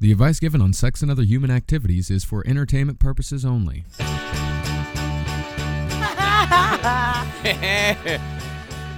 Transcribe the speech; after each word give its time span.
The 0.00 0.12
advice 0.12 0.40
given 0.40 0.62
on 0.62 0.72
sex 0.72 1.02
and 1.02 1.10
other 1.10 1.24
human 1.24 1.50
activities 1.50 2.10
is 2.10 2.24
for 2.24 2.42
entertainment 2.46 2.98
purposes 2.98 3.44
only. 3.44 3.84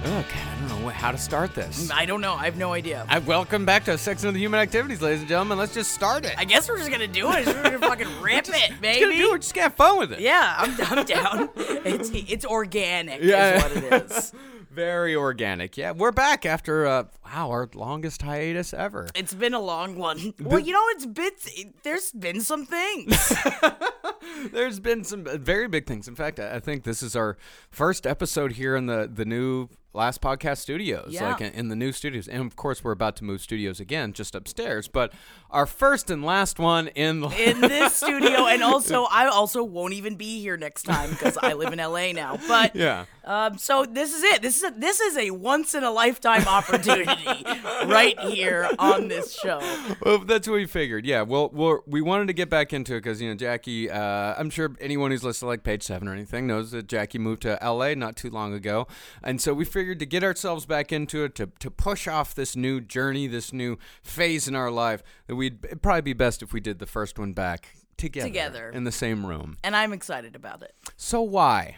Oh, 0.05 0.07
God, 0.07 0.25
I 0.35 0.67
don't 0.67 0.81
know 0.81 0.89
how 0.89 1.11
to 1.13 1.17
start 1.17 1.55
this. 1.55 1.87
Mm, 1.87 1.93
I 1.95 2.05
don't 2.05 2.19
know. 2.19 2.33
I 2.33 2.43
have 2.43 2.57
no 2.57 2.73
idea. 2.73 3.05
I 3.07 3.19
welcome 3.19 3.65
back 3.65 3.85
to 3.85 3.97
Sex 3.97 4.23
and 4.23 4.29
Other 4.29 4.37
Human 4.37 4.59
Activities, 4.59 5.01
ladies 5.01 5.21
and 5.21 5.29
gentlemen. 5.29 5.57
Let's 5.57 5.73
just 5.73 5.93
start 5.93 6.25
it. 6.25 6.33
I 6.37 6.43
guess 6.43 6.67
we're 6.67 6.77
just 6.77 6.91
gonna 6.91 7.07
do 7.07 7.31
it. 7.31 7.45
We're 7.47 7.63
gonna 7.63 7.79
fucking 7.79 8.07
rip 8.21 8.39
it, 8.39 8.45
Just 8.47 8.67
gonna 8.69 8.81
baby. 8.81 9.15
do 9.17 9.33
it. 9.33 9.41
Just 9.41 9.53
gonna 9.53 9.63
have 9.63 9.75
fun 9.75 9.99
with 9.99 10.11
it. 10.11 10.19
Yeah, 10.19 10.55
I'm, 10.57 10.75
I'm 10.99 11.05
down. 11.05 11.49
It's 11.85 12.09
it's 12.13 12.45
organic, 12.45 13.21
Yeah. 13.21 13.55
is 13.55 13.63
what 13.63 13.71
it 13.93 14.11
is. 14.11 14.33
Very 14.73 15.15
organic. 15.15 15.77
Yeah, 15.77 15.91
we're 15.91 16.11
back 16.11 16.47
after 16.47 16.87
uh, 16.87 17.03
wow, 17.23 17.51
our 17.51 17.69
longest 17.75 18.23
hiatus 18.23 18.73
ever. 18.73 19.07
It's 19.13 19.33
been 19.35 19.53
a 19.53 19.59
long 19.59 19.97
one. 19.97 20.33
Well, 20.43 20.59
you 20.59 20.73
know, 20.73 20.83
it's 20.89 21.05
been 21.05 21.73
there's 21.83 22.11
been 22.11 22.41
some 22.41 22.65
things. 22.65 23.33
There's 24.51 24.79
been 24.79 25.03
some 25.03 25.27
uh, 25.27 25.37
very 25.37 25.67
big 25.67 25.85
things. 25.85 26.07
In 26.07 26.15
fact, 26.15 26.39
I 26.39 26.55
I 26.55 26.59
think 26.59 26.83
this 26.83 27.03
is 27.03 27.15
our 27.15 27.37
first 27.69 28.07
episode 28.07 28.53
here 28.53 28.75
in 28.75 28.87
the 28.87 29.09
the 29.13 29.25
new 29.25 29.67
last 29.93 30.21
podcast 30.21 30.57
studios, 30.57 31.09
Yeah. 31.13 31.31
like 31.31 31.41
in, 31.41 31.53
in 31.53 31.67
the 31.67 31.75
new 31.75 31.91
studios. 31.91 32.27
And 32.27 32.41
of 32.45 32.55
course, 32.55 32.83
we're 32.83 32.93
about 32.93 33.15
to 33.17 33.23
move 33.23 33.41
studios 33.41 33.79
again, 33.79 34.11
just 34.13 34.33
upstairs. 34.33 34.87
But 34.87 35.13
our 35.53 35.67
first 35.67 36.09
and 36.09 36.25
last 36.25 36.57
one 36.57 36.87
in 36.89 37.21
the 37.21 37.29
in 37.29 37.61
this 37.61 37.95
studio, 38.03 38.47
and 38.47 38.63
also 38.63 39.03
I 39.03 39.27
also 39.27 39.63
won't 39.63 39.93
even 39.93 40.15
be 40.15 40.41
here 40.41 40.57
next 40.57 40.83
time 40.83 41.11
because 41.11 41.37
I 41.41 41.53
live 41.53 41.71
in 41.71 41.79
LA 41.79 42.11
now. 42.11 42.39
But 42.47 42.75
yeah. 42.75 43.05
um, 43.23 43.57
so 43.59 43.85
this 43.85 44.13
is 44.13 44.23
it. 44.23 44.41
This 44.41 44.57
is 44.57 44.63
a, 44.63 44.71
this 44.71 44.99
is 44.99 45.15
a 45.15 45.29
once 45.31 45.75
in 45.75 45.83
a 45.83 45.91
lifetime 45.91 46.47
opportunity 46.47 47.45
right 47.85 48.19
here 48.19 48.67
on 48.79 49.07
this 49.07 49.33
show. 49.33 49.61
Well, 50.01 50.19
that's 50.19 50.47
what 50.47 50.55
we 50.55 50.65
figured. 50.65 51.05
Yeah. 51.05 51.21
Well, 51.21 51.49
we're, 51.53 51.79
we 51.85 52.01
wanted 52.01 52.27
to 52.27 52.33
get 52.33 52.49
back 52.49 52.73
into 52.73 52.95
it 52.95 53.03
because 53.03 53.21
you 53.21 53.29
know 53.29 53.35
Jackie. 53.35 53.89
Uh, 53.89 54.33
I'm 54.37 54.49
sure 54.49 54.75
anyone 54.81 55.11
who's 55.11 55.23
listened 55.23 55.47
to 55.47 55.49
like 55.51 55.63
Page 55.63 55.83
Seven 55.83 56.07
or 56.07 56.13
anything 56.13 56.47
knows 56.47 56.71
that 56.71 56.87
Jackie 56.87 57.19
moved 57.19 57.43
to 57.43 57.63
L.A. 57.63 57.95
not 57.95 58.15
too 58.15 58.31
long 58.31 58.53
ago, 58.53 58.87
and 59.23 59.39
so 59.39 59.53
we 59.53 59.65
figured 59.65 59.99
to 59.99 60.07
get 60.07 60.23
ourselves 60.23 60.65
back 60.65 60.91
into 60.91 61.23
it 61.23 61.35
to 61.35 61.51
to 61.59 61.69
push 61.69 62.07
off 62.07 62.33
this 62.33 62.55
new 62.55 62.81
journey, 62.81 63.27
this 63.27 63.53
new 63.53 63.77
phase 64.01 64.47
in 64.47 64.55
our 64.55 64.71
life, 64.71 65.03
that 65.27 65.35
we'd 65.43 65.65
it'd 65.65 65.81
probably 65.81 66.01
be 66.01 66.13
best 66.13 66.41
if 66.41 66.53
we 66.53 66.59
did 66.59 66.79
the 66.79 66.85
first 66.85 67.19
one 67.19 67.33
back 67.33 67.75
together, 67.97 68.27
Together. 68.27 68.69
in 68.71 68.83
the 68.85 68.91
same 68.91 69.25
room. 69.25 69.57
And 69.63 69.75
I'm 69.75 69.93
excited 69.93 70.35
about 70.35 70.61
it. 70.63 70.73
So 70.97 71.21
why? 71.21 71.77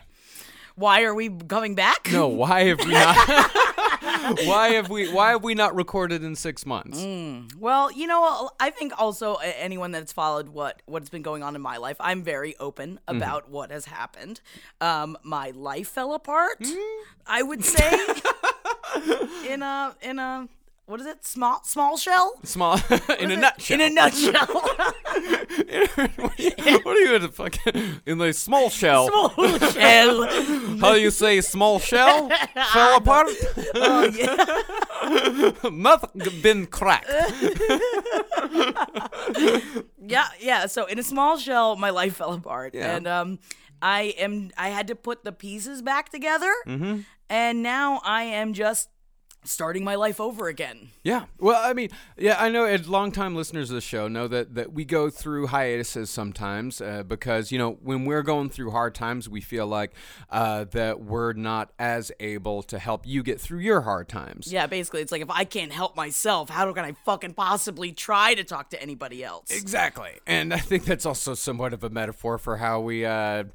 Why 0.75 1.03
are 1.03 1.15
we 1.15 1.29
coming 1.29 1.73
back? 1.75 2.09
No, 2.11 2.27
why 2.27 2.65
have 2.65 2.79
we 2.79 2.91
not? 2.91 3.15
why 4.45 4.71
have 4.73 4.89
we? 4.89 5.09
Why 5.11 5.29
have 5.31 5.41
we 5.43 5.55
not 5.55 5.73
recorded 5.73 6.21
in 6.21 6.35
six 6.35 6.65
months? 6.65 6.99
Well, 7.57 7.91
you 7.93 8.07
know, 8.07 8.49
I 8.59 8.69
think 8.71 8.91
also 8.99 9.35
anyone 9.35 9.91
that's 9.91 10.11
followed 10.11 10.49
what 10.49 10.81
what's 10.85 11.09
been 11.09 11.21
going 11.21 11.43
on 11.43 11.55
in 11.55 11.61
my 11.61 11.77
life, 11.77 11.95
I'm 11.99 12.23
very 12.23 12.55
open 12.59 12.99
Mm-hmm. 13.07 13.17
about 13.17 13.49
what 13.49 13.71
has 13.71 13.85
happened. 13.85 14.41
Um, 14.81 15.17
my 15.23 15.51
life 15.51 15.87
fell 15.89 16.13
apart. 16.13 16.59
Mm. 16.59 16.97
I 17.25 17.41
would 17.41 17.63
say 17.63 17.99
in 19.53 19.61
a 19.61 19.95
in 20.01 20.19
a 20.19 20.47
what 20.85 20.99
is 21.01 21.07
it? 21.07 21.25
Small 21.25 21.61
small 21.63 21.97
shell. 21.97 22.33
Small, 22.43 22.79
in 23.19 23.31
a 23.31 23.37
nutshell. 23.37 23.81
In 23.81 23.81
a 23.81 23.89
nutshell. 23.93 24.45
what 26.83 26.95
are 26.97 26.99
you 26.99 27.15
in 27.15 27.23
a 27.23 27.27
fucking 27.29 28.01
in 28.05 28.17
the 28.19 28.31
small 28.33 28.69
shell? 28.69 29.07
small 29.07 29.29
shell. 29.71 30.27
How 30.79 30.93
do 30.93 30.99
you 31.01 31.11
say 31.11 31.41
small 31.41 31.79
shell 31.79 32.29
fell 32.73 32.97
apart? 32.97 33.27
Oh 33.75 34.03
yeah. 34.13 35.69
Nothing 35.69 36.41
been 36.41 36.65
cracked. 36.67 37.09
Yeah, 40.07 40.27
yeah. 40.39 40.65
So 40.67 40.85
in 40.85 40.99
a 40.99 41.03
small 41.03 41.37
shell, 41.37 41.75
my 41.75 41.89
life 41.89 42.15
fell 42.17 42.33
apart, 42.33 42.73
Yeah. 42.75 42.95
and 42.95 43.07
um, 43.07 43.39
I 43.81 44.13
am 44.17 44.51
I 44.57 44.69
had 44.69 44.87
to 44.87 44.95
put 44.95 45.23
the 45.23 45.31
pieces 45.31 45.81
back 45.81 46.09
together, 46.09 46.51
Mm-hmm. 46.67 46.99
and 47.29 47.63
now 47.63 48.01
I 48.03 48.23
am 48.23 48.53
just 48.53 48.89
starting 49.45 49.83
my 49.83 49.95
life 49.95 50.19
over 50.19 50.47
again. 50.47 50.89
Yeah. 51.03 51.25
Well, 51.39 51.61
I 51.63 51.73
mean, 51.73 51.89
yeah, 52.17 52.35
I 52.39 52.49
know. 52.49 52.65
And 52.65 52.85
longtime 52.87 53.35
listeners 53.35 53.69
of 53.69 53.75
the 53.75 53.81
show 53.81 54.07
know 54.07 54.27
that 54.27 54.55
that 54.55 54.73
we 54.73 54.85
go 54.85 55.09
through 55.09 55.47
hiatuses 55.47 56.09
sometimes 56.09 56.81
uh, 56.81 57.03
because 57.03 57.51
you 57.51 57.57
know 57.57 57.77
when 57.81 58.05
we're 58.05 58.23
going 58.23 58.49
through 58.49 58.71
hard 58.71 58.95
times, 58.95 59.29
we 59.29 59.41
feel 59.41 59.67
like 59.67 59.93
uh, 60.29 60.65
that 60.71 61.01
we're 61.01 61.33
not 61.33 61.71
as 61.79 62.11
able 62.19 62.63
to 62.63 62.79
help 62.79 63.05
you 63.05 63.23
get 63.23 63.39
through 63.39 63.59
your 63.59 63.81
hard 63.81 64.09
times. 64.09 64.51
Yeah, 64.51 64.67
basically, 64.67 65.01
it's 65.01 65.11
like 65.11 65.21
if 65.21 65.29
I 65.29 65.43
can't 65.43 65.71
help 65.71 65.95
myself, 65.95 66.49
how 66.49 66.71
can 66.73 66.85
I 66.85 66.93
fucking 67.05 67.33
possibly 67.33 67.91
try 67.91 68.33
to 68.33 68.43
talk 68.43 68.69
to 68.71 68.81
anybody 68.81 69.23
else? 69.23 69.51
Exactly. 69.51 70.11
And 70.25 70.53
I 70.53 70.59
think 70.59 70.85
that's 70.85 71.05
also 71.05 71.33
somewhat 71.33 71.73
of 71.73 71.83
a 71.83 71.89
metaphor 71.89 72.37
for 72.37 72.57
how 72.57 72.79
we 72.79 73.05
uh, 73.05 73.45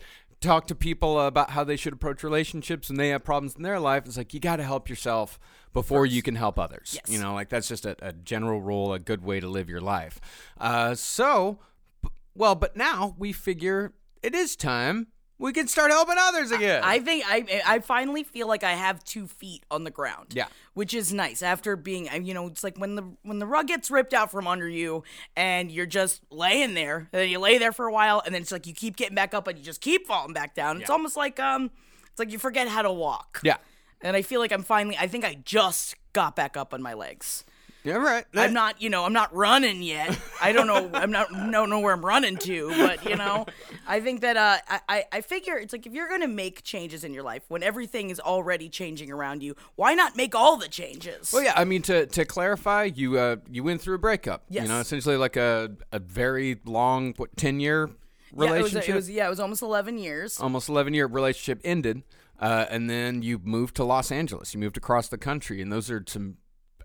talk 0.41 0.67
to 0.69 0.75
people 0.75 1.21
about 1.21 1.51
how 1.51 1.65
they 1.65 1.77
should 1.77 1.93
approach 1.93 2.23
relationships 2.23 2.89
when 2.89 2.97
they 2.97 3.11
have 3.11 3.25
problems 3.25 3.57
in 3.57 3.63
their 3.63 3.79
life. 3.79 4.05
It's 4.07 4.17
like 4.17 4.33
you 4.33 4.41
got 4.41 4.57
to 4.57 4.65
help 4.65 4.89
yourself 4.89 5.39
before 5.73 6.07
you 6.07 6.23
can 6.23 6.35
help 6.37 6.59
others. 6.59 6.93
Yes. 6.95 7.05
You 7.15 7.21
know, 7.23 7.35
like 7.35 7.49
that's 7.49 7.69
just 7.69 7.87
a, 7.87 7.97
a 8.03 8.13
general 8.13 8.61
rule, 8.61 8.93
a 8.93 8.99
good 8.99 9.23
way 9.25 9.41
to 9.41 9.49
live 9.49 9.69
your 9.69 9.81
life. 9.81 10.21
Uh, 10.59 10.95
so, 10.95 11.59
b- 12.03 12.09
well, 12.35 12.55
but 12.55 12.77
now 12.77 13.15
we 13.19 13.33
figure 13.33 13.93
it 14.23 14.35
is 14.35 14.57
time 14.57 15.09
we 15.39 15.55
can 15.55 15.67
start 15.67 15.91
helping 15.91 16.17
others 16.19 16.51
again. 16.51 16.83
I 16.85 16.99
think 16.99 17.25
I 17.27 17.63
I 17.67 17.79
finally 17.79 18.25
feel 18.25 18.47
like 18.47 18.63
I 18.63 18.73
have 18.73 19.03
two 19.05 19.27
feet 19.27 19.65
on 19.71 19.85
the 19.85 19.91
ground. 19.91 20.33
Yeah. 20.35 20.49
which 20.75 20.93
is 20.93 21.15
nice 21.15 21.43
after 21.43 21.77
being 21.77 22.11
uh, 22.11 22.17
you 22.17 22.35
know 22.35 22.47
it's 22.47 22.63
like 22.63 22.77
when 22.77 22.95
the 22.95 23.05
when 23.23 23.39
the 23.39 23.47
rug 23.47 23.67
gets 23.69 23.91
ripped 23.91 24.13
out 24.13 24.31
from 24.31 24.47
under 24.47 24.69
you 24.69 25.03
and 25.37 25.71
you're 25.73 25.87
just 25.87 26.21
laying 26.31 26.75
there 26.75 27.09
and 27.11 27.23
then 27.23 27.29
you 27.31 27.39
lay 27.39 27.57
there 27.57 27.73
for 27.73 27.87
a 27.87 27.93
while 27.93 28.23
and 28.27 28.35
then 28.35 28.43
it's 28.43 28.53
like 28.53 28.67
you 28.67 28.75
keep 28.75 28.97
getting 28.97 29.15
back 29.15 29.33
up 29.33 29.47
and 29.47 29.57
you 29.59 29.65
just 29.65 29.81
keep 29.81 30.07
falling 30.07 30.35
back 30.35 30.55
down. 30.55 30.79
It's 30.79 30.91
almost 30.91 31.17
like 31.17 31.41
um 31.41 31.71
it's 32.11 32.19
like 32.19 32.31
you 32.33 32.39
forget 32.39 32.69
how 32.69 32.83
to 32.83 32.93
walk. 32.93 33.41
yeah. 33.43 33.57
And 34.03 34.17
I 34.17 34.23
feel 34.23 34.41
like 34.41 34.53
I'm 34.53 34.63
finally 34.63 34.97
I 34.99 35.07
think 35.07 35.25
I 35.25 35.35
just 35.45 35.97
got 36.13 36.37
back 36.37 36.57
up 36.57 36.75
on 36.75 36.83
my 36.83 36.95
legs. 36.95 37.45
Yeah, 37.83 37.97
right. 37.97 38.25
I'm 38.35 38.53
not, 38.53 38.83
you 38.83 38.91
know, 38.91 39.05
I'm 39.05 39.13
not 39.13 39.35
running 39.35 39.83
yet. 39.83 40.19
I 40.41 40.53
don't 40.53 40.67
know. 40.67 40.91
I'm 40.93 41.11
not, 41.11 41.31
don't 41.51 41.71
know 41.71 41.81
where 41.81 41.95
I'm 41.95 42.05
running 42.05 42.37
to, 42.39 42.69
but 42.77 43.05
you 43.09 43.17
know, 43.17 43.47
I 43.87 44.01
think 44.01 44.21
that 44.21 44.37
uh, 44.37 44.59
I, 44.69 44.81
I, 44.89 45.05
I 45.13 45.21
figure 45.23 45.57
it's 45.57 45.73
like 45.73 45.87
if 45.87 45.93
you're 45.95 46.09
gonna 46.09 46.29
make 46.29 46.63
changes 46.63 47.05
in 47.05 47.15
your 47.15 47.23
life 47.23 47.43
when 47.49 47.63
everything 47.63 48.11
is 48.11 48.21
already 48.21 48.69
changing 48.69 49.11
around 49.11 49.43
you, 49.43 49.57
why 49.77 49.95
not 49.95 50.15
make 50.15 50.35
all 50.35 50.57
the 50.57 50.69
changes? 50.69 51.33
Well, 51.33 51.43
yeah. 51.43 51.55
I 51.57 51.65
mean, 51.65 51.83
to 51.83 52.07
to 52.07 52.25
clarify, 52.25 52.85
you 52.85 53.19
uh 53.19 53.37
you 53.51 53.65
went 53.65 53.81
through 53.81 53.95
a 53.95 53.99
breakup. 53.99 54.45
Yes. 54.49 54.65
You 54.65 54.69
know, 54.69 54.81
essentially 54.81 55.17
like 55.17 55.37
a 55.37 55.73
a 55.91 55.99
very 55.99 56.61
long 56.67 57.15
what 57.17 57.35
ten 57.37 57.61
year 57.61 57.91
relationship. 58.33 58.73
Yeah, 58.73 58.77
it 58.77 58.77
was, 58.77 58.89
it 58.89 58.95
was 58.95 59.11
yeah, 59.11 59.27
it 59.27 59.31
was 59.31 59.41
almost 59.41 59.63
11 59.63 59.99
years. 59.99 60.39
Almost 60.39 60.69
eleven 60.69 60.93
year 60.93 61.07
relationship 61.07 61.61
ended, 61.65 62.03
uh, 62.41 62.67
and 62.71 62.89
then 62.89 63.23
you 63.23 63.39
moved 63.45 63.77
to 63.77 63.85
Los 63.85 64.11
Angeles. 64.11 64.55
You 64.55 64.61
moved 64.61 64.77
across 64.77 65.09
the 65.09 65.19
country, 65.19 65.61
and 65.61 65.71
those 65.71 65.91
are 65.91 66.03
some. 66.07 66.39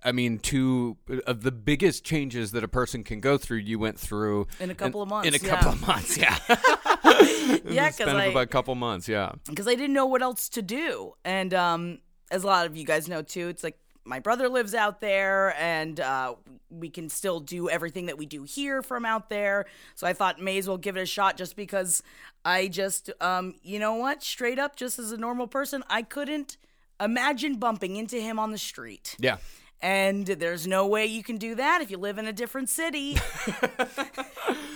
I 0.04 0.12
mean, 0.12 0.38
two 0.38 0.98
of 1.26 1.42
the 1.42 1.52
biggest 1.52 2.04
changes 2.04 2.52
that 2.52 2.64
a 2.64 2.68
person 2.68 3.04
can 3.04 3.22
go 3.22 3.40
through. 3.40 3.58
You 3.58 3.80
went 3.80 3.98
through 4.00 4.46
In 4.60 4.70
a 4.70 4.76
couple 4.76 5.02
of 5.02 5.10
months, 5.10 5.28
In 5.28 5.34
a 5.34 5.38
yeah. 5.38 5.50
couple 5.50 5.72
of 5.72 5.88
months, 5.88 6.16
yeah. 6.18 6.38
yeah, 7.66 7.90
because 7.90 8.14
I 8.14 8.26
about 8.26 8.44
a 8.44 8.48
couple 8.48 8.76
months, 8.76 9.08
yeah. 9.08 9.32
because 9.48 9.68
I 9.68 9.74
didn't 9.76 9.94
know 9.94 10.06
what 10.06 10.22
else 10.22 10.50
to 10.50 10.62
do. 10.62 11.14
And 11.24 11.54
um, 11.54 12.00
as 12.30 12.44
a 12.44 12.48
lot 12.48 12.66
of 12.66 12.76
you 12.76 12.86
guys 12.86 13.08
know 13.08 13.22
too, 13.22 13.48
it's 13.48 13.64
like 13.64 13.80
my 14.06 14.20
brother 14.20 14.48
lives 14.48 14.74
out 14.74 15.02
there, 15.02 15.56
and 15.60 16.00
uh, 16.00 16.36
we 16.70 16.90
can 16.90 17.10
still 17.10 17.40
do 17.40 17.70
everything 17.70 18.06
that 18.06 18.18
we 18.18 18.26
do 18.26 18.44
here 18.44 18.82
from 18.82 19.06
out 19.06 19.30
there. 19.30 19.66
So 19.96 20.08
I 20.08 20.14
thought 20.14 20.40
may 20.40 20.58
as 20.58 20.68
well 20.68 20.78
give 20.78 20.96
it 20.96 21.02
a 21.02 21.06
shot, 21.06 21.38
just 21.38 21.56
because 21.56 22.04
I 22.44 22.68
just, 22.68 23.10
um, 23.20 23.56
you 23.64 23.80
know 23.80 23.96
what, 23.96 24.24
straight 24.24 24.60
up, 24.60 24.76
just 24.76 25.00
as 25.00 25.12
a 25.12 25.18
normal 25.18 25.48
person, 25.48 25.84
I 25.90 26.04
couldn't 26.04 26.58
imagine 27.02 27.56
bumping 27.56 27.96
into 27.96 28.22
him 28.22 28.40
on 28.40 28.52
the 28.52 28.58
street. 28.58 29.16
Yeah. 29.20 29.38
And 29.82 30.26
there's 30.26 30.66
no 30.66 30.88
way 30.88 31.06
you 31.06 31.24
can 31.24 31.38
do 31.38 31.56
that 31.56 31.82
if 31.82 31.92
you 31.92 31.98
live 31.98 32.18
in 32.18 32.26
a 32.26 32.34
different 32.34 32.70
city. 32.70 33.18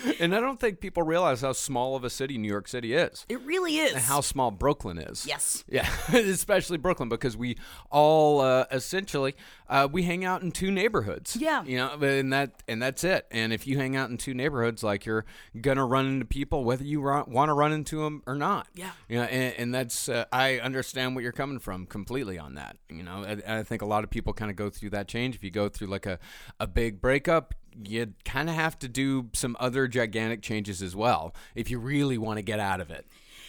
And 0.19 0.36
I 0.36 0.42
don't 0.42 0.60
think 0.60 0.80
people 0.81 1.04
realize 1.04 1.42
how 1.42 1.54
small 1.54 1.96
of 1.96 2.04
a 2.04 2.10
city 2.10 2.38
New 2.38 2.48
York 2.50 2.68
City 2.68 2.94
is. 2.94 3.25
It 3.30 3.40
really 3.42 3.78
is. 3.78 3.94
and 3.94 4.01
how 4.01 4.19
small 4.22 4.51
Brooklyn 4.51 4.98
is. 4.98 5.25
Yes. 5.25 5.63
Yeah, 5.69 5.90
especially 6.13 6.78
Brooklyn 6.78 7.07
because 7.10 7.38
we 7.38 7.57
all 7.90 8.42
uh, 8.42 8.66
essentially 8.72 9.36
uh, 9.69 9.88
we 9.92 10.04
hang 10.04 10.25
out 10.25 10.42
in 10.42 10.51
two 10.51 10.72
neighborhoods. 10.72 11.36
Yeah. 11.36 11.63
you 11.63 11.78
know, 11.78 11.92
and 12.01 12.34
that 12.34 12.63
and 12.68 12.81
that's 12.81 13.04
it. 13.04 13.28
And 13.31 13.54
if 13.54 13.66
you 13.68 13.78
hang 13.78 13.96
out 13.96 14.10
in 14.10 14.18
two 14.18 14.34
neighborhoods, 14.34 14.84
like 14.84 15.06
you're 15.06 15.25
gonna 15.60 15.86
run 15.86 16.06
into 16.06 16.25
people 16.25 16.63
whether 16.63 16.84
you 16.84 17.01
want 17.01 17.50
to 17.50 17.54
run 17.54 17.72
into 17.72 18.04
them 18.04 18.22
or 18.28 18.36
not. 18.36 18.68
Yeah. 18.75 18.92
you 19.07 19.18
know, 19.18 19.24
and, 19.24 19.54
and 19.57 19.74
that's 19.75 20.10
uh, 20.10 20.25
I 20.31 20.60
understand 20.60 21.16
what 21.16 21.24
you're 21.24 21.31
coming 21.31 21.60
from 21.60 21.86
completely 21.86 22.38
on 22.38 22.56
that. 22.56 22.78
You 22.90 23.04
know, 23.04 23.24
and 23.24 23.42
I 23.48 23.63
think 23.63 23.81
a 23.81 23.86
lot 23.86 24.04
of 24.04 24.10
people 24.10 24.34
kind 24.34 24.51
of 24.51 24.57
go 24.57 24.69
through 24.69 24.90
that 24.92 25.07
change. 25.07 25.36
If 25.36 25.44
you 25.44 25.51
go 25.51 25.69
through 25.69 25.88
like 25.88 26.06
a 26.06 26.19
a 26.60 26.68
big 26.68 27.00
breakup. 27.01 27.54
You 27.83 28.13
kind 28.25 28.50
of 28.50 28.56
have 28.56 28.77
to 28.80 28.88
do 28.88 29.30
some 29.33 29.56
other 29.60 29.88
gigantic 29.88 30.42
changes 30.42 30.81
as 30.81 30.95
well 30.95 31.33
if 31.56 31.69
you 31.69 31.80
really 31.80 32.18
want 32.18 32.38
to 32.38 32.42
get 32.42 32.60
out 32.60 32.81
of 32.81 32.89
it. 32.92 33.07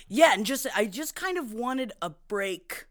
Yeah, 0.09 0.33
and 0.35 0.45
just 0.45 0.67
I 0.75 0.87
just 0.87 1.15
kind 1.15 1.39
of 1.39 1.53
wanted 1.53 1.93
a 2.03 2.11
break, 2.11 2.87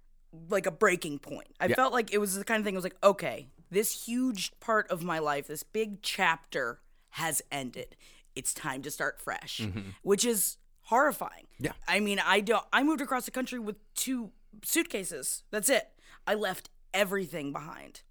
like 0.49 0.65
a 0.65 0.71
breaking 0.71 1.19
point. 1.19 1.47
I 1.59 1.65
Yeah. 1.67 1.75
felt 1.75 1.93
like 1.93 2.13
it 2.13 2.17
was 2.19 2.35
the 2.35 2.43
kind 2.45 2.59
of 2.59 2.65
thing. 2.65 2.75
I 2.75 2.77
was 2.77 2.83
like, 2.85 2.97
okay, 3.03 3.47
this 3.69 4.05
huge 4.05 4.51
part 4.59 4.89
of 4.89 5.03
my 5.03 5.19
life, 5.19 5.47
this 5.47 5.63
big 5.63 6.01
chapter, 6.01 6.79
has 7.11 7.41
ended. 7.51 7.95
It's 8.35 8.53
time 8.53 8.81
to 8.83 8.91
start 8.91 9.19
fresh, 9.19 9.61
which 10.01 10.23
is 10.23 10.57
horrifying. 10.83 11.47
Mm-hmm. 11.55 11.65
Yeah. 11.65 11.71
I 11.87 11.99
mean, 11.99 12.19
I 12.19 12.39
don't. 12.39 12.63
I 12.71 12.83
moved 12.83 13.01
across 13.01 13.25
the 13.25 13.31
country 13.31 13.59
with 13.59 13.75
two 13.95 14.31
suitcases. 14.63 15.43
That's 15.51 15.69
it. 15.69 15.89
I 16.25 16.35
left 16.35 16.69
everything 16.93 17.51
behind. 17.51 18.01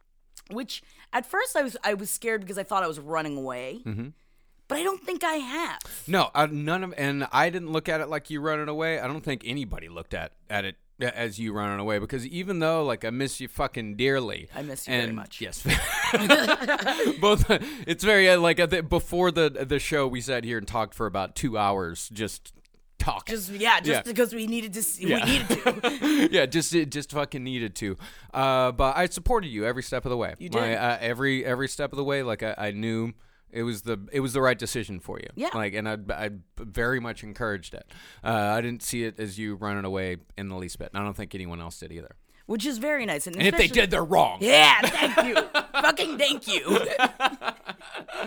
Which 0.50 0.82
at 1.12 1.26
first 1.26 1.56
I 1.56 1.62
was 1.62 1.76
I 1.84 1.94
was 1.94 2.10
scared 2.10 2.40
because 2.40 2.58
I 2.58 2.62
thought 2.62 2.82
I 2.82 2.88
was 2.88 2.98
running 2.98 3.36
away. 3.36 3.80
Mm-hmm. 3.84 4.08
But 4.68 4.78
I 4.78 4.82
don't 4.82 5.02
think 5.02 5.24
I 5.24 5.36
have. 5.36 5.78
No, 6.06 6.30
uh, 6.34 6.46
none 6.50 6.84
of, 6.84 6.94
and 6.98 7.26
I 7.32 7.48
didn't 7.48 7.72
look 7.72 7.88
at 7.88 8.02
it 8.02 8.08
like 8.10 8.28
you 8.28 8.42
running 8.42 8.68
away. 8.68 9.00
I 9.00 9.06
don't 9.06 9.22
think 9.22 9.42
anybody 9.46 9.88
looked 9.88 10.12
at 10.12 10.32
at 10.50 10.66
it 10.66 10.76
as 11.00 11.38
you 11.38 11.52
running 11.52 11.78
away 11.78 11.98
because 11.98 12.26
even 12.26 12.58
though 12.58 12.84
like 12.84 13.04
I 13.04 13.10
miss 13.10 13.40
you 13.40 13.48
fucking 13.48 13.96
dearly, 13.96 14.48
I 14.54 14.62
miss 14.62 14.86
you 14.86 14.92
very 14.92 15.04
and 15.04 15.16
much. 15.16 15.40
Yes, 15.40 15.62
both. 17.20 17.46
It's 17.86 18.04
very 18.04 18.28
uh, 18.28 18.38
like 18.38 18.60
uh, 18.60 18.82
before 18.82 19.30
the 19.30 19.48
the 19.48 19.78
show 19.78 20.06
we 20.06 20.20
sat 20.20 20.44
here 20.44 20.58
and 20.58 20.66
talked 20.66 20.94
for 20.94 21.06
about 21.06 21.34
two 21.34 21.56
hours 21.56 22.08
just 22.12 22.52
Just 23.26 23.50
yeah, 23.50 23.80
just 23.80 23.88
Yeah. 23.90 24.02
because 24.02 24.34
we 24.34 24.46
needed 24.46 24.72
to 24.74 24.82
see, 24.82 25.08
Yeah. 25.08 25.24
we 25.24 25.30
needed 25.32 25.48
to. 25.48 26.28
yeah, 26.32 26.46
just 26.46 26.74
it 26.74 26.90
just 26.90 27.10
fucking 27.12 27.42
needed 27.44 27.74
to. 27.76 27.96
Uh, 28.32 28.72
but 28.72 28.96
I 28.96 29.06
supported 29.06 29.48
you 29.48 29.64
every 29.64 29.82
step 29.82 30.04
of 30.04 30.10
the 30.10 30.16
way. 30.16 30.34
You 30.38 30.50
My, 30.52 30.60
did. 30.68 30.76
uh, 30.76 30.98
every 31.00 31.44
every 31.44 31.68
step 31.68 31.92
of 31.92 31.96
the 31.96 32.04
way. 32.04 32.22
Like 32.22 32.42
I, 32.42 32.54
I 32.58 32.70
knew 32.72 33.12
it 33.50 33.62
was 33.62 33.82
the 33.82 33.98
it 34.12 34.20
was 34.20 34.32
the 34.34 34.42
right 34.42 34.58
decision 34.58 35.00
for 35.00 35.18
you. 35.18 35.28
Yeah. 35.34 35.50
Like, 35.54 35.74
and 35.74 35.88
I 35.88 35.96
I 36.10 36.30
very 36.58 37.00
much 37.00 37.22
encouraged 37.22 37.74
it. 37.74 37.86
Uh, 38.22 38.28
I 38.56 38.60
didn't 38.60 38.82
see 38.82 39.04
it 39.04 39.18
as 39.18 39.38
you 39.38 39.54
running 39.54 39.84
away 39.84 40.16
in 40.36 40.48
the 40.48 40.56
least 40.56 40.78
bit. 40.78 40.90
And 40.92 41.00
I 41.00 41.04
don't 41.04 41.16
think 41.16 41.34
anyone 41.34 41.60
else 41.60 41.78
did 41.78 41.92
either. 41.92 42.14
Which 42.48 42.64
is 42.64 42.78
very 42.78 43.04
nice. 43.04 43.26
And, 43.26 43.36
And 43.36 43.46
if 43.46 43.58
they 43.58 43.66
did, 43.66 43.90
they're 43.90 44.02
wrong. 44.02 44.38
Yeah, 44.40 44.80
thank 44.80 45.28
you. 45.28 45.34
Fucking 45.82 46.16
thank 46.16 46.48
you. 46.48 46.62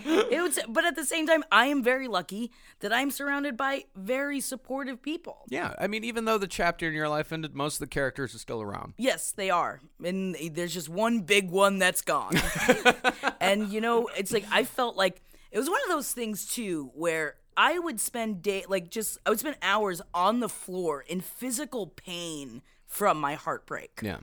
it 0.06 0.40
was, 0.40 0.60
but 0.70 0.86
at 0.86 0.96
the 0.96 1.04
same 1.04 1.26
time, 1.26 1.44
I 1.52 1.66
am 1.66 1.82
very 1.82 2.08
lucky 2.08 2.52
that 2.82 2.94
I'm 2.94 3.10
surrounded 3.10 3.58
by 3.58 3.86
very 3.96 4.40
supportive 4.40 5.02
people. 5.02 5.40
Yeah, 5.50 5.74
I 5.80 5.88
mean, 5.88 6.04
even 6.04 6.26
though 6.26 6.38
the 6.38 6.48
chapter 6.48 6.88
in 6.88 6.94
your 6.94 7.10
life 7.10 7.34
ended, 7.34 7.56
most 7.56 7.78
of 7.78 7.80
the 7.80 7.88
characters 7.88 8.36
are 8.36 8.38
still 8.38 8.62
around. 8.62 8.94
Yes, 9.00 9.32
they 9.32 9.50
are. 9.50 9.82
And 10.04 10.36
there's 10.52 10.76
just 10.76 10.88
one 10.88 11.22
big 11.22 11.50
one 11.50 11.80
that's 11.80 12.04
gone. 12.04 12.40
and 13.42 13.70
you 13.70 13.82
know, 13.82 14.08
it's 14.16 14.32
like 14.32 14.46
I 14.52 14.66
felt 14.66 14.96
like 14.96 15.24
it 15.52 15.58
was 15.58 15.68
one 15.68 15.82
of 15.86 15.90
those 15.90 16.12
things 16.12 16.46
too 16.46 16.92
where 16.94 17.38
I 17.58 17.80
would 17.80 18.00
spend 18.00 18.44
day 18.44 18.66
like 18.70 18.92
just 18.92 19.18
I 19.26 19.32
would 19.32 19.40
spend 19.40 19.58
hours 19.64 20.00
on 20.14 20.42
the 20.42 20.50
floor 20.50 21.02
in 21.02 21.22
physical 21.22 21.88
pain 21.88 22.62
from 22.92 23.20
my 23.20 23.36
heartbreak. 23.36 24.02
Yeah. 24.04 24.18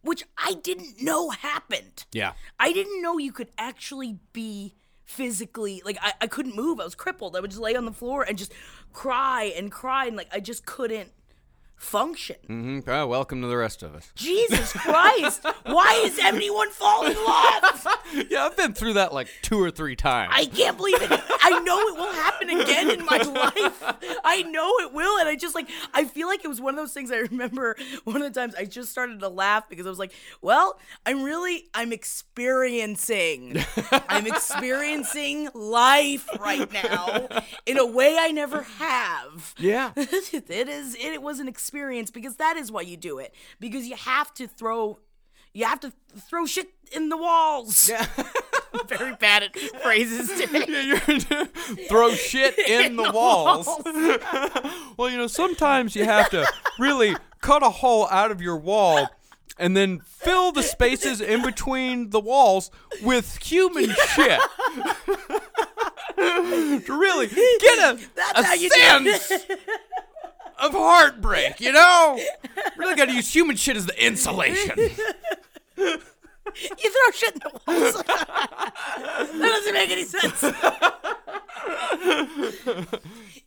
Which 0.00 0.24
I 0.38 0.54
didn't 0.54 1.02
know 1.02 1.30
happened. 1.30 2.06
Yeah. 2.12 2.32
I 2.58 2.72
didn't 2.72 3.02
know 3.02 3.18
you 3.18 3.30
could 3.30 3.50
actually 3.58 4.18
be 4.32 4.74
physically 5.04 5.82
like 5.84 5.98
I, 6.00 6.14
I 6.22 6.26
couldn't 6.26 6.56
move. 6.56 6.80
I 6.80 6.84
was 6.84 6.94
crippled. 6.94 7.36
I 7.36 7.40
would 7.40 7.50
just 7.50 7.62
lay 7.62 7.76
on 7.76 7.84
the 7.84 7.92
floor 7.92 8.22
and 8.22 8.38
just 8.38 8.52
cry 8.92 9.52
and 9.56 9.70
cry 9.70 10.06
and 10.06 10.16
like 10.16 10.28
I 10.32 10.40
just 10.40 10.64
couldn't 10.64 11.10
function. 11.76 12.36
hmm 12.46 12.80
Oh, 12.86 13.06
welcome 13.06 13.42
to 13.42 13.48
the 13.48 13.56
rest 13.56 13.82
of 13.82 13.94
us. 13.94 14.10
Jesus 14.14 14.72
Christ! 14.72 15.44
Why 15.64 16.02
is 16.04 16.18
everyone 16.18 16.70
falling 16.70 17.12
in 17.12 17.24
love? 17.24 17.86
yeah, 18.30 18.46
I've 18.46 18.56
been 18.56 18.72
through 18.72 18.94
that 18.94 19.12
like 19.12 19.28
two 19.42 19.60
or 19.62 19.70
three 19.70 19.94
times. 19.94 20.32
I 20.34 20.46
can't 20.46 20.76
believe 20.76 21.00
it. 21.00 21.10
I 21.10 21.60
know 21.60 21.78
it 21.78 21.96
will 21.96 22.12
happen 22.12 22.50
again 22.50 22.90
in 22.90 23.04
my 23.04 23.18
life. 23.18 23.82
I 24.24 24.42
know 24.42 24.70
it 24.80 24.92
will, 24.92 25.18
and 25.18 25.28
I 25.28 25.36
just 25.36 25.54
like 25.54 25.68
I 25.94 26.04
feel 26.04 26.26
like 26.26 26.44
it 26.44 26.48
was 26.48 26.60
one 26.60 26.74
of 26.74 26.78
those 26.78 26.92
things. 26.92 27.12
I 27.12 27.18
remember 27.18 27.76
one 28.04 28.22
of 28.22 28.32
the 28.32 28.40
times 28.40 28.54
I 28.54 28.64
just 28.64 28.90
started 28.90 29.20
to 29.20 29.28
laugh 29.28 29.68
because 29.68 29.86
I 29.86 29.90
was 29.90 29.98
like, 29.98 30.12
"Well, 30.40 30.78
I'm 31.04 31.22
really 31.22 31.68
I'm 31.74 31.92
experiencing, 31.92 33.62
I'm 34.08 34.26
experiencing 34.26 35.50
life 35.54 36.28
right 36.40 36.72
now 36.72 37.28
in 37.66 37.78
a 37.78 37.86
way 37.86 38.16
I 38.18 38.32
never 38.32 38.62
have." 38.62 39.54
yeah. 39.58 39.92
it 39.96 40.68
is 40.68 40.96
it 40.98 41.22
was 41.22 41.38
an 41.38 41.48
experience 41.48 41.65
because 41.70 42.36
that 42.36 42.56
is 42.56 42.70
why 42.72 42.80
you 42.82 42.96
do 42.96 43.18
it 43.18 43.34
because 43.60 43.86
you 43.86 43.96
have 43.96 44.32
to 44.34 44.46
throw 44.46 44.98
you 45.52 45.64
have 45.64 45.80
to 45.80 45.92
throw 46.28 46.44
shit 46.46 46.68
in 46.92 47.08
the 47.08 47.16
walls 47.16 47.88
Yeah. 47.88 48.06
very 48.88 49.14
bad 49.16 49.42
at 49.42 49.58
phrases 49.82 50.28
today 50.40 50.64
Yeah, 50.68 50.82
you're 50.82 51.46
throw 51.88 52.10
shit 52.12 52.58
in, 52.58 52.96
the, 52.96 53.10
walls. 53.10 53.66
well, 54.98 55.08
you 55.10 55.16
know, 55.16 55.26
sometimes 55.26 55.96
you 55.96 56.04
have 56.04 56.28
to 56.30 56.46
really 56.78 57.16
cut 57.40 57.62
a 57.62 57.70
hole 57.70 58.06
out 58.10 58.30
of 58.30 58.42
your 58.42 58.58
wall 58.58 59.08
and 59.58 59.74
then 59.74 60.00
fill 60.00 60.52
the 60.52 60.62
spaces 60.62 61.22
in 61.22 61.42
between 61.42 62.10
the 62.10 62.20
walls 62.20 62.70
with 63.02 63.38
human 63.42 63.88
shit. 64.14 64.40
to 66.16 66.82
really 66.98 67.26
get 67.28 67.78
a, 67.78 67.98
That's 68.14 68.40
a 68.40 68.42
how 68.42 68.54
you 68.54 68.68
do 68.68 68.74
it. 69.08 69.20
sense 69.22 69.46
of 70.58 70.72
heartbreak, 70.72 71.60
you 71.60 71.72
know? 71.72 72.18
Really 72.76 72.94
got 72.96 73.06
to 73.06 73.14
use 73.14 73.32
human 73.32 73.56
shit 73.56 73.76
as 73.76 73.86
the 73.86 74.04
insulation. 74.04 74.78
you 75.76 76.90
throw 76.90 77.10
shit 77.12 77.34
in 77.34 77.40
the 77.40 77.60
walls 77.66 77.94
that 78.04 79.32
doesn't 79.38 79.74
make 79.74 79.90
any 79.90 80.04
sense 80.04 80.42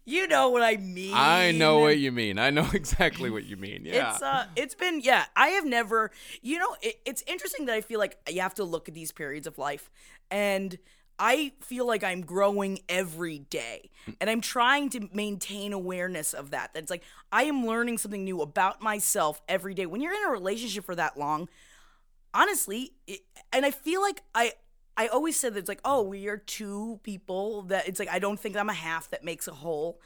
you 0.06 0.28
know 0.28 0.50
what 0.50 0.62
i 0.62 0.76
mean 0.78 1.14
I 1.16 1.52
know 1.52 1.80
what 1.80 1.98
you 1.98 2.12
mean. 2.12 2.38
I 2.38 2.50
know 2.50 2.68
exactly 2.74 3.30
what 3.30 3.46
you 3.46 3.58
mean. 3.58 3.84
Yeah. 3.86 4.14
It's 4.14 4.22
uh, 4.22 4.46
it's 4.56 4.76
been 4.76 5.02
yeah. 5.02 5.26
I 5.36 5.50
have 5.50 5.66
never, 5.66 6.12
you 6.42 6.60
know, 6.60 6.76
it, 6.82 7.00
it's 7.06 7.24
interesting 7.28 7.66
that 7.66 7.76
I 7.76 7.82
feel 7.82 8.00
like 8.00 8.18
you 8.30 8.42
have 8.42 8.54
to 8.56 8.64
look 8.64 8.88
at 8.88 8.94
these 8.94 9.12
periods 9.12 9.48
of 9.48 9.58
life, 9.58 9.90
and 10.30 10.78
I 11.20 11.52
feel 11.62 11.86
like 11.86 12.04
I'm 12.04 12.22
growing 12.22 12.80
every 12.88 13.40
day, 13.40 13.90
and 14.22 14.30
I'm 14.30 14.40
trying 14.42 14.90
to 14.92 15.10
maintain 15.14 15.74
awareness 15.74 16.34
of 16.34 16.52
that. 16.52 16.74
That 16.74 16.80
it's 16.84 16.90
like 16.90 17.04
I 17.32 17.44
am 17.44 17.66
learning 17.66 17.98
something 17.98 18.24
new 18.24 18.42
about 18.42 18.82
myself 18.82 19.42
every 19.48 19.74
day. 19.74 19.86
When 19.86 20.00
you're 20.02 20.14
in 20.14 20.24
a 20.28 20.32
relationship 20.32 20.86
for 20.86 20.96
that 20.96 21.18
long, 21.18 21.50
honestly, 22.34 22.94
it, 23.08 23.22
and 23.54 23.66
I 23.66 23.72
feel 23.72 24.02
like 24.02 24.22
I. 24.34 24.54
I 24.98 25.08
always 25.08 25.40
said 25.40 25.54
that 25.54 25.60
it's 25.60 25.70
like, 25.70 25.80
oh, 25.86 26.02
we 26.02 26.28
are 26.28 26.36
two 26.36 27.00
people 27.04 27.62
that 27.64 27.88
it's 27.88 28.00
like 28.00 28.10
I 28.10 28.20
don't 28.20 28.38
think 28.38 28.58
I'm 28.58 28.68
a 28.68 28.74
half 28.74 29.10
that 29.12 29.24
makes 29.24 29.48
a 29.48 29.54
whole. 29.54 30.02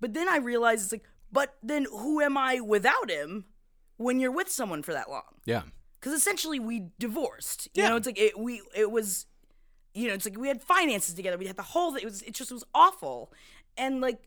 But 0.00 0.14
then 0.14 0.28
I 0.28 0.38
realized 0.38 0.82
it's 0.82 0.90
like, 0.92 1.04
but 1.30 1.54
then 1.62 1.86
who 1.88 2.20
am 2.20 2.36
I 2.36 2.58
without 2.58 3.08
him 3.08 3.44
when 3.98 4.18
you're 4.18 4.32
with 4.32 4.48
someone 4.50 4.82
for 4.82 4.92
that 4.94 5.08
long? 5.08 5.22
yeah. 5.44 5.62
Because 6.00 6.12
essentially 6.12 6.58
we 6.58 6.88
divorced. 6.98 7.68
You 7.72 7.84
Yeah. 7.84 7.90
know, 7.90 7.96
it's 7.96 8.06
like 8.06 8.18
it, 8.18 8.36
we 8.36 8.62
it 8.74 8.90
was, 8.90 9.26
you 9.96 10.08
know, 10.08 10.14
it's 10.14 10.26
like 10.26 10.38
we 10.38 10.48
had 10.48 10.62
finances 10.62 11.14
together. 11.14 11.38
We 11.38 11.46
had 11.46 11.56
the 11.56 11.62
whole. 11.62 11.92
thing. 11.92 12.02
It 12.02 12.04
was 12.04 12.22
it 12.22 12.34
just 12.34 12.52
was 12.52 12.64
awful. 12.74 13.32
And 13.78 14.00
like, 14.00 14.20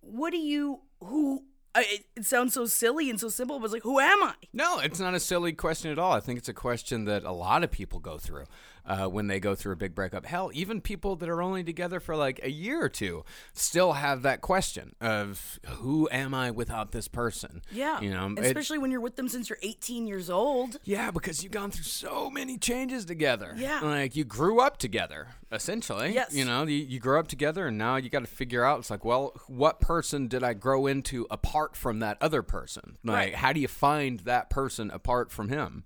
what 0.00 0.30
do 0.30 0.36
you 0.36 0.80
who? 1.00 1.44
It, 1.76 2.06
it 2.16 2.24
sounds 2.24 2.54
so 2.54 2.66
silly 2.66 3.08
and 3.08 3.20
so 3.20 3.28
simple, 3.28 3.58
but 3.58 3.66
it's 3.66 3.74
like, 3.74 3.84
who 3.84 4.00
am 4.00 4.22
I? 4.22 4.34
No, 4.52 4.80
it's 4.80 4.98
not 4.98 5.14
a 5.14 5.20
silly 5.20 5.52
question 5.52 5.92
at 5.92 5.98
all. 5.98 6.12
I 6.12 6.18
think 6.20 6.38
it's 6.38 6.48
a 6.48 6.54
question 6.54 7.04
that 7.04 7.24
a 7.24 7.30
lot 7.30 7.62
of 7.62 7.70
people 7.70 8.00
go 8.00 8.18
through 8.18 8.46
uh, 8.88 9.06
when 9.06 9.26
they 9.28 9.38
go 9.38 9.54
through 9.54 9.74
a 9.74 9.76
big 9.76 9.94
breakup. 9.94 10.26
Hell, 10.26 10.50
even 10.52 10.80
people 10.80 11.14
that 11.16 11.28
are 11.28 11.40
only 11.42 11.62
together 11.62 12.00
for 12.00 12.16
like 12.16 12.40
a 12.42 12.50
year 12.50 12.82
or 12.82 12.88
two 12.88 13.24
still 13.52 13.92
have 13.92 14.22
that 14.22 14.40
question 14.40 14.96
of 15.00 15.60
who 15.66 16.08
am 16.10 16.34
I 16.34 16.50
without 16.50 16.90
this 16.92 17.06
person? 17.06 17.62
Yeah, 17.70 18.00
you 18.00 18.10
know, 18.10 18.34
especially 18.38 18.78
when 18.78 18.90
you're 18.90 19.00
with 19.00 19.16
them 19.16 19.28
since 19.28 19.48
you're 19.50 19.58
18 19.62 20.06
years 20.06 20.30
old. 20.30 20.78
yeah, 20.84 21.10
because 21.10 21.42
you've 21.44 21.52
gone 21.52 21.70
through 21.70 21.84
so 21.84 22.30
many 22.30 22.56
changes 22.58 23.04
together. 23.04 23.54
Yeah. 23.56 23.80
like 23.82 24.16
you 24.16 24.24
grew 24.24 24.60
up 24.60 24.78
together 24.78 25.28
essentially. 25.52 26.12
Yes. 26.12 26.34
you 26.34 26.44
know, 26.44 26.64
you, 26.64 26.76
you 26.76 26.98
grew 27.00 27.18
up 27.18 27.28
together, 27.28 27.66
and 27.66 27.78
now 27.78 27.96
you 27.96 28.08
got 28.10 28.20
to 28.20 28.26
figure 28.26 28.64
out. 28.64 28.78
It's 28.80 28.90
like, 28.90 29.04
well, 29.04 29.32
what 29.46 29.80
person 29.80 30.28
did 30.28 30.42
I 30.42 30.54
grow 30.54 30.86
into 30.86 31.26
apart 31.30 31.76
from 31.76 32.00
that 32.00 32.18
other 32.20 32.42
person? 32.42 32.98
Like, 33.04 33.16
Right. 33.16 33.34
how 33.34 33.52
do 33.52 33.60
you 33.60 33.68
find 33.68 34.20
that 34.20 34.50
person 34.50 34.90
apart 34.90 35.30
from 35.30 35.48
him? 35.48 35.84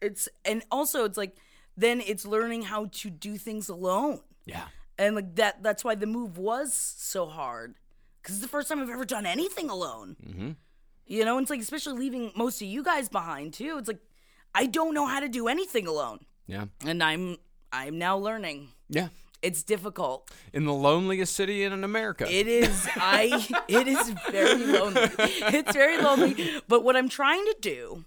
It's 0.00 0.28
and 0.44 0.64
also 0.70 1.04
it's 1.04 1.16
like 1.18 1.36
then 1.76 2.00
it's 2.00 2.24
learning 2.26 2.62
how 2.62 2.86
to 2.92 3.10
do 3.10 3.36
things 3.38 3.68
alone. 3.68 4.20
Yeah. 4.44 4.64
and 4.98 5.14
like 5.14 5.36
that 5.36 5.62
that's 5.62 5.84
why 5.84 5.94
the 5.94 6.06
move 6.06 6.36
was 6.36 6.74
so 6.74 7.26
hard 7.26 7.74
because 8.20 8.34
it's 8.36 8.42
the 8.42 8.48
first 8.48 8.68
time 8.68 8.80
i've 8.80 8.90
ever 8.90 9.04
done 9.04 9.24
anything 9.24 9.70
alone 9.70 10.16
mm-hmm. 10.20 10.50
you 11.06 11.24
know 11.24 11.36
and 11.38 11.44
it's 11.44 11.50
like 11.50 11.60
especially 11.60 11.96
leaving 11.98 12.32
most 12.36 12.60
of 12.60 12.66
you 12.66 12.82
guys 12.82 13.08
behind 13.08 13.54
too 13.54 13.76
it's 13.78 13.86
like 13.88 14.00
i 14.54 14.66
don't 14.66 14.94
know 14.94 15.06
how 15.06 15.20
to 15.20 15.28
do 15.28 15.46
anything 15.46 15.86
alone 15.86 16.18
Yeah. 16.48 16.64
and 16.84 17.02
i'm 17.04 17.36
i'm 17.72 17.98
now 17.98 18.16
learning 18.18 18.68
Yeah. 18.88 19.08
it's 19.42 19.62
difficult 19.62 20.28
In 20.52 20.64
the 20.64 20.74
loneliest 20.74 21.34
city 21.36 21.62
in 21.62 21.72
America. 21.84 22.26
it 22.28 22.48
is 22.48 22.88
i 22.96 23.46
it 23.68 23.86
is 23.86 24.10
very 24.30 24.66
lonely 24.66 25.08
it's 25.58 25.72
very 25.72 25.98
lonely 26.02 26.34
but 26.66 26.82
what 26.82 26.96
i'm 26.96 27.08
trying 27.08 27.44
to 27.44 27.56
do 27.60 28.04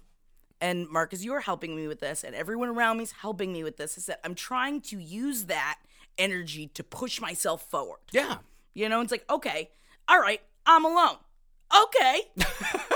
and 0.60 0.88
Marcus, 0.88 1.22
you 1.24 1.32
are 1.34 1.40
helping 1.40 1.76
me 1.76 1.86
with 1.88 2.00
this, 2.00 2.24
and 2.24 2.34
everyone 2.34 2.68
around 2.70 2.96
me 2.98 3.02
is 3.04 3.12
helping 3.12 3.52
me 3.52 3.62
with 3.64 3.76
this. 3.76 3.96
Is 3.98 4.06
that 4.06 4.20
I'm 4.24 4.34
trying 4.34 4.80
to 4.82 4.98
use 4.98 5.44
that 5.46 5.78
energy 6.18 6.68
to 6.74 6.82
push 6.84 7.20
myself 7.20 7.68
forward. 7.70 8.00
yeah. 8.12 8.38
You 8.74 8.88
know, 8.90 9.00
it's 9.00 9.10
like, 9.10 9.24
okay, 9.30 9.70
all 10.08 10.20
right, 10.20 10.40
I'm 10.66 10.84
alone. 10.84 11.16
okay, 11.84 12.20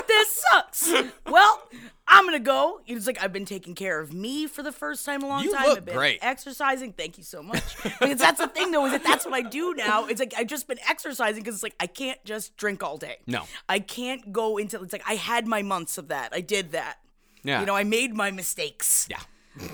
this 0.06 0.44
sucks. 0.52 0.92
Well, 1.26 1.62
I'm 2.06 2.24
gonna 2.24 2.38
go. 2.38 2.80
It's 2.86 3.06
like 3.06 3.22
I've 3.22 3.32
been 3.32 3.44
taking 3.46 3.74
care 3.74 3.98
of 4.00 4.12
me 4.12 4.46
for 4.46 4.62
the 4.62 4.72
first 4.72 5.04
time 5.06 5.20
in 5.20 5.26
a 5.26 5.28
long 5.28 5.42
You 5.44 5.52
time. 5.52 5.66
look 5.68 5.78
I've 5.78 5.84
been 5.86 5.94
great. 5.96 6.18
Exercising. 6.22 6.92
Thank 6.92 7.16
you 7.18 7.24
so 7.24 7.42
much. 7.42 7.76
because 7.82 8.18
that's 8.18 8.40
the 8.40 8.46
thing, 8.48 8.70
though, 8.72 8.84
is 8.86 8.92
that 8.92 9.02
that's 9.04 9.24
what 9.24 9.34
I 9.34 9.42
do 9.42 9.74
now. 9.74 10.06
It's 10.06 10.20
like 10.20 10.34
I've 10.36 10.46
just 10.46 10.68
been 10.68 10.78
exercising 10.88 11.42
because 11.42 11.54
it's 11.56 11.62
like 11.62 11.76
I 11.80 11.86
can't 11.86 12.22
just 12.24 12.56
drink 12.56 12.82
all 12.82 12.96
day. 12.96 13.16
No. 13.26 13.44
I 13.68 13.78
can't 13.80 14.32
go 14.32 14.56
into. 14.56 14.80
It's 14.82 14.92
like 14.92 15.04
I 15.06 15.14
had 15.14 15.46
my 15.46 15.62
months 15.62 15.98
of 15.98 16.08
that. 16.08 16.30
I 16.32 16.40
did 16.40 16.72
that. 16.72 16.98
Yeah. 17.42 17.60
You 17.60 17.66
know, 17.66 17.74
I 17.74 17.84
made 17.84 18.14
my 18.14 18.30
mistakes. 18.30 19.06
Yeah. 19.10 19.20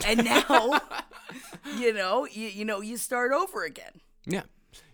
And 0.07 0.25
now, 0.25 0.81
you 1.79 1.93
know, 1.93 2.27
you, 2.31 2.49
you 2.49 2.65
know, 2.65 2.81
you 2.81 2.97
start 2.97 3.33
over 3.33 3.65
again. 3.65 4.01
Yeah, 4.27 4.43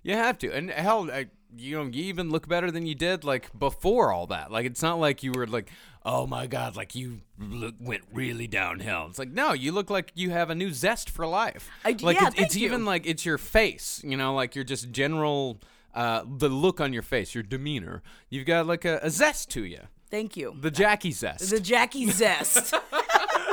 you 0.02 0.14
have 0.14 0.38
to, 0.38 0.52
and 0.52 0.71
hell, 0.71 1.11
I, 1.11 1.29
you 1.57 1.76
know, 1.76 1.91
you 1.91 2.05
even 2.05 2.31
look 2.31 2.49
better 2.49 2.71
than 2.71 2.87
you 2.87 2.95
did 2.95 3.25
like 3.25 3.57
before 3.59 4.12
all 4.12 4.26
that. 4.29 4.50
Like 4.50 4.67
it's 4.67 4.83
not 4.83 4.99
like 4.99 5.23
you 5.23 5.33
were 5.33 5.47
like, 5.47 5.71
oh 6.05 6.26
my 6.26 6.47
god, 6.47 6.76
like 6.76 6.95
you 6.95 7.21
look, 7.38 7.75
went 7.81 8.02
really 8.12 8.47
downhill. 8.47 9.07
It's 9.09 9.19
like 9.19 9.31
no, 9.31 9.52
you 9.52 9.73
look 9.73 9.91
like 9.91 10.12
you 10.14 10.31
have 10.31 10.50
a 10.50 10.55
new 10.55 10.73
zest 10.73 11.11
for 11.11 11.26
life. 11.26 11.71
I 11.85 11.97
like 12.00 12.21
yeah, 12.21 12.31
it's, 12.37 12.57
you. 12.57 12.67
even 12.67 12.85
like 12.85 13.07
it's 13.07 13.25
your 13.25 13.38
face. 13.38 14.00
You 14.05 14.17
know, 14.17 14.35
like 14.35 14.55
your 14.55 14.64
just 14.64 14.91
general. 14.91 15.61
Uh, 15.95 16.25
the 16.38 16.49
look 16.49 16.81
on 16.81 16.91
your 16.95 17.02
face, 17.02 17.35
your 17.35 17.43
demeanor, 17.43 18.02
you've 18.31 18.47
got 18.47 18.67
like 18.67 18.87
a, 18.87 18.99
a 19.02 19.11
zest 19.11 19.50
to 19.50 19.62
you. 19.62 19.81
Thank 20.12 20.37
you. 20.37 20.54
The 20.61 20.71
Jackie 20.71 21.11
zest. 21.11 21.49
The 21.50 21.59
Jackie 21.59 22.09
Zest. 22.11 22.75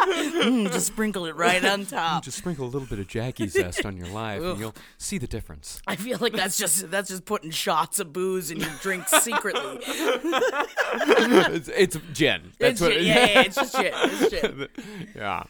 Mm, 0.10 0.72
just 0.72 0.88
sprinkle 0.88 1.26
it 1.28 1.36
right 1.36 1.64
on 1.64 1.86
top. 1.86 2.24
just 2.24 2.38
sprinkle 2.38 2.66
a 2.66 2.72
little 2.72 2.88
bit 2.88 2.98
of 3.00 3.08
Jackie 3.08 3.48
zest 3.48 3.86
on 3.86 3.96
your 3.96 4.08
life, 4.08 4.42
and 4.42 4.60
you'll 4.60 4.74
see 4.98 5.18
the 5.20 5.28
difference. 5.28 5.80
I 5.86 5.98
feel 5.98 6.18
like 6.20 6.34
that's 6.34 6.58
just 6.58 6.90
that's 6.90 7.10
just 7.10 7.26
putting 7.26 7.52
shots 7.52 8.00
of 8.00 8.12
booze 8.12 8.50
in 8.50 8.60
your 8.60 8.72
drink 8.82 9.08
secretly. 9.08 9.80
it's, 9.84 11.68
it's 11.68 11.98
gin. 12.14 12.54
That's 12.60 12.74
It's 12.74 12.82
what. 12.82 12.94
shit. 12.94 13.04
yeah, 13.04 13.26
yeah, 13.28 13.42
it's 13.42 13.56
just 13.56 13.76
shit. 13.76 13.94
It's 13.96 14.30
shit. 14.30 14.72
yeah. 15.16 15.44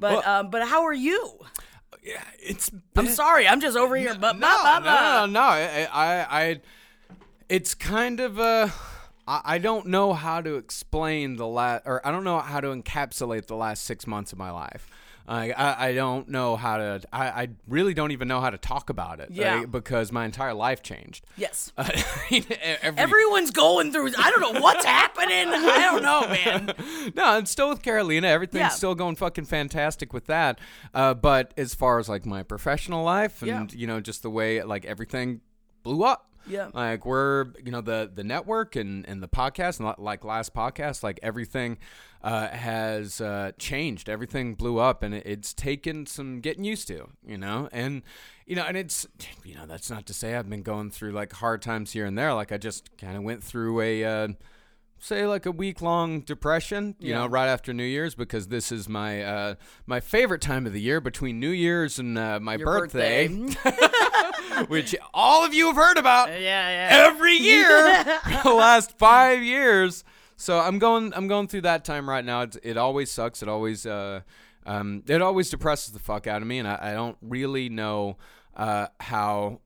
But 0.00 0.26
um, 0.26 0.48
but 0.50 0.66
how 0.66 0.84
are 0.84 0.94
you? 0.94 1.38
Yeah, 2.02 2.22
it's. 2.38 2.70
I'm 2.96 3.08
sorry, 3.08 3.46
I'm 3.46 3.60
just 3.60 3.76
over 3.76 3.96
here. 3.96 4.14
But 4.18 4.38
no, 4.38 4.48
no, 4.48 4.80
no, 4.80 5.26
no. 5.26 5.40
I, 5.40 5.88
I, 5.92 6.40
I, 6.40 6.60
it's 7.48 7.74
kind 7.74 8.20
of 8.20 8.38
uh, 8.40 8.68
I, 9.28 9.40
I 9.44 9.58
don't 9.58 9.86
know 9.88 10.14
how 10.14 10.40
to 10.40 10.54
explain 10.56 11.36
the 11.36 11.46
last, 11.46 11.82
or 11.86 12.04
I 12.06 12.10
don't 12.10 12.24
know 12.24 12.38
how 12.40 12.60
to 12.60 12.68
encapsulate 12.68 13.46
the 13.46 13.56
last 13.56 13.84
six 13.84 14.06
months 14.06 14.32
of 14.32 14.38
my 14.38 14.50
life. 14.50 14.88
I, 15.30 15.50
I, 15.52 15.88
I 15.88 15.92
don't 15.94 16.30
know 16.30 16.56
how 16.56 16.78
to. 16.78 17.02
I, 17.12 17.26
I 17.42 17.48
really 17.68 17.92
don't 17.92 18.12
even 18.12 18.28
know 18.28 18.40
how 18.40 18.48
to 18.48 18.56
talk 18.56 18.88
about 18.88 19.20
it. 19.20 19.28
Yeah. 19.30 19.56
like, 19.56 19.70
because 19.70 20.10
my 20.10 20.24
entire 20.24 20.54
life 20.54 20.82
changed. 20.82 21.26
Yes. 21.36 21.70
Every, 21.78 22.46
Everyone's 22.82 23.50
going 23.50 23.92
through. 23.92 24.12
I 24.18 24.30
don't 24.30 24.54
know 24.54 24.60
what's 24.62 24.86
happening. 24.86 25.48
I 25.48 25.80
don't 25.92 26.02
know, 26.02 26.20
man. 26.28 27.12
no, 27.14 27.24
I'm 27.26 27.44
still 27.44 27.68
with 27.68 27.82
Carolina. 27.82 28.26
Everything's 28.28 28.60
Yeah. 28.60 28.68
still 28.68 28.94
going 28.94 29.16
fucking 29.16 29.44
fantastic 29.44 30.14
with 30.14 30.24
that. 30.28 30.58
Uh, 30.94 31.12
but 31.12 31.52
as 31.58 31.74
far 31.74 31.98
as 31.98 32.08
like 32.08 32.24
my 32.24 32.42
professional 32.42 33.04
life 33.04 33.42
and 33.42 33.70
Yeah. 33.70 33.78
you 33.78 33.86
know 33.86 34.00
just 34.00 34.22
the 34.22 34.30
way 34.30 34.62
like 34.62 34.86
everything 34.86 35.42
blew 35.82 36.04
up. 36.04 36.27
Yeah. 36.48 36.70
Like 36.72 37.04
we're 37.06 37.46
you 37.64 37.70
know 37.70 37.80
the 37.80 38.10
the 38.12 38.24
network 38.24 38.76
and 38.76 39.06
and 39.08 39.22
the 39.22 39.28
podcast 39.28 39.80
and 39.80 39.94
like 39.98 40.24
last 40.24 40.54
podcast 40.54 41.02
like 41.02 41.20
everything 41.22 41.78
uh, 42.22 42.48
has 42.48 43.20
uh, 43.20 43.52
changed. 43.58 44.08
Everything 44.08 44.54
blew 44.54 44.78
up 44.78 45.02
and 45.02 45.14
it, 45.14 45.24
it's 45.26 45.54
taken 45.54 46.06
some 46.06 46.40
getting 46.40 46.64
used 46.64 46.88
to. 46.88 47.08
You 47.26 47.38
know 47.38 47.68
and. 47.72 48.02
You 48.46 48.56
know, 48.56 48.64
and 48.64 48.78
it's, 48.78 49.06
you 49.44 49.54
know, 49.54 49.66
that's 49.66 49.90
not 49.90 50.06
to 50.06 50.14
say 50.14 50.34
I've 50.34 50.48
been 50.48 50.62
going 50.62 50.90
through 50.90 51.12
like 51.12 51.34
hard 51.34 51.60
times 51.60 51.92
here 51.92 52.06
and 52.06 52.16
there. 52.16 52.32
Like 52.32 52.50
I 52.50 52.56
just 52.56 52.96
kind 52.96 53.14
of 53.14 53.22
went 53.22 53.44
through 53.44 53.82
a, 53.82 54.02
uh, 54.02 54.28
say 54.98 55.26
like 55.26 55.46
a 55.46 55.50
week 55.50 55.80
long 55.80 56.20
depression 56.20 56.94
you 56.98 57.14
know 57.14 57.26
right 57.26 57.46
after 57.48 57.72
new 57.72 57.84
year's 57.84 58.14
because 58.14 58.48
this 58.48 58.72
is 58.72 58.88
my 58.88 59.22
uh 59.22 59.54
my 59.86 60.00
favorite 60.00 60.40
time 60.40 60.66
of 60.66 60.72
the 60.72 60.80
year 60.80 61.00
between 61.00 61.38
new 61.38 61.50
year's 61.50 61.98
and 61.98 62.18
uh, 62.18 62.38
my 62.40 62.56
Your 62.56 62.66
birthday, 62.66 63.28
birthday. 63.28 64.64
which 64.68 64.94
all 65.14 65.44
of 65.44 65.54
you 65.54 65.66
have 65.66 65.76
heard 65.76 65.98
about 65.98 66.28
yeah, 66.28 66.38
yeah. 66.40 66.88
every 66.90 67.34
year 67.34 68.04
for 68.42 68.48
the 68.50 68.54
last 68.54 68.98
five 68.98 69.42
years. 69.42 70.04
So 70.36 70.58
i'm 70.58 70.78
going 70.78 71.12
i'm 71.14 71.28
going 71.28 71.48
through 71.48 71.62
that 71.62 71.84
time 71.84 72.08
right 72.08 72.24
now. 72.24 72.42
It's, 72.42 72.58
it 72.62 72.76
always 72.76 73.10
sucks. 73.10 73.42
It 73.42 73.48
always 73.48 73.86
uh 73.86 74.20
um 74.66 75.02
it 75.06 75.22
always 75.22 75.50
depresses 75.50 75.92
the 75.92 76.00
fuck 76.00 76.26
out 76.26 76.42
of 76.42 76.48
me 76.48 76.58
and 76.58 76.68
i, 76.68 76.78
I 76.80 76.92
don't 76.92 77.16
really 77.22 77.68
know 77.68 78.18
uh 78.56 78.88
how 79.00 79.60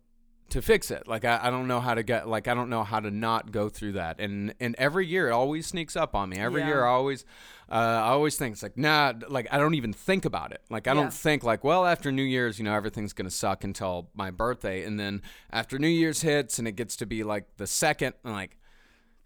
to 0.52 0.62
fix 0.62 0.90
it. 0.90 1.06
Like 1.06 1.24
I, 1.24 1.40
I 1.42 1.50
don't 1.50 1.66
know 1.68 1.80
how 1.80 1.94
to 1.94 2.02
get 2.02 2.28
like 2.28 2.48
I 2.48 2.54
don't 2.54 2.70
know 2.70 2.84
how 2.84 3.00
to 3.00 3.10
not 3.10 3.52
go 3.52 3.68
through 3.68 3.92
that. 3.92 4.20
And 4.20 4.54
and 4.60 4.74
every 4.78 5.06
year 5.06 5.28
it 5.28 5.32
always 5.32 5.66
sneaks 5.66 5.96
up 5.96 6.14
on 6.14 6.28
me. 6.30 6.38
Every 6.38 6.60
Yeah. 6.62 6.68
year 6.68 6.84
I 6.86 6.90
always 6.90 7.24
uh, 7.70 7.74
I 7.74 8.08
always 8.10 8.36
think 8.36 8.52
it's 8.54 8.62
like 8.62 8.76
nah 8.76 9.12
like 9.28 9.48
I 9.50 9.58
don't 9.58 9.74
even 9.74 9.92
think 9.92 10.24
about 10.24 10.52
it. 10.52 10.60
Like 10.70 10.86
I 10.86 10.92
Yeah. 10.92 11.00
don't 11.02 11.12
think 11.12 11.42
like 11.42 11.64
well 11.64 11.84
after 11.86 12.10
New 12.12 12.22
Year's 12.22 12.58
you 12.58 12.64
know 12.64 12.74
everything's 12.74 13.12
gonna 13.12 13.30
suck 13.30 13.64
until 13.64 14.08
my 14.14 14.30
birthday 14.30 14.84
and 14.84 14.98
then 15.00 15.22
after 15.50 15.78
New 15.78 15.88
Year's 15.88 16.22
hits 16.22 16.58
and 16.58 16.66
it 16.68 16.72
gets 16.72 16.96
to 16.96 17.06
be 17.06 17.24
like 17.24 17.44
the 17.56 17.66
second 17.66 18.14
I'm 18.24 18.32
like 18.32 18.56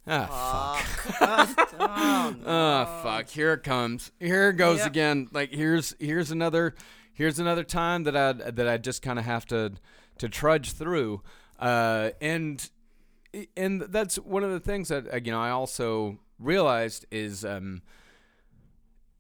ah 0.09 0.81
fuck 1.19 1.75
oh 2.47 3.01
fuck 3.03 3.29
here 3.29 3.53
it 3.55 3.63
comes 3.65 4.13
here 4.21 4.51
it 4.51 4.55
goes 4.57 4.79
Yep. 4.79 4.87
again 4.87 5.29
like 5.33 5.53
here's 5.53 5.95
here's 5.99 6.31
another 6.31 6.75
here's 7.13 7.39
another 7.41 7.65
time 7.65 8.05
that 8.05 8.17
i 8.17 8.33
that 8.33 8.69
i 8.69 8.77
just 8.77 9.03
kind 9.03 9.19
of 9.19 9.25
have 9.25 9.47
to 9.47 9.73
to 10.19 10.29
trudge 10.29 10.73
through 10.73 11.23
uh 11.59 12.11
and 12.21 12.71
and 13.57 13.83
that's 13.83 14.17
one 14.17 14.43
of 14.43 14.51
the 14.51 14.61
things 14.61 14.89
that 14.89 15.13
uh, 15.13 15.17
you 15.17 15.31
know 15.31 15.41
i 15.41 15.51
also 15.51 16.19
realized 16.39 17.07
is 17.11 17.45
um 17.45 17.83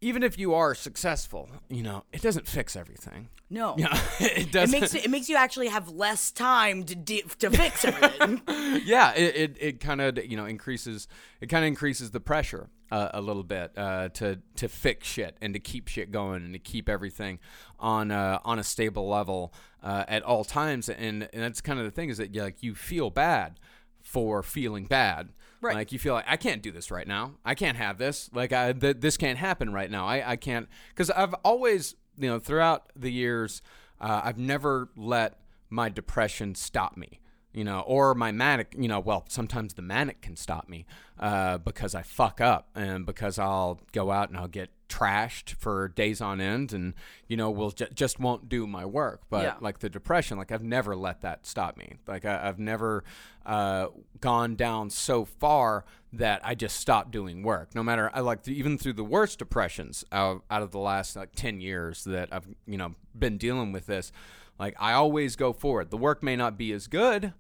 even 0.01 0.23
if 0.23 0.39
you 0.39 0.55
are 0.55 0.75
successful 0.75 1.49
you 1.69 1.83
know 1.83 2.05
it 2.13 2.23
doesn't 2.23 2.47
fix 2.47 2.77
everything 2.77 3.29
No. 3.49 3.75
yeah 3.79 3.99
it 4.21 4.39
It 4.39 4.53
doesn't 4.53 4.81
makes 4.81 4.95
it 4.95 5.09
makes 5.11 5.29
you 5.29 5.37
actually 5.37 5.69
have 5.69 5.89
less 5.91 6.31
time 6.33 6.85
to 6.85 6.95
de- 6.97 7.23
to 7.39 7.51
fix 7.51 7.85
everything. 7.85 8.43
yeah, 8.85 9.13
it 9.15 9.37
it, 9.37 9.57
it 9.61 9.81
kind 9.81 10.01
of 10.01 10.25
you 10.25 10.37
know 10.37 10.47
increases 10.47 11.07
it 11.41 11.47
kind 11.49 11.65
of 11.65 11.69
increases 11.69 12.11
the 12.11 12.21
pressure 12.21 12.69
uh, 12.91 13.09
a 13.15 13.21
little 13.21 13.45
bit 13.45 13.73
uh, 13.77 14.09
to 14.11 14.41
to 14.57 14.69
fix 14.69 15.07
shit 15.07 15.37
and 15.41 15.55
to 15.55 15.61
keep 15.61 15.87
shit 15.89 16.11
going 16.11 16.45
and 16.45 16.53
to 16.55 16.59
keep 16.59 16.89
everything 16.89 17.39
on 17.79 18.11
uh, 18.11 18.39
on 18.45 18.59
a 18.59 18.65
stable 18.65 19.09
level 19.09 19.53
uh, 19.83 20.05
at 20.09 20.23
all 20.23 20.45
times. 20.45 20.89
And 20.89 21.29
and 21.33 21.43
that's 21.43 21.61
kind 21.61 21.79
of 21.79 21.85
the 21.85 21.91
thing 21.93 22.09
is 22.11 22.19
that 22.19 22.35
you 22.35 22.43
like 22.43 22.63
you 22.63 22.75
feel 22.75 23.11
bad 23.11 23.59
for 24.03 24.43
feeling 24.43 24.87
bad. 24.87 25.29
Right. 25.61 25.75
Like 25.75 25.91
you 25.91 25.99
feel 25.99 26.15
like 26.15 26.27
I 26.29 26.37
can't 26.37 26.63
do 26.63 26.71
this 26.71 26.91
right 26.91 27.09
now. 27.09 27.35
I 27.45 27.55
can't 27.55 27.77
have 27.77 27.99
this. 27.99 28.31
Like 28.33 28.53
I 28.53 28.73
th- 28.73 28.99
this 29.01 29.17
can't 29.17 29.39
happen 29.39 29.73
right 29.73 29.91
now. 29.91 30.07
I 30.07 30.33
I 30.33 30.37
can't 30.37 30.69
because 30.91 31.11
I've 31.11 31.35
always 31.45 31.95
you 32.19 32.29
know 32.29 32.39
throughout 32.39 32.91
the 32.95 33.11
years 33.11 33.63
uh, 34.01 34.23
I've 34.25 34.39
never 34.39 34.89
let 34.97 35.39
my 35.71 35.89
depression 35.89 36.55
stop 36.55 36.97
me 36.97 37.21
you 37.57 37.65
know, 37.65 37.81
or 37.81 38.15
my 38.15 38.31
manic, 38.31 38.75
you 38.79 38.87
know, 38.87 39.01
well, 39.01 39.25
sometimes 39.29 39.73
the 39.75 39.83
manic 39.83 40.21
can 40.21 40.37
stop 40.37 40.69
me 40.69 40.85
uh, 41.19 41.57
because 41.57 41.95
I 41.95 42.03
fuck 42.03 42.39
up 42.41 42.69
and 42.75 43.07
because 43.07 43.39
I'll 43.39 43.81
go 43.93 44.11
out 44.13 44.29
and 44.29 44.37
I'll 44.37 44.47
get 44.47 44.69
trashed 44.91 45.55
for 45.55 45.89
days 45.89 46.21
on 46.21 46.39
end 46.39 46.75
and, 46.75 46.93
you 47.29 47.37
know, 47.39 47.51
will 47.51 47.71
ju- 47.71 47.89
just 47.95 48.21
won't 48.21 48.51
do 48.51 48.67
my 48.67 48.85
work. 48.85 49.23
But 49.31 49.43
Yeah. 49.45 49.55
like 49.63 49.79
the 49.79 49.89
depression, 49.89 50.37
like 50.37 50.53
I've 50.53 50.63
never 50.63 50.95
let 50.95 51.23
that 51.23 51.47
stop 51.47 51.79
me. 51.79 51.95
Like 52.07 52.27
I, 52.27 52.47
I've 52.47 52.59
never 52.59 53.05
uh, 53.47 53.87
gone 54.21 54.55
down 54.55 54.91
so 54.91 55.25
far 55.25 55.87
that 56.13 56.43
I 56.45 56.55
just 56.55 56.77
stopped 56.77 57.11
doing 57.11 57.43
work. 57.43 57.75
No 57.75 57.83
matter, 57.83 58.11
I 58.13 58.21
like 58.21 58.47
even 58.49 58.77
through 58.77 58.93
the 58.95 59.03
worst 59.05 59.39
depressions 59.39 60.05
out, 60.13 60.45
out 60.51 60.61
of 60.61 60.73
the 60.73 60.79
last 60.79 61.17
like 61.17 61.31
10 61.35 61.61
years 61.63 62.05
that 62.05 62.29
I've, 62.33 62.47
you 62.67 62.77
know, 62.77 62.95
been 63.19 63.39
dealing 63.39 63.73
with 63.73 63.87
this, 63.87 64.13
like 64.59 64.75
I 64.79 64.93
always 64.93 65.37
go 65.37 65.55
forward. 65.55 65.91
The 65.91 65.97
work 65.97 66.23
may 66.23 66.37
not 66.37 66.59
be 66.59 66.71
as 66.73 66.87
good 66.87 67.33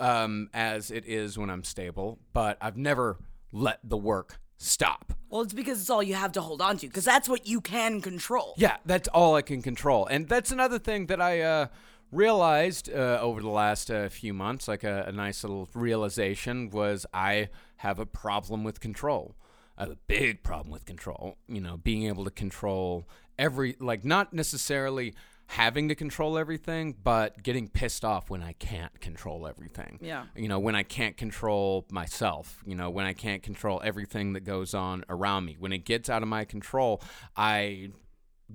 um, 0.00 0.48
as 0.54 0.90
it 0.90 1.04
is 1.06 1.38
when 1.38 1.50
I'm 1.50 1.64
stable, 1.64 2.18
but 2.32 2.58
I've 2.60 2.76
never 2.76 3.18
let 3.52 3.80
the 3.82 3.96
work 3.96 4.38
stop. 4.58 5.12
well, 5.28 5.42
it's 5.42 5.52
because 5.52 5.80
it's 5.80 5.90
all 5.90 6.02
you 6.02 6.14
have 6.14 6.32
to 6.32 6.40
hold 6.40 6.62
on 6.62 6.78
to 6.78 6.86
because 6.86 7.04
that's 7.04 7.28
what 7.28 7.46
you 7.46 7.60
can 7.60 8.00
control. 8.00 8.54
Yeah, 8.56 8.76
that's 8.86 9.08
all 9.08 9.34
I 9.34 9.42
can 9.42 9.60
control. 9.62 10.06
And 10.06 10.28
that's 10.28 10.50
another 10.50 10.78
thing 10.78 11.06
that 11.06 11.20
I 11.20 11.40
uh, 11.42 11.66
realized 12.10 12.90
uh, 12.90 13.18
over 13.20 13.40
the 13.42 13.50
last 13.50 13.90
uh, 13.90 14.08
few 14.08 14.32
months, 14.32 14.66
like 14.68 14.84
a, 14.84 15.04
a 15.08 15.12
nice 15.12 15.44
little 15.44 15.68
realization, 15.74 16.70
was 16.70 17.04
I 17.12 17.48
have 17.76 17.98
a 17.98 18.06
problem 18.06 18.64
with 18.64 18.80
control. 18.80 19.36
I 19.76 19.82
have 19.82 19.92
a 19.92 19.98
big 20.06 20.42
problem 20.42 20.72
with 20.72 20.86
control. 20.86 21.36
You 21.48 21.60
know, 21.60 21.76
being 21.76 22.04
able 22.04 22.24
to 22.24 22.30
control 22.30 23.06
every, 23.38 23.76
like, 23.78 24.04
not 24.04 24.32
necessarily 24.32 25.14
having 25.48 25.88
to 25.88 25.94
control 25.94 26.36
everything, 26.36 26.94
but 27.02 27.42
getting 27.42 27.68
pissed 27.68 28.04
off 28.04 28.28
when 28.30 28.42
I 28.42 28.52
can't 28.52 29.00
control 29.00 29.46
everything. 29.46 29.98
Yeah. 30.02 30.24
You 30.34 30.48
know, 30.48 30.58
when 30.58 30.74
I 30.74 30.82
can't 30.82 31.16
control 31.16 31.86
myself, 31.90 32.62
you 32.66 32.74
know, 32.74 32.90
when 32.90 33.06
I 33.06 33.12
can't 33.12 33.42
control 33.42 33.80
everything 33.84 34.32
that 34.32 34.40
goes 34.40 34.74
on 34.74 35.04
around 35.08 35.44
me. 35.44 35.56
When 35.58 35.72
it 35.72 35.84
gets 35.84 36.10
out 36.10 36.22
of 36.22 36.28
my 36.28 36.44
control, 36.44 37.00
I 37.36 37.90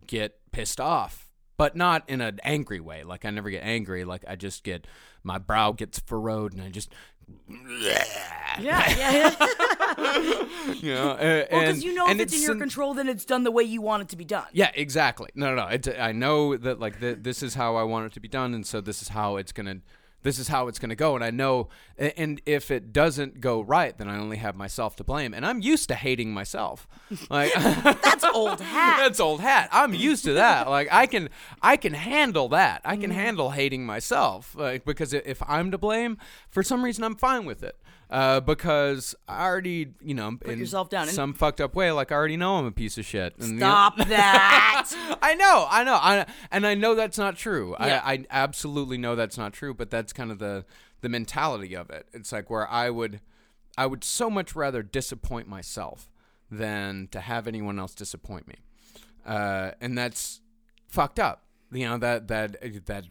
get 0.06 0.40
pissed 0.52 0.80
off. 0.82 1.28
but 1.58 1.76
not 1.76 2.04
in 2.10 2.22
an 2.22 2.40
angry 2.44 2.80
way. 2.80 3.04
Like 3.04 3.24
I 3.24 3.30
never 3.30 3.52
get 3.52 3.64
angry. 3.64 4.04
Like 4.04 4.26
I 4.28 4.36
just 4.36 4.64
get 4.64 4.88
my 5.24 5.38
brow 5.38 5.72
gets 5.74 6.00
furrowed 6.00 6.54
and 6.54 6.62
I 6.64 6.70
just 6.70 6.92
Yeah, 7.80 8.04
yeah. 8.60 9.30
you 10.74 10.94
know, 10.94 11.12
uh, 11.12 11.46
well, 11.52 11.60
because 11.62 11.84
you 11.84 11.94
know 11.94 12.06
if 12.06 12.12
and 12.12 12.22
it's 12.22 12.34
in 12.36 12.42
your 12.42 12.54
an- 12.54 12.60
control, 12.60 12.94
then 12.94 13.08
it's 13.10 13.26
done 13.26 13.44
the 13.44 13.52
way 13.52 13.64
you 13.64 13.82
want 13.82 14.04
it 14.04 14.10
to 14.10 14.18
be 14.18 14.26
done. 14.26 14.46
Yeah, 14.54 14.72
exactly. 14.74 15.30
No, 15.36 15.54
no, 15.56 15.64
no. 15.64 15.68
It's, 15.68 15.88
I 15.88 16.12
know 16.12 16.56
that 16.58 16.80
like 16.80 17.00
th- 17.00 17.20
this 17.22 17.42
is 17.44 17.56
how 17.56 17.76
I 17.76 17.84
want 17.84 18.06
it 18.08 18.14
to 18.14 18.20
be 18.20 18.28
done, 18.28 18.54
and 18.54 18.66
so 18.66 18.82
this 18.82 19.02
is 19.02 19.10
how 19.10 19.38
it's 19.38 19.52
gonna. 19.52 19.78
This 20.24 20.40
is 20.40 20.48
how 20.48 20.68
it's 20.68 20.80
gonna 20.80 20.96
go, 20.96 21.16
and 21.16 21.24
I 21.24 21.32
know. 21.32 21.70
And 21.98 22.42
if 22.46 22.72
it 22.72 22.94
doesn't 22.94 23.42
go 23.42 23.62
right, 23.62 23.98
then 23.98 24.08
I 24.08 24.18
only 24.18 24.38
have 24.38 24.56
myself 24.56 24.96
to 24.98 25.04
blame, 25.04 25.34
and 25.34 25.46
I'm 25.46 25.62
used 25.62 25.88
to 25.90 25.96
hating 25.96 26.34
myself. 26.34 26.88
Like 27.30 27.54
That's 28.02 28.24
old 28.24 28.62
hat. 28.62 28.98
that's 29.00 29.20
old 29.20 29.42
hat. 29.42 29.70
I'm 29.72 29.94
used 29.94 30.24
to 30.26 30.34
that. 30.34 30.70
Like 30.70 30.88
I 30.92 31.06
can, 31.06 31.30
I 31.62 31.78
can 31.78 31.94
handle 31.94 32.50
that. 32.50 32.82
I 32.86 32.96
can 32.96 33.10
mm-hmm. 33.10 33.20
handle 33.20 33.52
hating 33.52 33.86
myself. 33.86 34.56
Like 34.56 34.86
because 34.86 35.14
if 35.14 35.42
I'm 35.48 35.72
to 35.72 35.78
blame, 35.78 36.18
for 36.50 36.64
some 36.64 36.84
reason 36.84 37.04
I'm 37.04 37.16
fine 37.16 37.46
with 37.46 37.64
it. 37.64 37.76
Uh, 38.12 38.42
because 38.42 39.16
I 39.28 39.46
already, 39.46 39.94
you 40.02 40.14
know, 40.14 40.38
in 40.44 40.60
yourself 40.60 40.90
down 40.90 41.04
and- 41.04 41.12
some 41.16 41.34
fucked 41.34 41.62
up 41.62 41.76
way. 41.76 41.92
Like 41.94 42.12
I 42.12 42.16
already 42.16 42.36
know 42.36 42.58
I'm 42.58 42.66
a 42.66 42.72
piece 42.72 42.98
of 42.98 43.06
shit. 43.06 43.34
And, 43.40 43.52
you 43.54 43.54
know- 43.56 43.68
Stop 43.68 43.98
that. 44.10 45.18
I 45.22 45.34
know, 45.36 45.66
I 45.70 45.84
know, 45.86 45.94
I, 45.96 46.26
and 46.52 46.68
I 46.68 46.74
know 46.76 46.94
that's 46.94 47.18
not 47.18 47.38
true. 47.38 47.74
Yeah. 47.80 48.02
I, 48.04 48.14
I 48.14 48.26
absolutely 48.30 48.98
know 48.98 49.16
that's 49.16 49.38
not 49.38 49.54
true. 49.54 49.74
But 49.74 49.90
that's 49.90 50.12
kind 50.12 50.30
of 50.32 50.40
the 50.40 50.66
the 51.00 51.08
mentality 51.10 51.74
of 51.76 51.90
it. 51.90 52.06
It's 52.14 52.32
like 52.34 52.50
where 52.50 52.68
I 52.70 52.90
would, 52.90 53.22
I 53.78 53.86
would 53.86 54.04
so 54.04 54.30
much 54.30 54.56
rather 54.56 54.84
disappoint 54.84 55.48
myself 55.48 56.12
than 56.52 57.08
to 57.12 57.22
have 57.22 57.48
anyone 57.48 57.80
else 57.80 57.96
disappoint 57.96 58.46
me, 58.48 58.56
uh, 59.26 59.72
and 59.80 59.98
that's 59.98 60.42
fucked 60.90 61.18
up. 61.20 61.44
You 61.72 61.88
know 61.88 61.98
that 62.00 62.28
that 62.28 62.86
that 62.88 63.06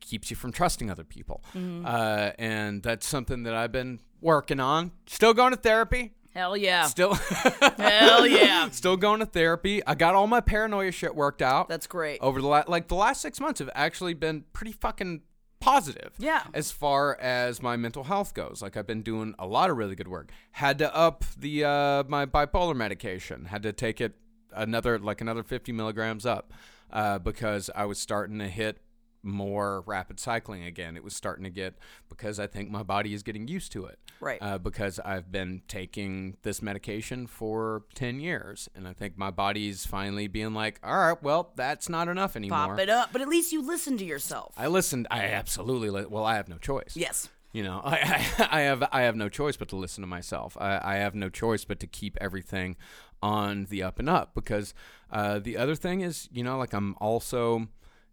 keeps 0.00 0.30
you 0.30 0.36
from 0.36 0.52
trusting 0.52 0.90
other 0.90 1.04
people, 1.04 1.42
uh, 1.54 2.30
and 2.38 2.82
that's 2.82 3.06
something 3.06 3.42
that 3.42 3.54
I've 3.54 3.72
been 3.72 4.00
working 4.20 4.60
on. 4.60 4.92
Still 5.06 5.34
going 5.34 5.50
to 5.52 5.56
therapy. 5.56 6.12
Hell 6.34 6.56
yeah. 6.56 6.84
Still, 6.86 7.14
Hell 7.78 8.26
yeah. 8.26 8.68
still 8.72 8.96
going 8.96 9.20
to 9.20 9.26
therapy. 9.26 9.84
I 9.86 9.94
got 9.94 10.14
all 10.14 10.26
my 10.26 10.40
paranoia 10.40 10.92
shit 10.92 11.14
worked 11.14 11.42
out 11.42 11.68
That's 11.68 11.86
great. 11.86 12.20
over 12.20 12.40
the 12.40 12.46
la- 12.46 12.64
like 12.68 12.88
the 12.88 12.94
last 12.94 13.20
six 13.20 13.40
months 13.40 13.58
have 13.58 13.70
actually 13.74 14.14
been 14.14 14.44
pretty 14.52 14.72
fucking 14.72 15.22
positive. 15.60 16.12
Yeah. 16.18 16.44
As 16.54 16.70
far 16.70 17.18
as 17.20 17.60
my 17.60 17.76
mental 17.76 18.04
health 18.04 18.34
goes, 18.34 18.62
like 18.62 18.76
I've 18.76 18.86
been 18.86 19.02
doing 19.02 19.34
a 19.38 19.46
lot 19.46 19.70
of 19.70 19.76
really 19.76 19.96
good 19.96 20.06
work. 20.06 20.30
Had 20.52 20.78
to 20.78 20.94
up 20.94 21.24
the 21.36 21.64
uh, 21.64 22.04
my 22.06 22.24
bipolar 22.26 22.76
medication. 22.76 23.46
Had 23.46 23.64
to 23.64 23.72
take 23.72 24.00
it 24.00 24.14
another 24.52 24.98
like 24.98 25.20
another 25.20 25.42
fifty 25.42 25.72
milligrams 25.72 26.24
up 26.24 26.52
uh, 26.92 27.18
because 27.18 27.68
I 27.74 27.86
was 27.86 27.98
starting 27.98 28.38
to 28.38 28.48
hit 28.48 28.78
more 29.22 29.82
rapid 29.86 30.20
cycling 30.20 30.64
again. 30.64 30.96
It 30.96 31.04
was 31.04 31.14
starting 31.14 31.44
to 31.44 31.50
get 31.50 31.74
because 32.08 32.38
I 32.38 32.46
think 32.46 32.70
my 32.70 32.82
body 32.82 33.14
is 33.14 33.22
getting 33.22 33.48
used 33.48 33.72
to 33.72 33.84
it. 33.86 33.98
Right. 34.20 34.38
Uh, 34.40 34.58
because 34.58 34.98
I've 35.00 35.30
been 35.30 35.62
taking 35.68 36.36
this 36.42 36.60
medication 36.62 37.26
for 37.26 37.84
10 37.94 38.20
years. 38.20 38.68
And 38.74 38.88
I 38.88 38.92
think 38.92 39.16
my 39.16 39.30
body's 39.30 39.86
finally 39.86 40.26
being 40.26 40.54
like, 40.54 40.80
all 40.82 40.96
right, 40.96 41.22
well, 41.22 41.52
that's 41.56 41.88
not 41.88 42.08
enough 42.08 42.36
anymore. 42.36 42.58
Pop 42.58 42.78
it 42.80 42.90
up. 42.90 43.10
But 43.12 43.20
at 43.22 43.28
least 43.28 43.52
you 43.52 43.62
listen 43.62 43.96
to 43.98 44.04
yourself. 44.04 44.54
I 44.56 44.66
listened. 44.66 45.06
I 45.10 45.24
absolutely. 45.26 45.90
Li- 45.90 46.06
well, 46.06 46.24
I 46.24 46.34
have 46.36 46.48
no 46.48 46.58
choice. 46.58 46.92
yes. 46.94 47.28
You 47.50 47.62
know, 47.62 47.80
I, 47.82 47.96
I, 48.38 48.48
I 48.50 48.60
have 48.62 48.84
I 48.92 49.02
have 49.02 49.16
no 49.16 49.30
choice 49.30 49.56
but 49.56 49.68
to 49.68 49.76
listen 49.76 50.02
to 50.02 50.06
myself. 50.06 50.54
I, 50.60 50.80
I 50.84 50.96
have 50.96 51.14
no 51.14 51.30
choice 51.30 51.64
but 51.64 51.80
to 51.80 51.86
keep 51.86 52.18
everything 52.20 52.76
on 53.22 53.64
the 53.70 53.82
up 53.82 53.98
and 53.98 54.08
up 54.08 54.34
because 54.34 54.74
uh, 55.10 55.38
the 55.38 55.56
other 55.56 55.74
thing 55.74 56.02
is, 56.02 56.28
you 56.30 56.44
know, 56.44 56.58
like 56.58 56.74
I'm 56.74 56.94
also, 57.00 57.68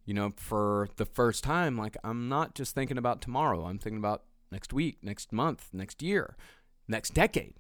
you 0.06 0.14
know, 0.14 0.32
for 0.36 0.90
the 0.98 1.06
first 1.06 1.44
time, 1.44 1.78
like 1.78 1.98
I'm 2.04 2.30
not 2.30 2.56
just 2.56 2.76
thinking 2.76 2.98
about 2.98 3.22
tomorrow. 3.22 3.66
I'm 3.66 3.80
thinking 3.80 3.98
about 4.00 4.24
next 4.52 4.72
week, 4.74 5.00
next 5.02 5.34
month, 5.34 5.70
next 5.74 6.02
year, 6.02 6.36
next 6.88 7.14
decade. 7.14 7.56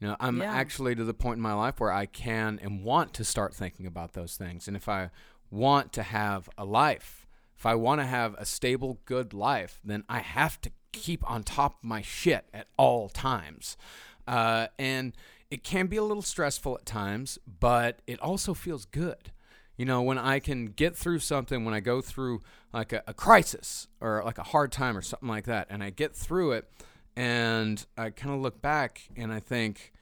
You 0.00 0.08
know, 0.08 0.16
I'm 0.20 0.40
Yeah. 0.40 0.52
actually 0.52 0.94
to 0.96 1.04
the 1.04 1.14
point 1.14 1.36
in 1.38 1.42
my 1.42 1.54
life 1.54 1.78
where 1.80 1.92
I 1.92 2.06
can 2.06 2.58
and 2.60 2.82
want 2.82 3.14
to 3.14 3.24
start 3.24 3.54
thinking 3.54 3.86
about 3.86 4.12
those 4.12 4.36
things. 4.36 4.66
And 4.68 4.76
if 4.76 4.88
I 4.88 5.10
want 5.50 5.92
to 5.94 6.02
have 6.02 6.48
a 6.58 6.64
life, 6.64 7.26
if 7.56 7.64
I 7.64 7.76
want 7.76 8.00
to 8.00 8.06
have 8.06 8.34
a 8.34 8.44
stable, 8.44 8.98
good 9.04 9.32
life, 9.32 9.78
then 9.84 10.02
I 10.08 10.18
have 10.18 10.60
to 10.62 10.72
keep 10.92 11.28
on 11.30 11.44
top 11.44 11.78
of 11.78 11.84
my 11.84 12.02
shit 12.02 12.46
at 12.52 12.66
all 12.76 13.08
times. 13.08 13.76
Uh, 14.26 14.66
and 14.78 15.14
it 15.50 15.62
can 15.62 15.86
be 15.86 15.96
a 15.96 16.02
little 16.02 16.22
stressful 16.22 16.76
at 16.76 16.84
times, 16.86 17.38
but 17.60 18.00
it 18.06 18.18
also 18.20 18.52
feels 18.54 18.84
good. 18.84 19.30
You 19.76 19.84
know, 19.84 20.02
when 20.02 20.18
I 20.18 20.38
can 20.38 20.66
get 20.66 20.96
through 20.96 21.18
something, 21.18 21.64
when 21.64 21.74
I 21.74 21.80
go 21.80 22.00
through 22.00 22.42
like 22.72 22.92
a, 22.92 23.02
a 23.06 23.14
crisis 23.14 23.88
or 24.00 24.22
like 24.24 24.38
a 24.38 24.44
hard 24.44 24.70
time 24.70 24.96
or 24.96 25.02
something 25.02 25.28
like 25.28 25.44
that, 25.46 25.66
and 25.70 25.82
I 25.82 25.90
get 25.90 26.14
through 26.14 26.52
it, 26.52 26.70
and 27.16 27.84
I 27.96 28.10
kind 28.10 28.34
of 28.34 28.40
look 28.40 28.60
back 28.60 29.08
and 29.16 29.32
I 29.32 29.40
think, 29.40 29.92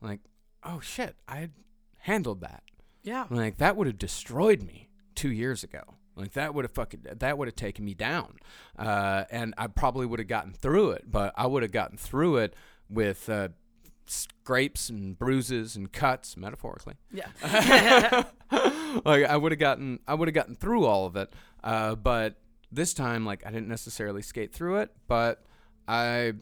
like, 0.00 0.20
oh 0.62 0.80
shit, 0.80 1.16
I 1.28 1.50
handled 1.98 2.40
that. 2.42 2.62
Yeah. 3.02 3.26
Like 3.30 3.58
that 3.58 3.76
would 3.76 3.86
have 3.86 3.98
destroyed 3.98 4.62
me 4.62 4.88
two 5.14 5.30
years 5.30 5.64
ago. 5.64 5.82
Like 6.14 6.32
that 6.32 6.54
would 6.54 6.64
have 6.64 6.72
fucking 6.72 7.06
that 7.10 7.38
would 7.38 7.48
have 7.48 7.56
taken 7.56 7.84
me 7.84 7.94
down, 7.94 8.36
uh, 8.78 9.24
and 9.30 9.54
I 9.56 9.66
probably 9.66 10.04
would 10.06 10.18
have 10.18 10.28
gotten 10.28 10.52
through 10.52 10.90
it. 10.90 11.10
But 11.10 11.32
I 11.36 11.46
would 11.46 11.62
have 11.62 11.72
gotten 11.72 11.96
through 11.96 12.36
it 12.36 12.54
with 12.88 13.28
uh, 13.30 13.48
scrapes 14.06 14.88
and 14.88 15.18
bruises 15.18 15.76
and 15.76 15.92
cuts, 15.92 16.36
metaphorically. 16.36 16.94
Yeah. 17.12 17.28
like 19.04 19.24
I 19.24 19.36
would 19.36 19.52
have 19.52 19.58
gotten 19.58 20.00
I 20.06 20.14
would 20.14 20.28
have 20.28 20.34
gotten 20.34 20.56
through 20.56 20.84
all 20.84 21.06
of 21.06 21.16
it. 21.16 21.32
Uh, 21.62 21.94
but 21.94 22.36
this 22.70 22.94
time, 22.94 23.24
like 23.24 23.46
I 23.46 23.50
didn't 23.50 23.68
necessarily 23.68 24.22
skate 24.22 24.52
through 24.52 24.78
it, 24.78 24.90
but 25.06 25.44
I 25.86 26.32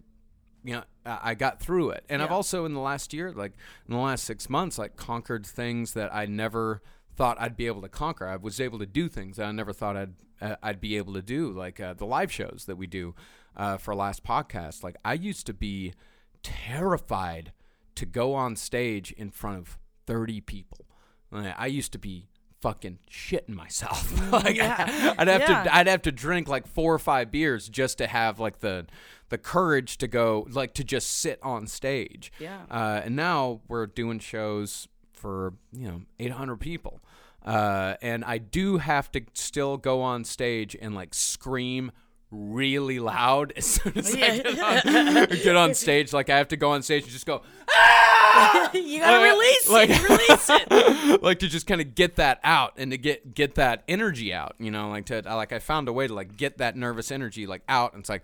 you 0.62 0.74
know 0.74 0.82
I 1.04 1.34
got 1.34 1.60
through 1.60 1.90
it, 1.90 2.04
and 2.08 2.22
I've 2.22 2.30
also 2.30 2.64
in 2.64 2.74
the 2.74 2.80
last 2.80 3.12
year, 3.12 3.32
like 3.32 3.52
in 3.88 3.94
the 3.94 4.00
last 4.00 4.24
six 4.24 4.48
months, 4.48 4.78
like 4.78 4.96
conquered 4.96 5.46
things 5.46 5.94
that 5.94 6.14
I 6.14 6.26
never 6.26 6.82
thought 7.16 7.40
I'd 7.40 7.56
be 7.56 7.66
able 7.66 7.82
to 7.82 7.88
conquer. 7.88 8.26
I 8.26 8.36
was 8.36 8.60
able 8.60 8.78
to 8.78 8.86
do 8.86 9.08
things 9.08 9.36
that 9.36 9.46
I 9.46 9.52
never 9.52 9.72
thought 9.72 9.96
I'd 9.96 10.14
uh, 10.40 10.56
I'd 10.62 10.80
be 10.80 10.96
able 10.96 11.14
to 11.14 11.22
do, 11.22 11.50
like 11.50 11.80
uh, 11.80 11.94
the 11.94 12.06
live 12.06 12.30
shows 12.30 12.64
that 12.66 12.76
we 12.76 12.86
do 12.86 13.14
uh, 13.56 13.76
for 13.76 13.94
last 13.94 14.24
podcast. 14.24 14.82
Like 14.82 14.96
I 15.04 15.14
used 15.14 15.46
to 15.46 15.54
be 15.54 15.94
terrified 16.42 17.52
to 17.96 18.06
go 18.06 18.34
on 18.34 18.56
stage 18.56 19.12
in 19.12 19.30
front 19.30 19.58
of 19.58 19.78
thirty 20.06 20.40
people. 20.40 20.86
I 21.32 21.66
used 21.66 21.92
to 21.92 21.98
be 21.98 22.26
fucking 22.60 22.98
shitting 23.10 23.50
myself. 23.54 24.12
like 24.32 24.56
Yeah. 24.56 25.14
I'd 25.18 25.28
have 25.28 25.40
Yeah. 25.40 25.64
to 25.64 25.74
I'd 25.74 25.86
have 25.86 26.02
to 26.02 26.12
drink 26.12 26.48
like 26.48 26.66
four 26.66 26.92
or 26.94 26.98
five 26.98 27.30
beers 27.30 27.68
just 27.68 27.98
to 27.98 28.06
have 28.06 28.38
like 28.40 28.60
the 28.60 28.86
the 29.28 29.38
courage 29.38 29.96
to 29.98 30.08
go 30.08 30.46
like 30.50 30.74
to 30.74 30.84
just 30.84 31.10
sit 31.10 31.38
on 31.42 31.66
stage. 31.66 32.32
Yeah. 32.38 32.62
Uh, 32.70 33.02
and 33.04 33.14
now 33.16 33.60
we're 33.68 33.86
doing 33.86 34.18
shows 34.18 34.88
for 35.12 35.54
you 35.72 35.86
know 35.88 36.02
800 36.18 36.56
people, 36.56 37.00
uh, 37.44 37.94
and 38.02 38.24
I 38.24 38.38
do 38.38 38.78
have 38.78 39.12
to 39.12 39.20
still 39.34 39.76
go 39.76 40.00
on 40.02 40.24
stage 40.24 40.74
and 40.80 40.94
like 40.94 41.14
scream 41.14 41.92
really 42.30 42.98
loud 42.98 43.52
as 43.56 43.66
soon 43.66 43.96
as 43.98 44.14
I 44.14 44.38
get 44.38 44.58
on, 44.58 45.26
get 45.28 45.56
on 45.56 45.74
stage. 45.74 46.12
Like 46.12 46.30
I 46.30 46.38
have 46.38 46.48
to 46.48 46.56
go 46.56 46.70
on 46.70 46.82
stage 46.82 47.02
and 47.04 47.12
just 47.12 47.26
go. 47.26 47.42
you 48.74 49.00
gotta 49.00 49.18
Like- 49.18 49.32
release 49.32 49.68
like- 49.68 49.90
it. 49.90 50.08
Release 50.08 50.50
it. 50.50 51.22
like 51.22 51.38
to 51.40 51.48
just 51.48 51.66
kind 51.66 51.80
of 51.80 51.94
get 51.94 52.16
that 52.16 52.40
out 52.44 52.74
and 52.76 52.90
to 52.92 52.98
get 52.98 53.34
get 53.34 53.54
that 53.56 53.82
energy 53.88 54.32
out 54.32 54.54
you 54.58 54.70
know 54.70 54.88
like 54.90 55.06
to 55.06 55.20
like 55.26 55.52
i 55.52 55.58
found 55.58 55.88
a 55.88 55.92
way 55.92 56.06
to 56.06 56.14
like 56.14 56.36
get 56.36 56.58
that 56.58 56.76
nervous 56.76 57.10
energy 57.10 57.46
like 57.46 57.62
out 57.68 57.92
and 57.92 58.00
it's 58.00 58.08
like 58.08 58.22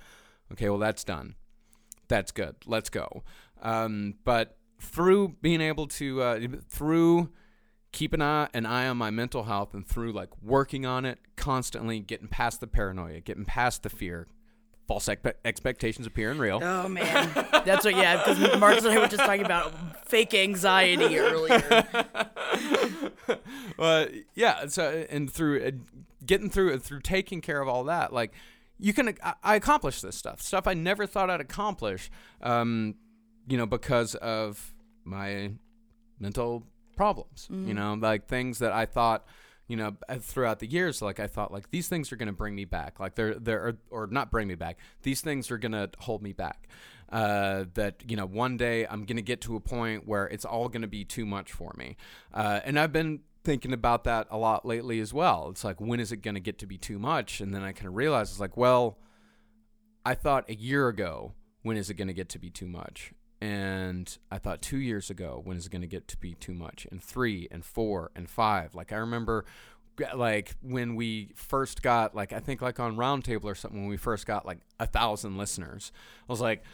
okay 0.53 0.69
well 0.69 0.79
that's 0.79 1.03
done 1.05 1.35
that's 2.09 2.31
good 2.33 2.55
let's 2.66 2.88
go 2.90 3.25
um, 3.62 4.14
but 4.25 4.57
through 4.81 5.35
being 5.42 5.61
able 5.61 5.87
to 5.88 6.23
uh, 6.23 6.40
through 6.69 7.31
keeping 7.96 8.20
an 8.20 8.26
eye, 8.26 8.48
an 8.52 8.66
eye 8.66 8.87
on 8.87 8.98
my 8.98 9.11
mental 9.11 9.44
health 9.44 9.72
and 9.72 9.87
through 9.87 10.12
like 10.12 10.28
working 10.42 10.85
on 10.85 11.06
it 11.06 11.18
constantly 11.35 11.98
getting 11.98 12.28
past 12.28 12.61
the 12.61 12.66
paranoia 12.66 13.20
getting 13.20 13.46
past 13.46 13.82
the 13.82 13.88
fear 13.88 14.26
false 14.87 15.06
expe- 15.06 15.32
expectations 15.46 16.06
appear 16.06 16.30
and 16.30 16.38
real 16.38 16.61
Oh 16.62 16.88
man, 16.88 17.30
that's 17.64 17.87
what. 17.87 17.96
Yeah, 17.96 18.18
because 18.18 18.61
Marcus 18.61 18.85
and 18.85 18.92
I 18.92 19.00
were 19.00 19.09
just 19.09 19.24
talking 19.24 19.44
about 19.44 19.72
fake 20.06 20.35
anxiety 20.35 21.18
earlier. 21.18 21.87
uh, 23.78 24.06
yeah. 24.35 24.66
So 24.66 25.06
and 25.11 25.32
through 25.32 25.64
uh, 25.64 25.70
getting 26.24 26.50
through 26.50 26.74
it, 26.74 26.82
through 26.82 27.00
taking 27.00 27.40
care 27.40 27.61
of 27.61 27.68
all 27.68 27.85
that, 27.85 28.12
like 28.12 28.32
you 28.78 28.92
can, 28.92 29.16
I, 29.22 29.35
I 29.42 29.56
accomplished 29.56 30.02
this 30.02 30.16
stuff, 30.16 30.40
stuff 30.40 30.66
I 30.66 30.74
never 30.74 31.06
thought 31.06 31.30
I'd 31.30 31.40
accomplish. 31.40 32.11
Um, 32.42 32.94
you 33.48 33.56
know, 33.56 33.66
because 33.66 34.14
of 34.16 34.74
my 35.04 35.52
mental 36.18 36.64
problems. 36.96 37.48
You 37.68 37.74
know, 37.74 37.94
like 37.94 38.26
things 38.26 38.59
that 38.59 38.72
I 38.72 38.87
thought. 38.87 39.26
You 39.68 39.76
know, 39.76 39.96
throughout 40.20 40.61
the 40.61 40.68
years, 40.68 41.02
like 41.02 41.18
I 41.18 41.26
thought, 41.26 41.52
like 41.52 41.72
these 41.72 41.88
things 41.88 42.12
are 42.12 42.16
going 42.16 42.28
to 42.28 42.32
bring 42.32 42.54
me 42.54 42.64
back. 42.64 43.00
Like 43.00 43.16
they're 43.16 43.35
they're 43.35 43.66
or, 43.66 43.76
or 43.90 44.06
not 44.06 44.30
bring 44.30 44.46
me 44.46 44.54
back. 44.54 44.78
These 45.02 45.22
things 45.22 45.50
are 45.50 45.59
going 45.59 45.72
to 45.72 45.90
hold 45.98 46.22
me 46.22 46.32
back. 46.32 46.68
Uh, 47.11 47.64
that 47.74 48.02
you 48.09 48.16
know, 48.16 48.26
one 48.26 48.56
day 48.56 48.87
I'm 48.87 49.04
going 49.04 49.16
to 49.16 49.22
get 49.22 49.40
to 49.42 49.56
a 49.56 49.61
point 49.61 50.06
where 50.06 50.26
it's 50.26 50.44
all 50.44 50.68
going 50.68 50.82
to 50.82 50.88
be 50.88 51.04
too 51.04 51.26
much 51.26 51.50
for 51.50 51.72
me. 51.76 51.96
Uh, 52.32 52.61
and 52.64 52.78
I've 52.78 52.92
been 52.92 53.22
thinking 53.42 53.72
about 53.72 54.04
that 54.04 54.26
a 54.30 54.37
lot 54.37 54.66
lately 54.66 54.98
as 55.00 55.14
well. 55.14 55.48
It's 55.50 55.64
like, 55.64 55.80
when 55.80 56.00
is 56.00 56.11
it 56.11 56.18
going 56.18 56.35
to 56.35 56.40
get 56.40 56.59
to 56.59 56.66
be 56.66 56.78
too 56.78 56.98
much? 56.98 57.40
And 57.40 57.54
then 57.54 57.62
I 57.62 57.72
kind 57.72 57.87
of 57.87 57.94
realized 57.94 58.32
it's 58.32 58.40
like, 58.40 58.56
well, 58.56 58.98
I 60.04 60.14
thought 60.14 60.50
a 60.50 60.54
year 60.54 60.88
ago, 60.88 61.32
when 61.62 61.76
is 61.76 61.88
it 61.88 61.94
going 61.94 62.09
to 62.09 62.14
get 62.14 62.28
to 62.30 62.38
be 62.38 62.50
too 62.50 62.66
much? 62.66 63.12
And 63.40 64.16
I 64.31 64.38
thought 64.38 64.62
two 64.62 64.79
years 64.79 65.11
ago, 65.11 65.40
when 65.44 65.57
is 65.57 65.66
it 65.66 65.72
going 65.72 65.83
to 65.83 65.88
get 65.88 66.09
to 66.09 66.16
be 66.16 66.35
too 66.35 66.55
much? 66.55 66.87
And 66.90 67.03
three 67.03 67.49
and 67.51 67.64
four 67.64 68.11
and 68.16 68.31
five. 68.31 68.75
Like 68.75 68.92
I 68.92 68.96
remember, 68.96 69.44
like 70.14 70.55
when 70.62 70.96
we 70.96 71.33
first 71.35 71.83
got, 71.83 72.14
like 72.14 72.33
I 72.33 72.40
think 72.40 72.62
like 72.62 72.81
on 72.81 72.96
Roundtable 72.96 73.44
or 73.44 73.55
something, 73.55 73.81
when 73.81 73.90
we 73.90 73.99
first 73.99 74.27
got 74.27 74.46
like 74.46 74.59
a 74.81 74.87
thousand 74.87 75.37
listeners, 75.37 75.92
I 76.29 76.33
was 76.33 76.40
like, 76.40 76.64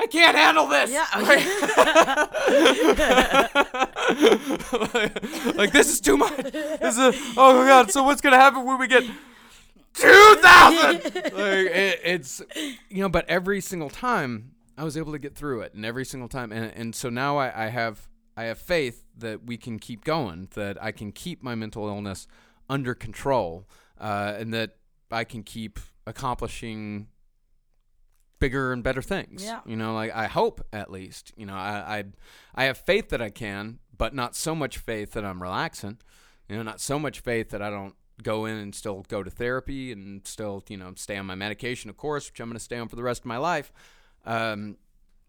I 0.00 0.06
can't 0.06 0.36
handle 0.36 0.66
this. 0.66 0.90
Yeah. 0.90 1.06
Oh, 1.14 1.20
like, 4.94 5.22
like, 5.56 5.72
this 5.72 5.92
is 5.92 6.00
too 6.00 6.16
much. 6.16 6.38
This 6.38 6.96
is 6.96 6.98
a, 6.98 7.12
oh 7.36 7.58
my 7.58 7.66
god. 7.66 7.90
So 7.90 8.02
what's 8.02 8.22
gonna 8.22 8.36
happen 8.36 8.64
when 8.64 8.78
we 8.78 8.88
get 8.88 9.04
two 9.92 10.36
thousand? 10.36 11.04
like 11.14 11.34
it, 11.34 12.00
it's 12.02 12.40
you 12.88 13.02
know, 13.02 13.10
but 13.10 13.28
every 13.28 13.60
single 13.60 13.90
time 13.90 14.52
I 14.80 14.84
was 14.84 14.96
able 14.96 15.12
to 15.12 15.18
get 15.18 15.34
through 15.34 15.60
it, 15.60 15.74
and 15.74 15.84
every 15.84 16.06
single 16.06 16.28
time, 16.28 16.52
and 16.52 16.72
and 16.74 16.94
so 16.94 17.10
now 17.10 17.36
I, 17.36 17.66
I 17.66 17.68
have 17.68 18.08
I 18.34 18.44
have 18.44 18.58
faith 18.58 19.04
that 19.18 19.44
we 19.44 19.58
can 19.58 19.78
keep 19.78 20.04
going, 20.04 20.48
that 20.54 20.82
I 20.82 20.90
can 20.90 21.12
keep 21.12 21.42
my 21.42 21.54
mental 21.54 21.86
illness 21.86 22.26
under 22.66 22.94
control, 22.94 23.68
uh, 24.00 24.34
and 24.38 24.54
that 24.54 24.76
I 25.10 25.24
can 25.24 25.42
keep 25.42 25.78
accomplishing 26.06 27.08
bigger 28.38 28.72
and 28.72 28.82
better 28.82 29.02
things. 29.02 29.44
Yeah. 29.44 29.60
You 29.66 29.76
know, 29.76 29.92
like 29.92 30.14
I 30.14 30.28
hope 30.28 30.66
at 30.72 30.90
least. 30.90 31.32
You 31.36 31.44
know, 31.44 31.56
I, 31.56 31.98
I 31.98 32.04
I 32.54 32.64
have 32.64 32.78
faith 32.78 33.10
that 33.10 33.20
I 33.20 33.28
can, 33.28 33.80
but 33.94 34.14
not 34.14 34.34
so 34.34 34.54
much 34.54 34.78
faith 34.78 35.12
that 35.12 35.26
I'm 35.26 35.42
relaxing. 35.42 35.98
You 36.48 36.56
know, 36.56 36.62
not 36.62 36.80
so 36.80 36.98
much 36.98 37.20
faith 37.20 37.50
that 37.50 37.60
I 37.60 37.68
don't 37.68 37.96
go 38.22 38.46
in 38.46 38.56
and 38.56 38.74
still 38.74 39.04
go 39.08 39.22
to 39.22 39.30
therapy 39.30 39.92
and 39.92 40.26
still, 40.26 40.64
you 40.68 40.78
know, 40.78 40.94
stay 40.96 41.18
on 41.18 41.26
my 41.26 41.34
medication, 41.34 41.90
of 41.90 41.98
course, 41.98 42.30
which 42.30 42.40
I'm 42.40 42.48
going 42.48 42.56
to 42.56 42.64
stay 42.64 42.78
on 42.78 42.88
for 42.88 42.96
the 42.96 43.02
rest 43.02 43.20
of 43.20 43.26
my 43.26 43.36
life. 43.36 43.72
Um, 44.24 44.76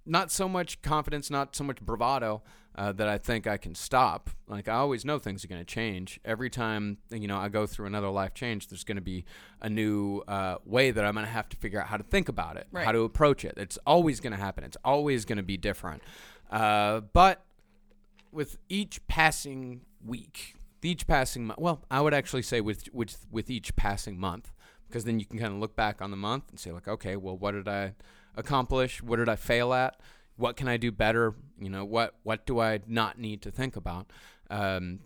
not 0.05 0.31
so 0.31 0.49
much 0.49 0.81
confidence, 0.81 1.29
not 1.29 1.55
so 1.55 1.63
much 1.63 1.79
bravado 1.81 2.41
uh, 2.75 2.91
that 2.93 3.07
I 3.07 3.17
think 3.17 3.45
I 3.45 3.57
can 3.57 3.75
stop. 3.75 4.29
Like 4.47 4.67
I 4.67 4.73
always 4.75 5.05
know 5.05 5.19
things 5.19 5.45
are 5.45 5.47
going 5.47 5.61
to 5.61 5.65
change. 5.65 6.19
Every 6.25 6.49
time 6.49 6.97
you 7.11 7.27
know 7.27 7.37
I 7.37 7.49
go 7.49 7.67
through 7.67 7.85
another 7.85 8.09
life 8.09 8.33
change, 8.33 8.67
there's 8.69 8.83
going 8.83 8.95
to 8.95 9.01
be 9.01 9.25
a 9.61 9.69
new 9.69 10.23
uh, 10.27 10.55
way 10.65 10.89
that 10.91 11.05
I'm 11.05 11.13
going 11.13 11.25
to 11.25 11.31
have 11.31 11.49
to 11.49 11.57
figure 11.57 11.79
out 11.79 11.87
how 11.87 11.97
to 11.97 12.03
think 12.03 12.29
about 12.29 12.57
it, 12.57 12.67
Right. 12.71 12.85
how 12.85 12.91
to 12.91 13.01
approach 13.01 13.45
it. 13.45 13.53
It's 13.57 13.77
always 13.85 14.19
going 14.19 14.31
to 14.33 14.39
happen. 14.39 14.63
It's 14.63 14.77
always 14.83 15.23
going 15.25 15.37
to 15.37 15.43
be 15.43 15.57
different. 15.57 16.01
Uh, 16.49 17.01
but 17.01 17.45
with 18.31 18.57
each 18.69 19.05
passing 19.07 19.81
week, 20.03 20.55
each 20.81 21.05
passing 21.05 21.45
month, 21.45 21.59
well, 21.59 21.83
I 21.91 22.01
would 22.01 22.13
actually 22.13 22.41
say 22.41 22.59
with 22.59 22.91
with 22.91 23.27
with 23.29 23.49
each 23.51 23.75
passing 23.75 24.19
month, 24.19 24.51
because 24.87 25.03
then 25.03 25.19
you 25.19 25.25
can 25.25 25.37
kind 25.37 25.53
of 25.53 25.59
look 25.59 25.75
back 25.75 26.01
on 26.01 26.09
the 26.09 26.17
month 26.17 26.45
and 26.49 26.59
say 26.59 26.71
like, 26.71 26.87
okay, 26.87 27.15
well, 27.17 27.37
what 27.37 27.51
did 27.51 27.67
I 27.67 27.93
accomplish? 28.35 29.01
What 29.01 29.17
did 29.17 29.29
I 29.29 29.35
fail 29.35 29.73
at? 29.73 29.99
What 30.35 30.55
can 30.55 30.67
I 30.67 30.77
do 30.77 30.91
better? 30.91 31.35
You 31.59 31.69
know, 31.69 31.85
what 31.85 32.15
what 32.23 32.45
do 32.45 32.59
I 32.59 32.79
not 32.87 33.19
need 33.19 33.41
to 33.43 33.51
think 33.51 33.75
about? 33.75 34.11
Um, 34.49 35.01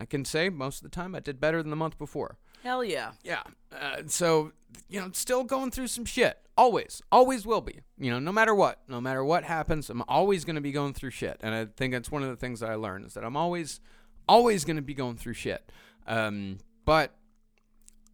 I 0.00 0.04
can 0.04 0.24
say 0.24 0.48
most 0.48 0.78
of 0.78 0.82
the 0.82 0.94
time 0.94 1.14
I 1.14 1.20
did 1.20 1.40
better 1.40 1.62
than 1.62 1.70
the 1.70 1.76
month 1.76 1.98
before. 1.98 2.38
Hell 2.62 2.84
yeah. 2.84 3.12
Yeah. 3.22 3.42
Uh, 3.72 4.02
so, 4.06 4.52
you 4.88 5.00
know, 5.00 5.10
still 5.12 5.44
going 5.44 5.70
through 5.70 5.86
some 5.86 6.04
shit. 6.04 6.38
Always. 6.56 7.02
Always 7.12 7.46
will 7.46 7.60
be. 7.60 7.80
You 7.98 8.10
know, 8.10 8.18
no 8.18 8.32
matter 8.32 8.54
what. 8.54 8.80
No 8.88 9.00
matter 9.00 9.24
what 9.24 9.44
happens, 9.44 9.88
I'm 9.88 10.02
always 10.08 10.44
going 10.44 10.56
to 10.56 10.62
be 10.62 10.72
going 10.72 10.92
through 10.92 11.10
shit. 11.10 11.38
And 11.40 11.54
I 11.54 11.66
think 11.66 11.92
that's 11.92 12.10
one 12.10 12.22
of 12.22 12.28
the 12.28 12.36
things 12.36 12.60
that 12.60 12.70
I 12.70 12.74
learned 12.74 13.06
is 13.06 13.14
that 13.14 13.24
I'm 13.24 13.36
always, 13.36 13.80
always 14.28 14.64
going 14.64 14.76
to 14.76 14.82
be 14.82 14.94
going 14.94 15.16
through 15.16 15.34
shit. 15.34 15.70
Um, 16.06 16.58
but 16.84 17.14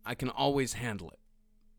I 0.04 0.14
can 0.14 0.30
always 0.30 0.74
handle 0.74 1.10
it. 1.10 1.18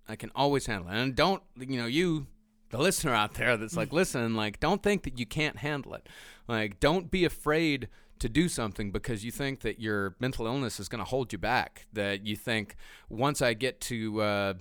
I 0.08 0.16
can 0.16 0.32
always 0.36 0.66
handle 0.66 0.90
it. 0.90 0.96
And 0.96 1.16
don't, 1.16 1.44
you 1.58 1.78
know, 1.78 1.86
you, 1.86 2.28
the 2.74 2.80
listener 2.80 3.14
out 3.14 3.36
there 3.36 3.56
that's 3.56 3.78
like, 3.78 3.94
listen, 3.94 4.36
like, 4.36 4.60
don't 4.60 4.82
think 4.82 5.04
that 5.04 5.20
you 5.20 5.28
can't 5.28 5.58
handle 5.58 5.94
it. 5.94 6.10
Like, 6.48 6.80
don't 6.80 7.12
be 7.12 7.24
afraid 7.24 7.88
to 8.18 8.28
do 8.28 8.50
something 8.50 8.92
because 8.92 9.24
you 9.24 9.30
think 9.30 9.60
that 9.60 9.80
your 9.80 10.16
mental 10.20 10.48
illness 10.48 10.80
is 10.80 10.90
going 10.90 10.98
to 10.98 11.06
hold 11.08 11.32
you 11.32 11.38
back. 11.38 11.86
That 11.94 12.26
you 12.26 12.36
think 12.36 12.76
once 13.10 13.44
I 13.44 13.54
get 13.54 13.80
to 13.82 14.22
uh, 14.22 14.54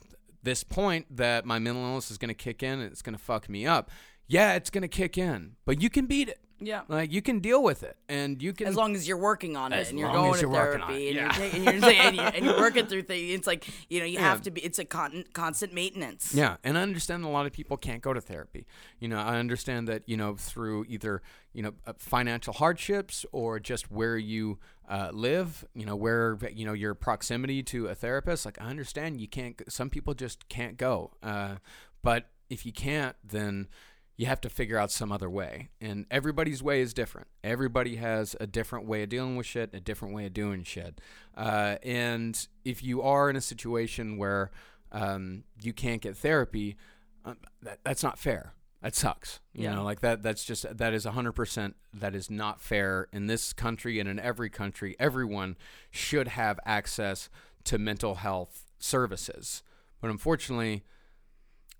this 0.42 0.62
point 0.62 1.16
that 1.16 1.46
my 1.46 1.58
mental 1.58 1.82
illness 1.84 2.10
is 2.10 2.18
going 2.18 2.28
to 2.28 2.34
kick 2.34 2.62
in 2.62 2.80
and 2.80 2.92
it's 2.92 3.00
going 3.00 3.16
to 3.16 3.22
fuck 3.22 3.48
me 3.48 3.66
up. 3.66 3.90
Yeah, 4.26 4.54
it's 4.54 4.68
going 4.68 4.82
to 4.82 4.88
kick 4.88 5.16
in, 5.16 5.56
but 5.64 5.80
you 5.80 5.88
can 5.88 6.04
beat 6.04 6.28
it. 6.28 6.41
Yeah. 6.64 6.82
Like 6.88 7.12
you 7.12 7.22
can 7.22 7.40
deal 7.40 7.62
with 7.62 7.82
it, 7.82 7.96
and 8.08 8.42
you 8.42 8.52
can 8.52 8.66
As 8.66 8.76
long 8.76 8.94
as 8.94 9.06
you're 9.06 9.16
working 9.16 9.56
on 9.56 9.72
it 9.72 9.76
As 9.76 9.90
and 9.90 9.98
you're 9.98 10.08
long 10.08 10.16
going 10.16 10.34
as 10.34 10.40
to 10.40 10.46
you're 10.46 10.50
working 10.50 10.80
on 10.80 10.88
therapy 10.88 11.08
and, 11.08 11.16
you're 11.18 11.28
taking, 11.30 11.64
you're, 11.64 11.72
and, 11.74 12.16
you're, 12.16 12.24
and 12.26 12.44
you're 12.44 12.58
working 12.66 12.86
through 12.86 13.02
things, 13.02 13.30
it's 13.34 13.46
like 13.46 13.66
you 13.90 14.00
know 14.00 14.06
you 14.06 14.14
Yeah. 14.14 14.20
have 14.30 14.42
to 14.42 14.50
be. 14.50 14.60
It's 14.62 14.78
a 14.78 14.84
con- 14.84 15.24
constant 15.32 15.72
maintenance. 15.74 16.34
Yeah, 16.34 16.56
and 16.64 16.78
I 16.78 16.82
understand 16.82 17.24
a 17.24 17.28
lot 17.28 17.46
of 17.46 17.52
people 17.52 17.76
can't 17.76 18.02
go 18.02 18.12
to 18.12 18.20
therapy. 18.20 18.66
You 18.98 19.08
know, 19.08 19.18
I 19.18 19.38
understand 19.38 19.88
that 19.88 20.02
you 20.08 20.16
know 20.16 20.36
through 20.36 20.86
either 20.88 21.22
you 21.52 21.62
know 21.62 21.72
uh, 21.86 21.92
financial 21.98 22.52
hardships 22.54 23.26
or 23.32 23.58
just 23.60 23.90
where 23.90 24.16
you 24.16 24.58
uh, 24.88 25.10
live. 25.12 25.64
You 25.74 25.86
know, 25.86 25.96
where 25.96 26.38
you 26.52 26.64
know 26.66 26.72
your 26.72 26.94
proximity 26.94 27.62
to 27.64 27.88
a 27.88 27.94
therapist. 27.94 28.44
Like 28.44 28.60
I 28.60 28.66
understand 28.66 29.20
you 29.20 29.28
can't. 29.28 29.60
Some 29.68 29.90
people 29.90 30.14
just 30.14 30.48
can't 30.48 30.76
go. 30.76 31.12
Uh, 31.22 31.56
but 32.02 32.30
if 32.50 32.66
you 32.66 32.72
can't, 32.72 33.16
then 33.24 33.68
you 34.16 34.26
have 34.26 34.40
to 34.42 34.50
figure 34.50 34.78
out 34.78 34.90
some 34.90 35.10
other 35.10 35.28
way. 35.30 35.70
And 35.80 36.06
everybody's 36.10 36.62
way 36.62 36.80
is 36.80 36.92
different. 36.94 37.28
Everybody 37.42 37.96
has 37.96 38.36
a 38.40 38.46
different 38.46 38.86
way 38.86 39.02
of 39.02 39.08
dealing 39.08 39.36
with 39.36 39.46
shit, 39.46 39.70
a 39.72 39.80
different 39.80 40.14
way 40.14 40.26
of 40.26 40.34
doing 40.34 40.62
shit. 40.64 41.00
Uh, 41.36 41.76
and 41.82 42.46
if 42.64 42.82
you 42.82 43.02
are 43.02 43.30
in 43.30 43.36
a 43.36 43.40
situation 43.40 44.18
where 44.18 44.50
um, 44.92 45.44
you 45.60 45.72
can't 45.72 46.02
get 46.02 46.16
therapy, 46.16 46.76
um, 47.24 47.38
that, 47.62 47.78
that's 47.84 48.02
not 48.02 48.18
fair. 48.18 48.52
That 48.82 48.94
sucks. 48.96 49.40
You 49.54 49.64
Yeah. 49.64 49.76
know, 49.76 49.84
like 49.84 50.00
that. 50.00 50.22
That's 50.22 50.44
just 50.44 50.66
that 50.76 50.92
is 50.92 51.04
hundred 51.04 51.32
percent. 51.32 51.76
That 51.94 52.14
is 52.16 52.28
not 52.28 52.60
fair 52.60 53.06
in 53.12 53.28
this 53.28 53.52
country 53.52 54.00
and 54.00 54.08
in 54.08 54.18
every 54.18 54.50
country. 54.50 54.96
Everyone 54.98 55.56
should 55.92 56.26
have 56.28 56.58
access 56.66 57.30
to 57.64 57.78
mental 57.78 58.16
health 58.16 58.66
services, 58.80 59.62
but 60.00 60.10
unfortunately, 60.10 60.82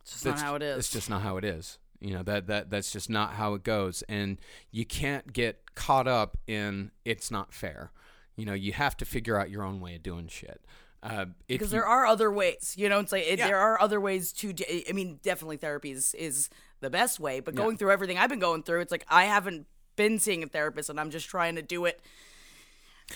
It's 0.03 0.13
just 0.13 0.25
not 0.25 0.39
how 0.39 0.55
it 0.55 0.63
is. 0.63 0.79
It's 0.79 0.91
just 0.91 1.11
not 1.11 1.23
how 1.23 1.37
it 1.39 1.45
is. 1.45 1.79
You 2.03 2.15
know 2.15 2.23
that 2.25 2.49
that 2.49 2.69
that's 2.71 2.91
just 2.91 3.09
not 3.09 3.35
how 3.35 3.55
it 3.55 3.63
goes, 3.63 4.03
and 4.09 4.39
you 4.71 4.85
can't 4.85 5.33
get 5.33 5.75
caught 5.75 6.09
up 6.09 6.37
in 6.47 6.91
it's 7.05 7.31
not 7.31 7.55
fair. 7.55 7.93
You 8.37 8.45
know, 8.45 8.55
you 8.55 8.73
have 8.73 8.97
to 8.97 9.05
figure 9.05 9.39
out 9.39 9.51
your 9.51 9.63
own 9.63 9.81
way 9.81 9.95
of 9.95 10.03
doing 10.03 10.27
shit. 10.27 10.61
Uh, 11.03 11.27
because 11.47 11.69
you- 11.69 11.79
there 11.79 11.87
are 11.87 12.07
other 12.07 12.31
ways. 12.31 12.75
You 12.77 12.89
know, 12.89 12.99
it's 13.01 13.13
like 13.13 13.25
it, 13.25 13.39
Yeah. 13.39 13.47
there 13.49 13.59
are 13.59 13.81
other 13.81 14.01
ways 14.01 14.33
to. 14.35 14.55
I 14.89 14.93
mean, 14.93 15.21
definitely 15.23 15.57
therapy 15.59 15.91
is, 15.93 16.15
is 16.15 16.49
the 16.81 16.91
best 16.91 17.21
way. 17.21 17.41
But 17.41 17.55
going 17.55 17.77
through 17.77 17.91
everything 17.91 18.19
I've 18.19 18.31
been 18.31 18.39
going 18.39 18.63
through, 18.63 18.81
it's 18.81 18.93
like 18.93 19.05
I 19.09 19.25
haven't 19.25 19.67
been 19.97 20.19
seeing 20.19 20.43
a 20.43 20.47
therapist, 20.47 20.91
and 20.91 20.99
I'm 20.99 21.11
just 21.11 21.29
trying 21.29 21.55
to 21.57 21.63
do 21.63 21.85
it 21.85 22.01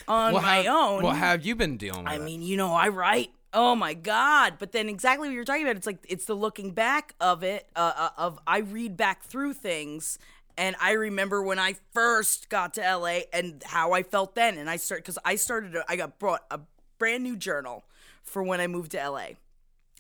on 0.09 0.35
well, 0.35 0.43
my 0.43 0.63
how, 0.63 0.95
own. 0.97 1.03
Well, 1.03 1.15
how 1.15 1.31
have 1.31 1.45
you 1.47 1.55
been 1.57 1.77
dealing 1.77 2.05
with 2.05 2.13
I 2.13 2.17
it? 2.17 2.23
mean, 2.23 2.43
you 2.43 2.57
know, 2.57 2.73
I 2.73 2.89
write. 2.89 3.31
Oh 3.53 3.75
my 3.75 3.95
God! 3.95 4.55
But 4.59 4.73
then 4.73 4.89
exactly 4.89 5.29
what 5.29 5.35
you're 5.35 5.45
talking 5.45 5.63
about, 5.63 5.77
it's 5.77 5.87
like 5.87 6.05
it's 6.09 6.27
the 6.27 6.35
looking 6.35 6.73
back 6.73 7.15
of 7.21 7.43
it. 7.43 7.67
Uh, 7.75 7.93
uh, 7.97 8.09
of 8.19 8.39
I 8.47 8.59
read 8.59 8.97
back 8.97 9.23
through 9.23 9.55
things, 9.55 10.19
and 10.59 10.77
I 10.81 10.93
remember 10.93 11.43
when 11.43 11.59
I 11.59 11.77
first 11.95 12.49
got 12.49 12.75
to 12.75 12.83
LA 12.83 13.21
and 13.33 13.63
how 13.65 13.93
I 13.93 14.03
felt 14.03 14.35
then. 14.35 14.59
And 14.59 14.69
I 14.69 14.77
start 14.77 15.03
because 15.03 15.19
I 15.25 15.37
started. 15.37 15.75
a- 15.77 15.85
I 15.89 15.97
got 15.97 16.19
brought 16.19 16.45
a 16.51 16.61
brand 16.99 17.23
new 17.23 17.37
journal 17.37 17.85
for 18.23 18.43
when 18.43 18.61
I 18.61 18.67
moved 18.67 18.91
to 18.93 18.99
LA 18.99 19.37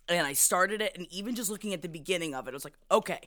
and 0.08 0.26
I 0.26 0.34
started 0.34 0.80
it, 0.82 0.96
and 0.96 1.06
even 1.12 1.34
just 1.34 1.50
looking 1.50 1.72
at 1.72 1.82
the 1.82 1.88
beginning 1.88 2.34
of 2.34 2.46
it, 2.46 2.50
I 2.50 2.54
was 2.54 2.64
like, 2.64 2.76
okay, 2.90 3.20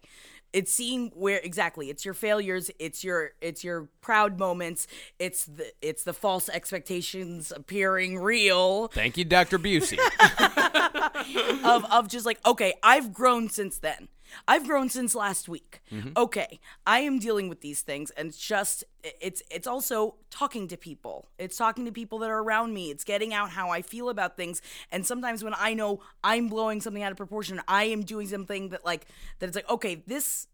it's 0.53 0.71
seeing 0.71 1.11
where 1.15 1.39
exactly 1.39 1.89
it's 1.89 2.05
your 2.05 2.13
failures, 2.13 2.71
it's 2.79 3.03
your 3.03 3.31
it's 3.41 3.63
your 3.63 3.89
proud 4.01 4.39
moments, 4.39 4.87
it's 5.19 5.45
the 5.45 5.71
it's 5.81 6.03
the 6.03 6.13
false 6.13 6.49
expectations 6.49 7.51
appearing 7.55 8.17
real 8.19 8.87
Thank 8.89 9.17
you, 9.17 9.25
Dr. 9.25 9.59
Busey. 9.59 9.99
of 11.63 11.85
of 11.85 12.07
just 12.07 12.25
like, 12.25 12.39
okay, 12.45 12.73
I've 12.83 13.13
grown 13.13 13.49
since 13.49 13.77
then. 13.77 14.07
I've 14.47 14.65
grown 14.65 14.89
since 14.89 15.15
last 15.15 15.49
week. 15.49 15.81
Mm-hmm. 15.91 16.11
Okay, 16.17 16.59
I 16.85 16.99
am 16.99 17.19
dealing 17.19 17.49
with 17.49 17.61
these 17.61 17.81
things, 17.81 18.11
and 18.11 18.29
it's 18.29 18.37
just 18.37 18.83
it's 19.03 19.41
it's 19.49 19.67
also 19.67 20.15
talking 20.29 20.67
to 20.67 20.77
people. 20.77 21.29
It's 21.37 21.57
talking 21.57 21.85
to 21.85 21.91
people 21.91 22.19
that 22.19 22.29
are 22.29 22.41
around 22.41 22.73
me. 22.73 22.91
It's 22.91 23.03
getting 23.03 23.33
out 23.33 23.51
how 23.51 23.69
I 23.69 23.81
feel 23.81 24.09
about 24.09 24.37
things. 24.37 24.61
And 24.91 25.05
sometimes 25.05 25.43
when 25.43 25.53
I 25.57 25.73
know 25.73 26.01
I'm 26.23 26.47
blowing 26.47 26.81
something 26.81 27.03
out 27.03 27.11
of 27.11 27.17
proportion, 27.17 27.61
I 27.67 27.85
am 27.85 28.03
doing 28.03 28.27
something 28.27 28.69
that 28.69 28.85
like 28.85 29.07
that 29.39 29.47
it's 29.47 29.55
like, 29.55 29.69
okay, 29.69 30.03
this 30.07 30.47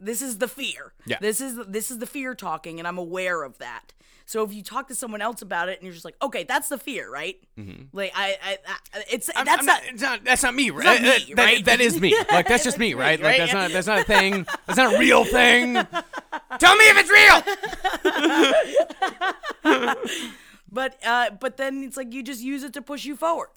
this 0.00 0.22
is 0.22 0.38
the 0.38 0.48
fear. 0.48 0.92
Yeah. 1.06 1.18
This 1.20 1.40
is 1.40 1.58
this 1.66 1.90
is 1.90 1.98
the 1.98 2.06
fear 2.06 2.34
talking, 2.34 2.78
and 2.78 2.86
I'm 2.88 2.98
aware 2.98 3.42
of 3.42 3.58
that. 3.58 3.92
So 4.28 4.42
if 4.42 4.52
you 4.52 4.60
talk 4.64 4.88
to 4.88 4.94
someone 4.96 5.22
else 5.22 5.40
about 5.40 5.68
it, 5.68 5.78
and 5.78 5.84
you're 5.84 5.92
just 5.92 6.04
like, 6.04 6.16
okay, 6.20 6.42
that's 6.42 6.68
the 6.68 6.78
fear, 6.78 7.08
right? 7.08 7.36
Like 7.92 8.10
I, 8.14 8.36
I, 8.42 8.58
I 8.66 9.04
it's 9.08 9.30
I'm- 9.36 9.44
that's 9.46 9.60
I'm 9.60 9.66
not. 9.66 9.82
It's 9.86 10.02
not. 10.02 10.24
That's 10.24 10.42
not 10.42 10.54
me, 10.54 10.70
right? 10.70 10.84
not 10.84 11.00
me, 11.00 11.08
That- 11.08 11.26
that- 11.36 11.36
right? 11.44 11.64
that 11.64 11.80
is 11.80 12.00
me. 12.00 12.12
Like 12.32 12.48
that's 12.48 12.64
just 12.64 12.76
me, 12.78 12.94
right? 12.94 13.20
Like 13.20 13.38
that's 13.38 13.52
not. 13.52 13.70
That's 13.70 13.86
not 13.86 14.00
a 14.00 14.04
thing. 14.04 14.44
That's 14.66 14.76
not 14.78 14.94
a 14.94 14.98
real 14.98 15.24
thing. 15.24 15.74
Tell 16.58 16.74
me 16.76 16.84
if 16.88 16.96
it's 16.98 17.10
real. 17.10 17.42
But 20.68 20.98
uh, 21.06 21.30
but 21.40 21.56
then 21.56 21.84
it's 21.84 21.96
like 21.96 22.12
you 22.12 22.22
just 22.22 22.42
use 22.42 22.62
it 22.64 22.72
to 22.74 22.82
push 22.82 23.04
you 23.04 23.16
forward, 23.16 23.48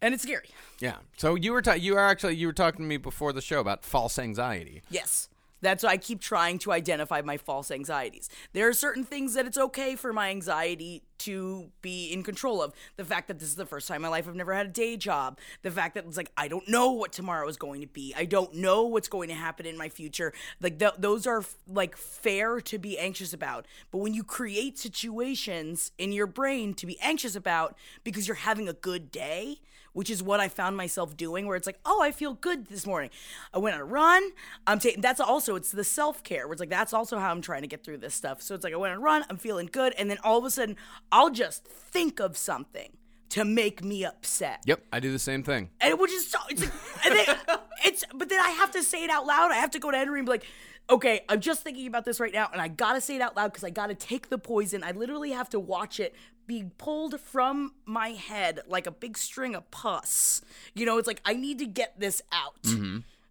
and 0.00 0.14
it's 0.14 0.22
scary. 0.22 0.50
Yeah. 0.80 0.96
So 1.16 1.34
you 1.34 1.52
were 1.52 1.62
ta- 1.62 1.72
you 1.72 1.94
were 1.94 2.00
actually 2.00 2.36
you 2.36 2.46
were 2.46 2.52
talking 2.52 2.80
to 2.80 2.88
me 2.88 2.96
before 2.96 3.32
the 3.32 3.42
show 3.42 3.60
about 3.60 3.84
false 3.84 4.18
anxiety. 4.18 4.82
Yes. 4.90 5.28
That's 5.60 5.82
why 5.82 5.90
I 5.90 5.96
keep 5.96 6.20
trying 6.20 6.58
to 6.60 6.72
identify 6.72 7.20
my 7.22 7.36
false 7.36 7.70
anxieties. 7.70 8.28
There 8.52 8.68
are 8.68 8.72
certain 8.72 9.04
things 9.04 9.34
that 9.34 9.46
it's 9.46 9.58
okay 9.58 9.96
for 9.96 10.12
my 10.12 10.30
anxiety 10.30 11.02
to 11.18 11.70
be 11.82 12.12
in 12.12 12.22
control 12.22 12.62
of. 12.62 12.72
The 12.96 13.04
fact 13.04 13.26
that 13.28 13.40
this 13.40 13.48
is 13.48 13.56
the 13.56 13.66
first 13.66 13.88
time 13.88 13.96
in 13.96 14.02
my 14.02 14.08
life 14.08 14.28
I've 14.28 14.36
never 14.36 14.54
had 14.54 14.66
a 14.66 14.70
day 14.70 14.96
job. 14.96 15.38
The 15.62 15.70
fact 15.70 15.94
that 15.94 16.04
it's 16.04 16.16
like 16.16 16.30
I 16.36 16.46
don't 16.46 16.68
know 16.68 16.92
what 16.92 17.12
tomorrow 17.12 17.48
is 17.48 17.56
going 17.56 17.80
to 17.80 17.88
be. 17.88 18.14
I 18.16 18.24
don't 18.24 18.54
know 18.54 18.84
what's 18.84 19.08
going 19.08 19.28
to 19.30 19.34
happen 19.34 19.66
in 19.66 19.76
my 19.76 19.88
future. 19.88 20.32
Like 20.60 20.78
th- 20.78 20.92
those 20.98 21.26
are 21.26 21.44
like 21.66 21.96
fair 21.96 22.60
to 22.60 22.78
be 22.78 22.98
anxious 22.98 23.32
about. 23.32 23.66
But 23.90 23.98
when 23.98 24.14
you 24.14 24.22
create 24.22 24.78
situations 24.78 25.90
in 25.98 26.12
your 26.12 26.28
brain 26.28 26.74
to 26.74 26.86
be 26.86 26.98
anxious 27.00 27.34
about 27.34 27.76
because 28.04 28.28
you're 28.28 28.36
having 28.36 28.68
a 28.68 28.72
good 28.72 29.10
day, 29.10 29.58
which 29.98 30.10
is 30.10 30.22
what 30.22 30.38
I 30.38 30.46
found 30.46 30.76
myself 30.76 31.16
doing, 31.16 31.44
where 31.48 31.56
it's 31.56 31.66
like, 31.66 31.80
oh, 31.84 32.00
I 32.00 32.12
feel 32.12 32.34
good 32.34 32.68
this 32.68 32.86
morning. 32.86 33.10
I 33.52 33.58
went 33.58 33.74
on 33.74 33.80
a 33.80 33.84
run. 33.84 34.30
I'm 34.64 34.78
taking. 34.78 35.00
That's 35.00 35.18
also 35.18 35.56
it's 35.56 35.72
the 35.72 35.82
self 35.82 36.22
care. 36.22 36.46
Where 36.46 36.52
it's 36.52 36.60
like 36.60 36.70
that's 36.70 36.92
also 36.92 37.18
how 37.18 37.32
I'm 37.32 37.42
trying 37.42 37.62
to 37.62 37.66
get 37.66 37.82
through 37.82 37.96
this 37.96 38.14
stuff. 38.14 38.40
So 38.40 38.54
it's 38.54 38.62
like 38.62 38.72
I 38.72 38.76
went 38.76 38.92
on 38.92 38.98
a 38.98 39.00
run. 39.00 39.24
I'm 39.28 39.38
feeling 39.38 39.68
good, 39.72 39.94
and 39.98 40.08
then 40.08 40.18
all 40.22 40.38
of 40.38 40.44
a 40.44 40.52
sudden, 40.52 40.76
I'll 41.10 41.30
just 41.30 41.64
think 41.64 42.20
of 42.20 42.36
something 42.36 42.96
to 43.30 43.44
make 43.44 43.82
me 43.82 44.04
upset. 44.04 44.62
Yep, 44.66 44.84
I 44.92 45.00
do 45.00 45.10
the 45.10 45.18
same 45.18 45.42
thing. 45.42 45.68
And 45.80 45.90
it 45.90 45.98
would 45.98 46.10
just 46.10 46.30
so 46.30 46.38
it's 46.48 46.60
like, 46.60 46.72
and 47.04 47.18
then 47.18 47.58
it's 47.84 48.04
but 48.14 48.28
then 48.28 48.38
I 48.40 48.50
have 48.50 48.70
to 48.74 48.84
say 48.84 49.02
it 49.02 49.10
out 49.10 49.26
loud. 49.26 49.50
I 49.50 49.56
have 49.56 49.72
to 49.72 49.80
go 49.80 49.90
to 49.90 49.96
Henry 49.96 50.20
and 50.20 50.26
be 50.26 50.30
like, 50.30 50.46
okay, 50.88 51.22
I'm 51.28 51.40
just 51.40 51.64
thinking 51.64 51.88
about 51.88 52.04
this 52.04 52.20
right 52.20 52.32
now, 52.32 52.48
and 52.52 52.62
I 52.62 52.68
gotta 52.68 53.00
say 53.00 53.16
it 53.16 53.20
out 53.20 53.34
loud 53.34 53.48
because 53.48 53.64
I 53.64 53.70
gotta 53.70 53.96
take 53.96 54.28
the 54.28 54.38
poison. 54.38 54.84
I 54.84 54.92
literally 54.92 55.32
have 55.32 55.48
to 55.50 55.58
watch 55.58 55.98
it 55.98 56.14
be 56.48 56.64
pulled 56.78 57.20
from 57.20 57.74
my 57.84 58.08
head 58.08 58.58
like 58.66 58.88
a 58.88 58.90
big 58.90 59.16
string 59.16 59.54
of 59.54 59.70
pus. 59.70 60.42
You 60.74 60.86
know, 60.86 60.98
it's 60.98 61.06
like 61.06 61.20
I 61.24 61.34
need 61.34 61.60
to 61.60 61.66
get 61.66 62.00
this 62.00 62.20
out. 62.32 62.56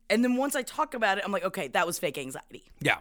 And 0.09 0.23
then 0.23 0.37
once 0.37 0.55
I 0.55 0.61
talk 0.61 0.93
about 0.93 1.17
it, 1.17 1.25
I'm 1.25 1.33
like, 1.33 1.43
okay, 1.43 1.67
that 1.69 1.85
was 1.85 1.99
fake 1.99 2.17
anxiety. 2.17 2.63
Yeah. 2.79 2.99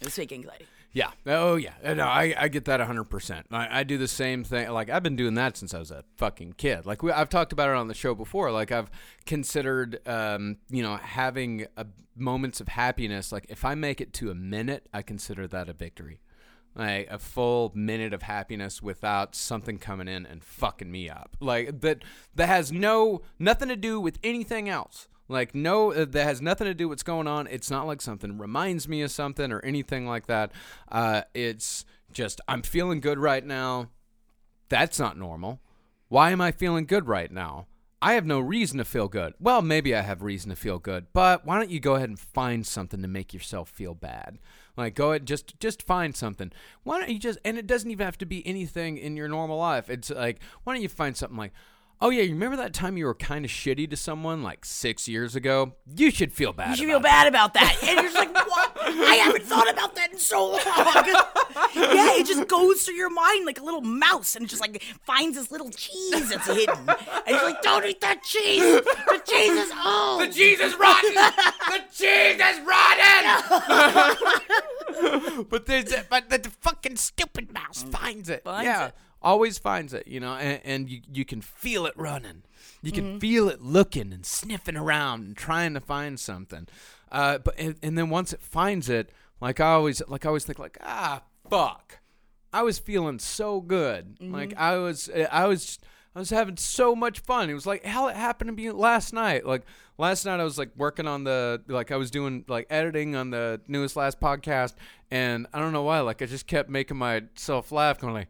It 0.00 0.06
was 0.06 0.14
fake 0.14 0.32
anxiety. 0.32 0.64
Yeah. 0.94 1.10
Oh, 1.26 1.56
yeah. 1.56 1.72
Uh, 1.84 1.94
No, 1.94 2.04
I, 2.06 2.34
I 2.38 2.48
get 2.48 2.66
that 2.66 2.80
100%. 2.80 3.44
I, 3.50 3.80
I 3.80 3.82
do 3.82 3.98
the 3.98 4.08
same 4.08 4.44
thing. 4.44 4.70
Like, 4.70 4.90
I've 4.90 5.02
been 5.02 5.16
doing 5.16 5.34
that 5.34 5.56
since 5.56 5.74
I 5.74 5.78
was 5.78 5.90
a 5.90 6.04
fucking 6.16 6.54
kid. 6.58 6.86
Like, 6.86 7.02
we, 7.02 7.10
I've 7.10 7.28
talked 7.28 7.52
about 7.52 7.70
it 7.70 7.76
on 7.76 7.88
the 7.88 7.94
show 7.94 8.14
before. 8.14 8.50
Like, 8.50 8.72
I've 8.72 8.90
considered, 9.24 10.06
um, 10.06 10.58
you 10.70 10.82
know, 10.82 10.96
having 10.96 11.66
a, 11.76 11.86
moments 12.16 12.60
of 12.60 12.68
happiness. 12.68 13.32
Like, 13.32 13.46
if 13.48 13.64
I 13.64 13.74
make 13.74 14.00
it 14.00 14.12
to 14.14 14.30
a 14.30 14.34
minute, 14.34 14.86
I 14.92 15.02
consider 15.02 15.46
that 15.48 15.68
a 15.68 15.72
victory. 15.72 16.20
Like, 16.74 17.08
a 17.10 17.18
full 17.18 17.72
minute 17.74 18.14
of 18.14 18.22
happiness 18.22 18.82
without 18.82 19.34
something 19.34 19.78
coming 19.78 20.08
in 20.08 20.24
and 20.24 20.42
fucking 20.42 20.90
me 20.90 21.10
up. 21.10 21.36
Like, 21.40 21.80
that, 21.82 22.02
that 22.34 22.46
has 22.48 22.72
no, 22.72 23.22
nothing 23.38 23.68
to 23.68 23.76
do 23.76 24.00
with 24.00 24.18
anything 24.22 24.68
else. 24.68 25.08
Like 25.28 25.54
no, 25.54 25.92
uh, 25.92 26.04
that 26.04 26.24
has 26.24 26.42
nothing 26.42 26.66
to 26.66 26.74
do 26.74 26.88
with 26.88 26.96
what's 26.96 27.02
going 27.02 27.26
on. 27.26 27.46
It's 27.46 27.70
not 27.70 27.86
like 27.86 28.02
something 28.02 28.36
reminds 28.36 28.86
me 28.86 29.00
of 29.00 29.10
something 29.10 29.50
or 29.50 29.60
anything 29.64 30.06
like 30.06 30.26
that. 30.26 30.52
Uh, 30.90 31.22
it's 31.32 31.86
just 32.12 32.40
I'm 32.46 32.60
feeling 32.60 33.00
good 33.00 33.18
right 33.18 33.44
now. 33.44 33.88
That's 34.68 34.98
not 34.98 35.16
normal. 35.16 35.60
Why 36.08 36.30
am 36.30 36.42
I 36.42 36.52
feeling 36.52 36.84
good 36.84 37.08
right 37.08 37.32
now? 37.32 37.66
I 38.02 38.14
have 38.14 38.26
no 38.26 38.40
reason 38.40 38.78
to 38.78 38.84
feel 38.84 39.06
good. 39.06 39.34
Well, 39.38 39.62
maybe 39.62 39.94
I 39.94 40.00
have 40.00 40.22
reason 40.22 40.50
to 40.50 40.56
feel 40.56 40.80
good, 40.80 41.06
but 41.12 41.46
why 41.46 41.56
don't 41.56 41.70
you 41.70 41.78
go 41.78 41.94
ahead 41.94 42.08
and 42.08 42.18
find 42.18 42.66
something 42.66 43.00
to 43.00 43.06
make 43.06 43.32
yourself 43.32 43.70
feel 43.70 43.94
bad? 43.94 44.38
Like 44.76 44.96
go 44.96 45.10
ahead 45.10 45.24
just 45.24 45.58
just 45.60 45.82
find 45.82 46.16
something. 46.16 46.50
Why 46.82 46.98
don't 46.98 47.10
you 47.10 47.20
just 47.20 47.38
and 47.44 47.56
it 47.56 47.68
doesn't 47.68 47.90
even 47.90 48.04
have 48.04 48.18
to 48.18 48.26
be 48.26 48.44
anything 48.44 48.98
in 48.98 49.16
your 49.16 49.28
normal 49.28 49.58
life. 49.58 49.88
It's 49.88 50.10
like 50.10 50.40
why 50.64 50.74
don't 50.74 50.82
you 50.82 50.88
find 50.88 51.16
something 51.16 51.38
like 51.38 51.52
Oh 52.04 52.10
yeah, 52.10 52.22
you 52.22 52.32
remember 52.32 52.56
that 52.56 52.72
time 52.74 52.96
you 52.96 53.04
were 53.04 53.14
kind 53.14 53.44
of 53.44 53.50
shitty 53.52 53.88
to 53.88 53.96
someone 53.96 54.42
like 54.42 54.64
six 54.64 55.06
years 55.06 55.36
ago? 55.36 55.74
You 55.94 56.10
should 56.10 56.32
feel 56.32 56.52
bad. 56.52 56.70
You 56.70 56.76
should 56.78 56.88
feel 56.88 56.98
bad 56.98 57.28
about 57.28 57.54
that. 57.54 57.78
And 57.80 57.90
you're 57.92 58.02
just 58.02 58.16
like, 58.16 58.34
what? 58.48 58.76
I 58.76 59.14
haven't 59.22 59.44
thought 59.44 59.70
about 59.70 59.94
that 59.94 60.10
in 60.10 60.18
so 60.18 60.50
long. 60.50 60.56
yeah, 61.76 62.18
it 62.18 62.26
just 62.26 62.48
goes 62.48 62.82
through 62.82 62.96
your 62.96 63.08
mind 63.08 63.46
like 63.46 63.60
a 63.60 63.62
little 63.62 63.82
mouse 63.82 64.34
and 64.34 64.44
it 64.44 64.48
just 64.48 64.60
like 64.60 64.82
finds 65.06 65.36
this 65.36 65.52
little 65.52 65.70
cheese 65.70 66.28
that's 66.28 66.44
hidden. 66.48 66.74
And 66.88 67.28
you're 67.28 67.44
like, 67.44 67.62
don't 67.62 67.86
eat 67.86 68.00
that 68.00 68.24
cheese. 68.24 68.62
The 68.62 69.22
cheese 69.24 69.52
is 69.52 69.70
old. 69.86 70.22
The 70.22 70.26
cheese 70.26 70.58
is 70.58 70.74
rotten. 70.74 71.14
the 71.14 71.82
cheese 71.94 72.40
is 72.40 72.60
rotten. 75.06 75.44
but 75.48 75.66
there's 75.66 75.94
but 76.10 76.28
the, 76.30 76.38
the 76.38 76.50
fucking 76.50 76.96
stupid 76.96 77.52
mouse 77.54 77.84
finds 77.84 78.28
it. 78.28 78.42
Finds 78.42 78.64
yeah, 78.64 78.86
it. 78.86 78.94
Always 79.22 79.58
finds 79.58 79.94
it. 79.94 80.06
You 80.06 80.20
know, 80.20 80.34
and, 80.34 80.60
and 80.64 80.90
you 80.90 81.00
you 81.12 81.24
can 81.24 81.40
feel 81.40 81.86
it 81.86 81.94
running. 81.96 82.42
You 82.82 82.92
can 82.92 83.20
feel 83.20 83.48
it 83.48 83.62
looking 83.62 84.12
and 84.12 84.26
sniffing 84.26 84.76
around 84.76 85.24
and 85.24 85.36
trying 85.36 85.74
to 85.74 85.80
find 85.80 86.18
something. 86.18 86.66
Uh, 87.10 87.38
but 87.38 87.54
and, 87.58 87.76
and 87.82 87.96
then 87.96 88.10
once 88.10 88.32
it 88.32 88.42
finds 88.42 88.88
it, 88.88 89.10
like 89.40 89.60
I 89.60 89.72
always 89.72 90.02
like 90.08 90.24
I 90.24 90.28
always 90.28 90.44
think 90.44 90.58
like 90.58 90.78
ah 90.82 91.22
fuck, 91.48 91.98
I 92.52 92.62
was 92.62 92.78
feeling 92.78 93.18
so 93.18 93.60
good. 93.60 94.16
Like 94.20 94.54
I 94.56 94.76
was 94.76 95.08
I 95.30 95.46
was 95.46 95.78
I 96.14 96.18
was 96.18 96.30
having 96.30 96.58
so 96.58 96.94
much 96.94 97.20
fun. 97.20 97.48
It 97.48 97.54
was 97.54 97.66
like 97.66 97.84
hell 97.84 98.08
it 98.08 98.16
happened 98.16 98.48
to 98.48 98.52
me 98.52 98.70
last 98.70 99.14
night. 99.14 99.46
Like 99.46 99.62
last 99.96 100.26
night 100.26 100.40
I 100.40 100.44
was 100.44 100.58
like 100.58 100.70
working 100.76 101.06
on 101.06 101.24
the 101.24 101.62
like 101.68 101.90
I 101.90 101.96
was 101.96 102.10
doing 102.10 102.44
like 102.48 102.66
editing 102.68 103.16
on 103.16 103.30
the 103.30 103.62
newest 103.66 103.96
last 103.96 104.20
podcast 104.20 104.74
and 105.10 105.46
I 105.54 105.58
don't 105.58 105.72
know 105.72 105.84
why 105.84 106.00
like 106.00 106.20
I 106.20 106.26
just 106.26 106.46
kept 106.46 106.68
making 106.68 106.98
myself 106.98 107.72
laugh 107.72 107.98
going 107.98 108.12
like 108.12 108.28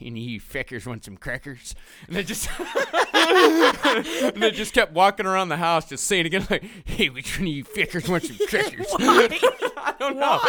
and 0.00 0.18
you 0.18 0.40
fuckers 0.40 0.86
want 0.86 1.04
some 1.04 1.18
crackers? 1.18 1.74
And 2.06 2.16
I 2.16 2.22
just 2.22 2.48
and 2.58 4.44
I 4.44 4.50
just 4.50 4.72
kept 4.72 4.92
walking 4.94 5.26
around 5.26 5.50
the 5.50 5.58
house 5.58 5.86
just 5.86 6.04
saying 6.06 6.24
again 6.24 6.46
like 6.48 6.64
hey 6.86 7.10
which 7.10 7.38
one 7.38 7.46
of 7.46 7.52
you 7.52 7.64
fuckers 7.64 8.08
want 8.08 8.24
some 8.24 8.38
crackers? 8.46 8.86
I 8.98 9.94
don't 9.98 10.16
know. 10.16 10.40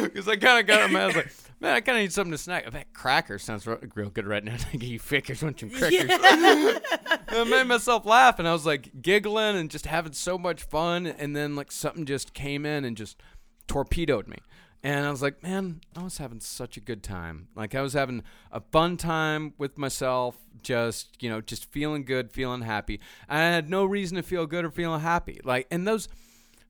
Because 0.00 0.28
I 0.28 0.36
kind 0.36 0.60
of 0.60 0.66
got 0.68 0.86
in 0.86 0.92
my 0.92 1.00
head 1.00 1.04
I 1.04 1.06
was 1.06 1.16
like 1.16 1.45
Man, 1.58 1.74
I 1.74 1.80
kind 1.80 1.96
of 1.96 2.02
need 2.02 2.12
something 2.12 2.32
to 2.32 2.38
snack. 2.38 2.66
I 2.66 2.70
bet 2.70 2.92
cracker 2.92 3.38
sounds 3.38 3.66
real, 3.66 4.10
good 4.10 4.26
right 4.26 4.44
now. 4.44 4.56
you 4.72 5.00
fuckers 5.00 5.42
want 5.42 5.58
some 5.58 5.70
crackers? 5.70 6.10
I 7.28 7.44
made 7.48 7.64
myself 7.64 8.04
laugh, 8.04 8.38
and 8.38 8.46
I 8.46 8.52
was 8.52 8.66
like 8.66 9.00
giggling 9.00 9.56
and 9.56 9.70
just 9.70 9.86
having 9.86 10.12
so 10.12 10.36
much 10.36 10.62
fun. 10.62 11.06
And 11.06 11.34
then 11.34 11.56
like 11.56 11.72
something 11.72 12.04
just 12.04 12.34
came 12.34 12.66
in 12.66 12.84
and 12.84 12.96
just 12.96 13.20
torpedoed 13.66 14.28
me. 14.28 14.36
And 14.82 15.06
I 15.06 15.10
was 15.10 15.22
like, 15.22 15.42
man, 15.42 15.80
I 15.96 16.02
was 16.02 16.18
having 16.18 16.40
such 16.40 16.76
a 16.76 16.80
good 16.80 17.02
time. 17.02 17.48
Like 17.56 17.74
I 17.74 17.80
was 17.80 17.94
having 17.94 18.22
a 18.52 18.60
fun 18.60 18.96
time 18.96 19.54
with 19.56 19.78
myself, 19.78 20.36
just 20.62 21.20
you 21.22 21.30
know, 21.30 21.40
just 21.40 21.70
feeling 21.72 22.04
good, 22.04 22.32
feeling 22.32 22.62
happy. 22.62 23.00
And 23.28 23.38
I 23.38 23.50
had 23.50 23.70
no 23.70 23.84
reason 23.84 24.16
to 24.16 24.22
feel 24.22 24.46
good 24.46 24.64
or 24.64 24.70
feeling 24.70 25.00
happy. 25.00 25.40
Like, 25.42 25.66
and 25.70 25.88
those, 25.88 26.08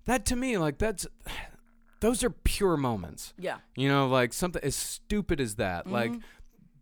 that 0.04 0.24
to 0.26 0.36
me, 0.36 0.56
like 0.58 0.78
that's, 0.78 1.06
those 2.00 2.22
are 2.22 2.30
pure 2.30 2.76
moments. 2.76 3.32
Yeah. 3.38 3.58
You 3.74 3.88
know, 3.88 4.08
like 4.08 4.32
something 4.32 4.62
as 4.62 4.76
stupid 4.76 5.40
as 5.40 5.56
that. 5.56 5.86
Like 5.86 6.12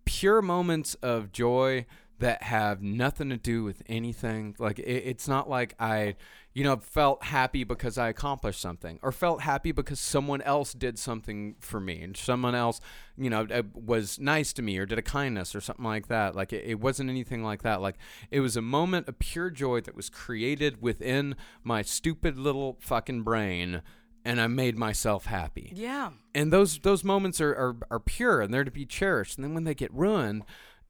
pure 0.05 0.43
moments 0.43 0.95
of 0.97 1.33
joy 1.33 1.87
that 2.21 2.45
have 2.45 2.81
nothing 2.83 3.29
to 3.29 3.37
do 3.37 3.65
with 3.65 3.83
anything. 3.87 4.55
Like 4.59 4.79
it, 4.79 4.85
it's 4.85 5.27
not 5.27 5.49
like 5.51 5.75
I, 5.81 6.15
you 6.53 6.63
know, 6.63 6.77
felt 6.77 7.25
happy 7.25 7.65
because 7.65 7.99
I 7.99 8.09
accomplished 8.09 8.61
something 8.61 9.01
or 9.03 9.11
felt 9.11 9.43
happy 9.43 9.73
because 9.73 9.99
someone 9.99 10.41
else 10.43 10.73
did 10.73 10.99
something 10.99 11.57
for 11.59 11.81
me 11.81 12.03
and 12.03 12.17
someone 12.17 12.55
else, 12.55 12.81
you 13.17 13.29
know, 13.29 13.47
uh, 13.51 13.63
was 13.75 14.21
nice 14.21 14.53
to 14.55 14.63
me 14.63 14.79
or 14.79 14.87
did 14.87 14.99
a 14.99 15.03
kindness 15.03 15.55
or 15.55 15.61
something 15.61 15.85
like 15.85 16.07
that. 16.07 16.37
Like 16.37 16.53
it, 16.53 16.65
it 16.65 16.81
wasn't 16.81 17.11
anything 17.11 17.43
like 17.43 17.63
that. 17.63 17.81
Like 17.81 17.97
it 18.31 18.41
was 18.41 18.57
a 18.57 18.63
moment 18.63 19.09
of 19.09 19.19
pure 19.19 19.51
joy 19.51 19.81
that 19.81 19.97
was 19.97 20.09
created 20.09 20.81
within 20.81 21.35
my 21.65 21.83
stupid 21.83 22.39
little 22.39 22.79
fucking 22.81 23.23
brain 23.23 23.83
and 24.25 24.41
I 24.41 24.47
made 24.47 24.77
myself 24.79 25.27
happy 25.27 25.73
Yeah. 25.75 26.11
and 26.35 26.53
those 26.53 26.79
those 26.79 27.05
moments 27.05 27.41
are, 27.41 27.53
are 27.55 27.77
are 27.91 28.01
pure 28.01 28.41
and 28.41 28.53
they're 28.53 28.65
to 28.65 28.71
be 28.71 28.87
cherished 28.87 29.37
and 29.39 29.45
then 29.45 29.55
when 29.55 29.65
they 29.65 29.75
get 29.75 29.93
ruined 29.93 30.45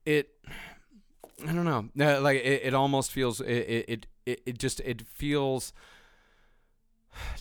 it 0.07 0.29
i 1.49 1.53
don't 1.53 1.65
know 1.65 1.89
Uh, 1.99 2.21
like 2.21 2.39
it, 2.45 2.63
it 2.67 2.75
almost 2.75 3.11
feels 3.11 3.41
it, 3.41 3.47
it 3.91 4.07
it 4.27 4.41
it 4.47 4.59
just 4.59 4.81
it 4.81 5.03
feels 5.03 5.73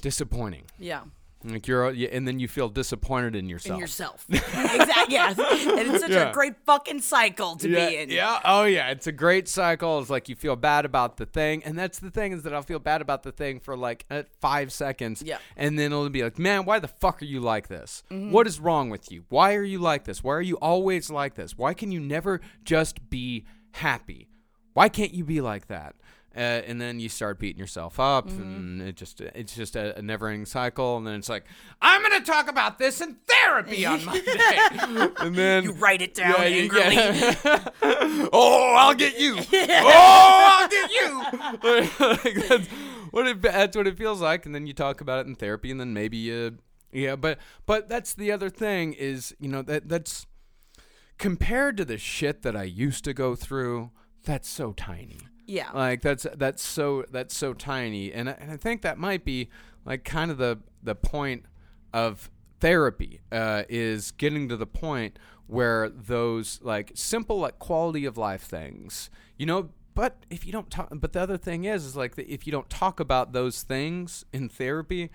disappointing 0.02 0.66
Yeah. 0.80 1.04
Like 1.46 1.68
you're 1.68 1.88
and 1.90 2.28
then 2.28 2.40
you 2.40 2.48
feel 2.48 2.70
disappointed 2.70 3.36
in 3.36 3.50
yourself 3.50 3.76
In 3.76 3.80
yourself. 3.82 4.26
exactly. 4.30 5.14
Yeah. 5.16 5.30
And 5.30 5.92
it's 5.92 6.00
such 6.02 6.12
Yeah. 6.12 6.30
a 6.30 6.34
great 6.34 6.54
fucking 6.66 7.02
cycle 7.02 7.56
to 7.58 7.70
yeah, 7.70 7.90
be 7.90 7.98
in. 7.98 8.10
yeah. 8.10 8.40
Oh, 8.46 8.64
yeah. 8.64 8.90
It's 8.92 9.08
a 9.08 9.12
great 9.12 9.48
cycle. 9.50 10.00
It's 10.00 10.10
like 10.10 10.30
you 10.30 10.36
feel 10.36 10.56
bad 10.56 10.86
about 10.86 11.18
the 11.18 11.26
thing, 11.26 11.64
and 11.64 11.78
that's 11.78 12.00
the 12.00 12.10
thing 12.12 12.32
is 12.32 12.44
that 12.44 12.54
I'll 12.54 12.62
feel 12.62 12.80
bad 12.80 13.02
about 13.02 13.24
the 13.24 13.32
thing 13.32 13.60
for 13.60 13.76
like 13.76 14.06
uh, 14.10 14.24
five 14.40 14.72
seconds, 14.72 15.22
Yeah. 15.26 15.38
and 15.58 15.78
then 15.78 15.92
it'll 15.92 16.10
be 16.10 16.24
like, 16.24 16.40
man, 16.40 16.66
why 16.66 16.80
the 16.80 16.88
fuck 16.88 17.22
are 17.22 17.26
you 17.26 17.40
like 17.40 17.68
this? 17.68 18.04
Mm-hmm. 18.12 18.32
What 18.32 18.48
is 18.48 18.60
wrong 18.60 18.90
with 18.90 19.12
you? 19.12 19.26
Why 19.30 19.56
are 19.56 19.64
you 19.64 19.80
like 19.80 20.06
this? 20.06 20.24
Why 20.24 20.34
are 20.36 20.42
you 20.42 20.56
always 20.58 21.10
like 21.10 21.36
this? 21.36 21.58
Why 21.58 21.74
can 21.74 21.92
you 21.92 22.00
never 22.00 22.40
just 22.64 23.10
be 23.10 23.46
happy? 23.72 24.30
Why 24.74 24.90
can't 24.90 25.14
you 25.14 25.24
be 25.24 25.42
like 25.42 25.68
that? 25.68 25.96
Uh, 26.36 26.40
and 26.40 26.82
then 26.82 27.00
you 27.00 27.10
start 27.10 27.38
beating 27.40 27.60
yourself 27.60 28.00
up, 28.00 28.28
Mm-hmm. 28.28 28.42
and 28.42 28.82
it 28.82 28.96
just 28.96 29.22
it's 29.22 29.56
just 29.56 29.76
a, 29.76 29.98
a 29.98 30.02
never-ending 30.02 30.46
cycle. 30.46 30.98
And 30.98 31.06
then 31.06 31.16
it's 31.16 31.30
like, 31.30 31.46
I'm 31.82 32.02
gonna 32.02 32.22
talk 32.22 32.50
about 32.50 32.80
this 32.80 33.02
in 33.02 33.18
therapy 33.28 33.86
on 33.86 34.04
Monday, 34.06 34.58
and 35.20 35.36
then 35.36 35.64
You 35.66 35.74
write 35.74 36.02
it 36.02 36.14
down 36.16 36.36
yeah, 36.40 36.44
angrily. 36.46 36.96
yeah. 36.96 38.28
oh, 38.34 38.76
I'll 38.78 38.96
get 38.96 39.20
you. 39.20 39.38
Oh, 39.40 40.60
I'll 40.62 40.68
get 40.70 40.92
you. 40.92 41.24
Like, 42.00 42.48
that's 42.48 42.68
what 43.12 43.28
it, 43.28 43.42
that's 43.42 43.78
what 43.78 43.86
it 43.88 43.98
feels 43.98 44.22
like, 44.22 44.46
and 44.46 44.56
then 44.56 44.66
you 44.66 44.74
talk 44.74 45.02
about 45.02 45.20
it 45.26 45.28
in 45.28 45.36
therapy, 45.36 45.70
and 45.70 45.80
then 45.80 45.94
maybe 45.94 46.18
you, 46.18 46.58
yeah. 46.92 47.16
But 47.16 47.38
but 47.66 47.88
that's 47.90 48.14
the 48.14 48.32
other 48.32 48.50
thing 48.50 48.94
is 48.94 49.36
you 49.40 49.50
know 49.50 49.62
that 49.62 49.88
that's 49.88 50.26
compared 51.20 51.78
to 51.78 51.86
the 51.86 51.98
shit 52.00 52.42
that 52.42 52.56
I 52.56 52.64
used 52.64 53.04
to 53.06 53.14
go 53.14 53.36
through. 53.36 53.92
That's 54.26 54.50
so 54.50 54.72
tiny. 54.74 55.20
Yeah. 55.46 55.72
Like 55.74 56.02
that's 56.02 56.26
that's 56.36 56.64
so 56.64 57.06
that's 57.12 57.36
so 57.36 57.54
tiny, 57.54 58.12
and 58.14 58.30
I, 58.30 58.34
and 58.34 58.52
I 58.52 58.58
think 58.58 58.82
that 58.82 58.98
might 58.98 59.26
be 59.26 59.50
like 59.86 60.04
kind 60.04 60.32
of 60.32 60.38
the 60.38 60.60
the 60.82 60.96
point 60.96 61.46
of 61.94 62.32
therapy 62.60 63.22
uh, 63.32 63.64
is 63.68 64.12
getting 64.12 64.48
to 64.50 64.58
the 64.58 64.66
point 64.66 65.20
where 65.48 65.90
those 65.90 66.60
like 66.64 66.92
simple 66.96 67.40
like 67.40 67.60
quality 67.60 68.06
of 68.06 68.18
life 68.18 68.44
things, 68.44 69.10
you 69.38 69.46
know. 69.46 69.70
But 69.96 70.26
if 70.32 70.44
you 70.44 70.52
don't 70.52 70.72
talk, 70.72 70.90
but 70.92 71.14
the 71.14 71.22
other 71.22 71.38
thing 71.38 71.66
is, 71.66 71.86
is 71.86 71.96
like 71.96 72.18
if 72.18 72.48
you 72.48 72.52
don't 72.52 72.70
talk 72.70 73.00
about 73.00 73.32
those 73.32 73.62
things 73.62 74.26
in 74.34 74.50
therapy, 74.50 75.12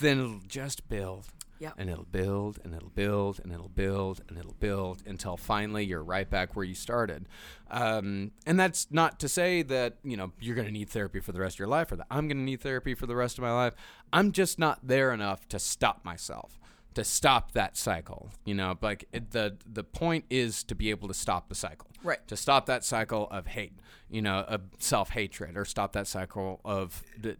then 0.00 0.20
it'll 0.20 0.40
just 0.46 0.88
build. 0.88 1.26
Yep. 1.62 1.74
And 1.78 1.88
it'll 1.88 2.04
build 2.04 2.58
and 2.64 2.74
it'll 2.74 2.88
build 2.88 3.38
and 3.38 3.52
it'll 3.52 3.68
build 3.68 4.20
and 4.28 4.36
it'll 4.36 4.56
build 4.58 5.04
until 5.06 5.36
finally 5.36 5.84
you're 5.84 6.02
right 6.02 6.28
back 6.28 6.56
where 6.56 6.64
you 6.64 6.74
started. 6.74 7.28
Um, 7.70 8.32
and 8.44 8.58
that's 8.58 8.88
not 8.90 9.20
to 9.20 9.28
say 9.28 9.62
that, 9.62 9.94
you 10.02 10.16
know, 10.16 10.32
you're 10.40 10.56
going 10.56 10.66
to 10.66 10.72
need 10.72 10.88
therapy 10.88 11.20
for 11.20 11.30
the 11.30 11.38
rest 11.38 11.54
of 11.54 11.58
your 11.60 11.68
life 11.68 11.92
or 11.92 11.96
that 11.96 12.08
I'm 12.10 12.26
going 12.26 12.38
to 12.38 12.42
need 12.42 12.62
therapy 12.62 12.94
for 12.96 13.06
the 13.06 13.14
rest 13.14 13.38
of 13.38 13.42
my 13.42 13.52
life. 13.52 13.74
I'm 14.12 14.32
just 14.32 14.58
not 14.58 14.80
there 14.82 15.12
enough 15.12 15.46
to 15.50 15.60
stop 15.60 16.04
myself, 16.04 16.58
to 16.94 17.04
stop 17.04 17.52
that 17.52 17.76
cycle. 17.76 18.30
You 18.44 18.54
know, 18.54 18.76
like 18.82 19.04
it, 19.12 19.30
the, 19.30 19.56
the 19.64 19.84
point 19.84 20.24
is 20.30 20.64
to 20.64 20.74
be 20.74 20.90
able 20.90 21.06
to 21.06 21.14
stop 21.14 21.48
the 21.48 21.54
cycle. 21.54 21.86
Right. 22.02 22.26
To 22.26 22.36
stop 22.36 22.66
that 22.66 22.84
cycle 22.84 23.28
of 23.30 23.46
hate, 23.46 23.74
you 24.10 24.20
know, 24.20 24.40
of 24.48 24.62
self 24.80 25.10
hatred 25.10 25.56
or 25.56 25.64
stop 25.64 25.92
that 25.92 26.08
cycle 26.08 26.60
of 26.64 27.04
d- 27.20 27.36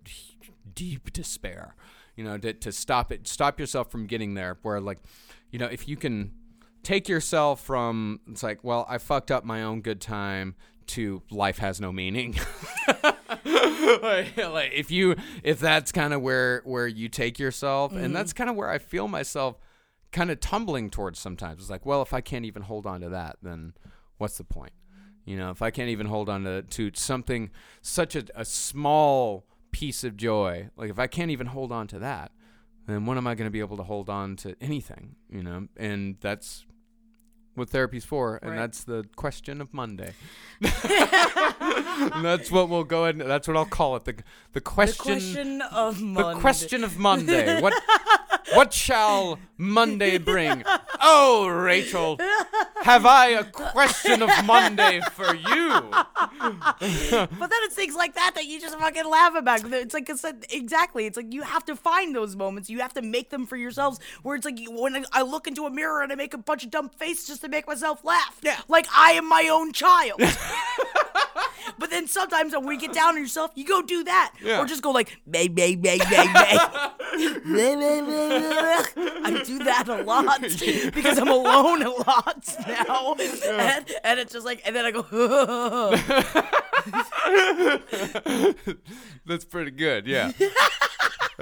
deep 0.77 1.13
despair 1.13 1.75
you 2.17 2.25
know 2.25 2.39
to, 2.39 2.53
to 2.53 2.73
stop 2.73 3.13
it 3.13 3.27
stop 3.27 3.59
yourself 3.59 3.91
from 3.91 4.07
getting 4.07 4.35
there 4.35 4.59
where 4.63 4.81
like 4.81 4.99
you 5.51 5.59
know 5.59 5.67
if 5.67 5.89
you 5.89 5.97
can 5.97 6.33
take 6.83 7.09
yourself 7.09 7.61
from 7.61 8.21
it's 8.29 8.43
like 8.43 8.63
well 8.63 8.85
i 8.89 8.99
fucked 8.99 9.31
up 9.31 9.45
my 9.45 9.63
own 9.63 9.81
good 9.81 10.01
time 10.01 10.55
to 10.87 11.23
life 11.31 11.59
has 11.59 11.81
no 11.81 11.93
meaning. 11.93 12.37
Like, 14.01 14.37
like, 14.37 14.73
if 14.73 14.91
you 14.91 15.17
if 15.43 15.59
that's 15.59 15.91
kind 15.91 16.15
of 16.15 16.23
where 16.23 16.63
where 16.65 16.87
you 16.87 17.09
take 17.09 17.39
yourself 17.39 17.93
and 17.93 18.01
mm-hmm. 18.01 18.13
that's 18.13 18.33
kind 18.33 18.49
of 18.49 18.55
where 18.57 18.71
i 18.71 18.79
feel 18.79 19.09
myself 19.09 19.57
kind 20.13 20.31
of 20.31 20.39
tumbling 20.41 20.89
towards 20.89 21.19
sometimes. 21.19 21.61
It's 21.61 21.71
like 21.71 21.85
well 21.85 22.01
if 22.01 22.15
i 22.15 22.21
can't 22.21 22.45
even 22.45 22.63
hold 22.63 22.87
on 22.87 23.01
to 23.01 23.09
that 23.11 23.39
then 23.43 23.75
what's 24.19 24.39
the 24.39 24.45
point? 24.45 24.73
You 25.25 25.37
know 25.37 25.51
if 25.51 25.63
i 25.63 25.71
can't 25.71 25.91
even 25.91 26.07
hold 26.07 26.29
on 26.29 26.45
to, 26.45 26.63
to 26.63 26.93
something 26.95 27.51
such 27.83 28.15
a, 28.15 28.25
a 28.35 28.45
small 28.45 29.47
piece 29.73 30.05
of 30.05 30.17
joy. 30.17 30.69
Like 30.77 30.91
if 30.91 30.99
i 30.99 31.07
can't 31.07 31.31
even 31.31 31.49
hold 31.49 31.73
on 31.73 31.87
to 31.89 31.99
that 31.99 32.31
then 32.87 33.07
when 33.07 33.17
am 33.17 33.27
i 33.27 33.35
going 33.35 33.47
to 33.47 33.51
be 33.51 33.61
able 33.61 33.77
to 33.77 33.83
hold 33.83 34.09
on 34.11 34.37
to 34.37 34.55
anything 34.61 35.17
you 35.31 35.43
know? 35.43 35.67
And 35.77 36.17
that's 36.21 36.65
what 37.55 37.69
therapy's 37.71 38.05
for 38.05 38.37
and 38.43 38.53
Right. 38.53 38.59
that's 38.61 38.85
the 38.85 39.05
question 39.17 39.61
of 39.61 39.73
monday. 39.75 40.13
That's 42.23 42.51
what 42.51 42.69
we'll 42.69 42.85
go 42.85 43.03
ahead 43.05 43.17
and 43.17 43.29
that's 43.31 43.47
what 43.49 43.57
i'll 43.57 43.65
call 43.67 43.97
it. 43.97 44.05
The, 44.05 44.13
the 44.13 44.23
the 44.55 44.61
question 44.61 45.61
of 45.63 46.01
Monday. 46.01 46.35
the 46.35 46.41
question 46.41 46.85
of 46.85 46.99
monday. 46.99 47.61
What 47.61 47.75
what 48.55 48.73
shall 48.73 49.39
monday 49.59 50.19
bring 50.19 50.63
oh 51.01 51.47
rachel 51.49 52.19
have 52.83 53.07
i 53.07 53.29
a 53.29 53.45
question 53.45 54.23
of 54.23 54.31
monday 54.45 55.01
for 55.13 55.35
you 55.35 55.81
But 56.43 57.51
then 57.51 57.61
it's 57.65 57.75
things 57.75 57.95
like 57.95 58.15
that 58.15 58.33
that 58.35 58.47
you 58.47 58.61
just 58.61 58.77
fucking 58.79 59.05
laugh 59.09 59.35
about. 59.37 59.61
It's 59.73 59.95
like 59.95 60.09
exactly. 60.51 61.07
It's 61.07 61.17
like 61.17 61.33
you 61.33 61.43
have 61.43 61.65
to 61.67 61.77
find 61.77 62.15
those 62.15 62.35
moments. 62.37 62.69
You 62.69 62.81
have 62.81 62.93
to 62.95 63.03
make 63.03 63.31
them 63.31 63.47
for 63.47 63.57
yourselves. 63.57 64.01
Where 64.23 64.35
it's 64.37 64.45
like 64.45 64.59
when 64.69 64.97
I- 64.97 65.05
I 65.13 65.23
look 65.23 65.47
into 65.47 65.67
a 65.67 65.71
mirror 65.71 66.03
and 66.03 66.11
I 66.11 66.15
make 66.17 66.35
a 66.35 66.39
bunch 66.39 66.65
of 66.65 66.71
dumb 66.71 66.89
faces 66.89 67.27
just 67.29 67.41
to 67.43 67.49
make 67.49 67.67
myself 67.69 68.05
laugh. 68.05 68.39
Yeah. 68.43 68.59
Like 68.69 68.87
I 68.97 69.13
am 69.13 69.29
my 69.29 69.49
own 69.53 69.73
child. 69.73 70.21
but 71.79 71.91
then 71.91 72.07
sometimes 72.09 72.55
when 72.55 72.67
we 72.67 72.77
get 72.77 72.93
down 72.93 73.15
on 73.15 73.21
yourself, 73.21 73.53
you 73.55 73.65
go 73.65 73.83
do 73.83 74.03
that, 74.05 74.35
Yeah. 74.43 74.61
or 74.61 74.67
just 74.67 74.83
go 74.83 74.91
like 74.91 75.19
bang 75.27 75.55
bang 75.55 75.81
bang 75.81 75.99
bang 76.11 76.33
bang. 76.33 76.59
I 79.25 79.43
do 79.45 79.59
that 79.65 79.89
a 79.89 80.03
lot 80.03 80.41
because 80.95 81.19
I'm 81.19 81.29
alone 81.29 81.83
a 81.83 81.91
lot 81.91 82.57
now, 82.67 83.15
and, 83.15 83.95
and 84.05 84.21
it's 84.21 84.33
just 84.33 84.45
like, 84.45 84.63
and 84.65 84.75
then 84.75 84.85
I 84.85 84.91
go. 84.91 85.03
That's 89.27 89.45
pretty 89.45 89.71
good. 89.71 90.07
Yeah. 90.07 90.33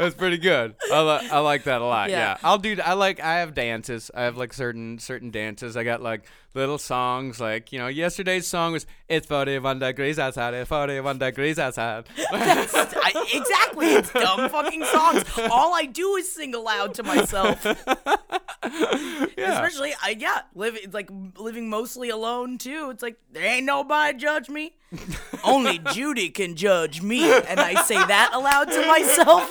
That's 0.01 0.15
pretty 0.15 0.39
good. 0.39 0.75
I, 0.91 1.03
li- 1.03 1.29
I 1.31 1.41
like 1.41 1.65
that 1.65 1.83
a 1.83 1.85
lot. 1.85 2.09
Yeah. 2.09 2.19
Yeah. 2.19 2.37
I'll 2.43 2.57
do. 2.57 2.79
I 2.83 2.95
like. 2.95 3.21
I 3.21 3.41
have 3.41 3.53
dances. 3.53 4.11
I 4.15 4.23
have 4.23 4.39
like 4.39 4.55
certain 4.55 4.99
certain 4.99 5.31
dances. 5.31 5.77
I 5.77 5.85
got 5.85 6.01
like 6.01 6.23
little 6.55 6.79
songs. 6.79 7.39
Like 7.39 7.71
you 7.71 7.79
know, 7.79 7.87
yesterday's 7.87 8.47
song 8.47 8.73
was 8.73 8.87
"It's 9.09 9.27
41 9.27 9.79
degrees 9.79 10.19
outside. 10.19 10.55
It's 10.55 10.71
41 10.71 11.19
degrees 11.19 11.59
outside." 11.59 12.05
I, 12.33 13.27
exactly. 13.35 13.89
It's 13.89 14.11
dumb 14.15 14.49
fucking 14.49 14.85
songs. 14.87 15.25
All 15.51 15.75
I 15.75 15.85
do 15.85 16.17
is 16.17 16.33
sing 16.33 16.55
aloud 16.55 16.95
to 16.95 17.03
myself. 17.03 17.67
Especially, 18.63 19.93
I 20.03 20.17
yeah, 20.19 20.43
living 20.55 20.91
like 20.93 21.11
living 21.37 21.69
mostly 21.69 22.09
alone 22.09 22.57
too. 22.59 22.89
It's 22.91 23.03
like 23.03 23.17
there 23.33 23.45
ain't 23.45 23.67
nobody 23.67 24.17
judge 24.17 24.49
me. 24.49 24.75
Only 25.45 25.79
Judy 25.93 26.31
can 26.31 26.57
judge 26.57 27.01
me, 27.01 27.33
and 27.33 27.61
I 27.61 27.81
say 27.83 27.95
that 27.95 28.31
aloud 28.35 28.65
to 28.71 28.87
myself. 28.87 29.51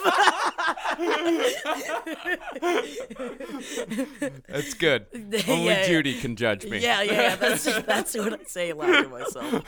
That's 4.48 4.74
good. 4.74 5.06
Yeah, 5.30 5.42
Only 5.48 5.66
yeah. 5.66 5.88
Judy 5.88 6.20
can 6.20 6.36
judge 6.36 6.66
me. 6.66 6.80
yeah, 6.80 7.02
yeah, 7.04 7.36
that's 7.36 7.64
that's 7.86 8.16
what 8.18 8.34
I 8.34 8.44
say 8.46 8.72
aloud 8.72 9.04
to 9.04 9.10
myself. 9.10 9.64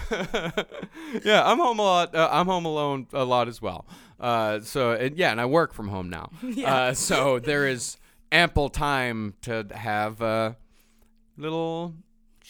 yeah, 1.23 1.43
I'm 1.45 1.57
home 1.59 1.77
a 1.79 1.83
lot. 1.83 2.15
Uh, 2.15 2.29
I'm 2.31 2.47
home 2.47 2.65
alone 2.65 3.07
a 3.13 3.23
lot 3.23 3.47
as 3.47 3.61
well. 3.61 3.85
Uh, 4.19 4.59
so 4.61 4.91
and, 4.91 5.17
yeah, 5.17 5.31
and 5.31 5.39
I 5.39 5.45
work 5.45 5.73
from 5.73 5.89
home 5.89 6.09
now. 6.09 6.31
Uh, 6.65 6.93
so 6.93 7.37
there 7.39 7.67
is 7.67 7.97
ample 8.31 8.69
time 8.69 9.35
to 9.43 9.67
have 9.73 10.21
uh, 10.21 10.53
little 11.37 11.93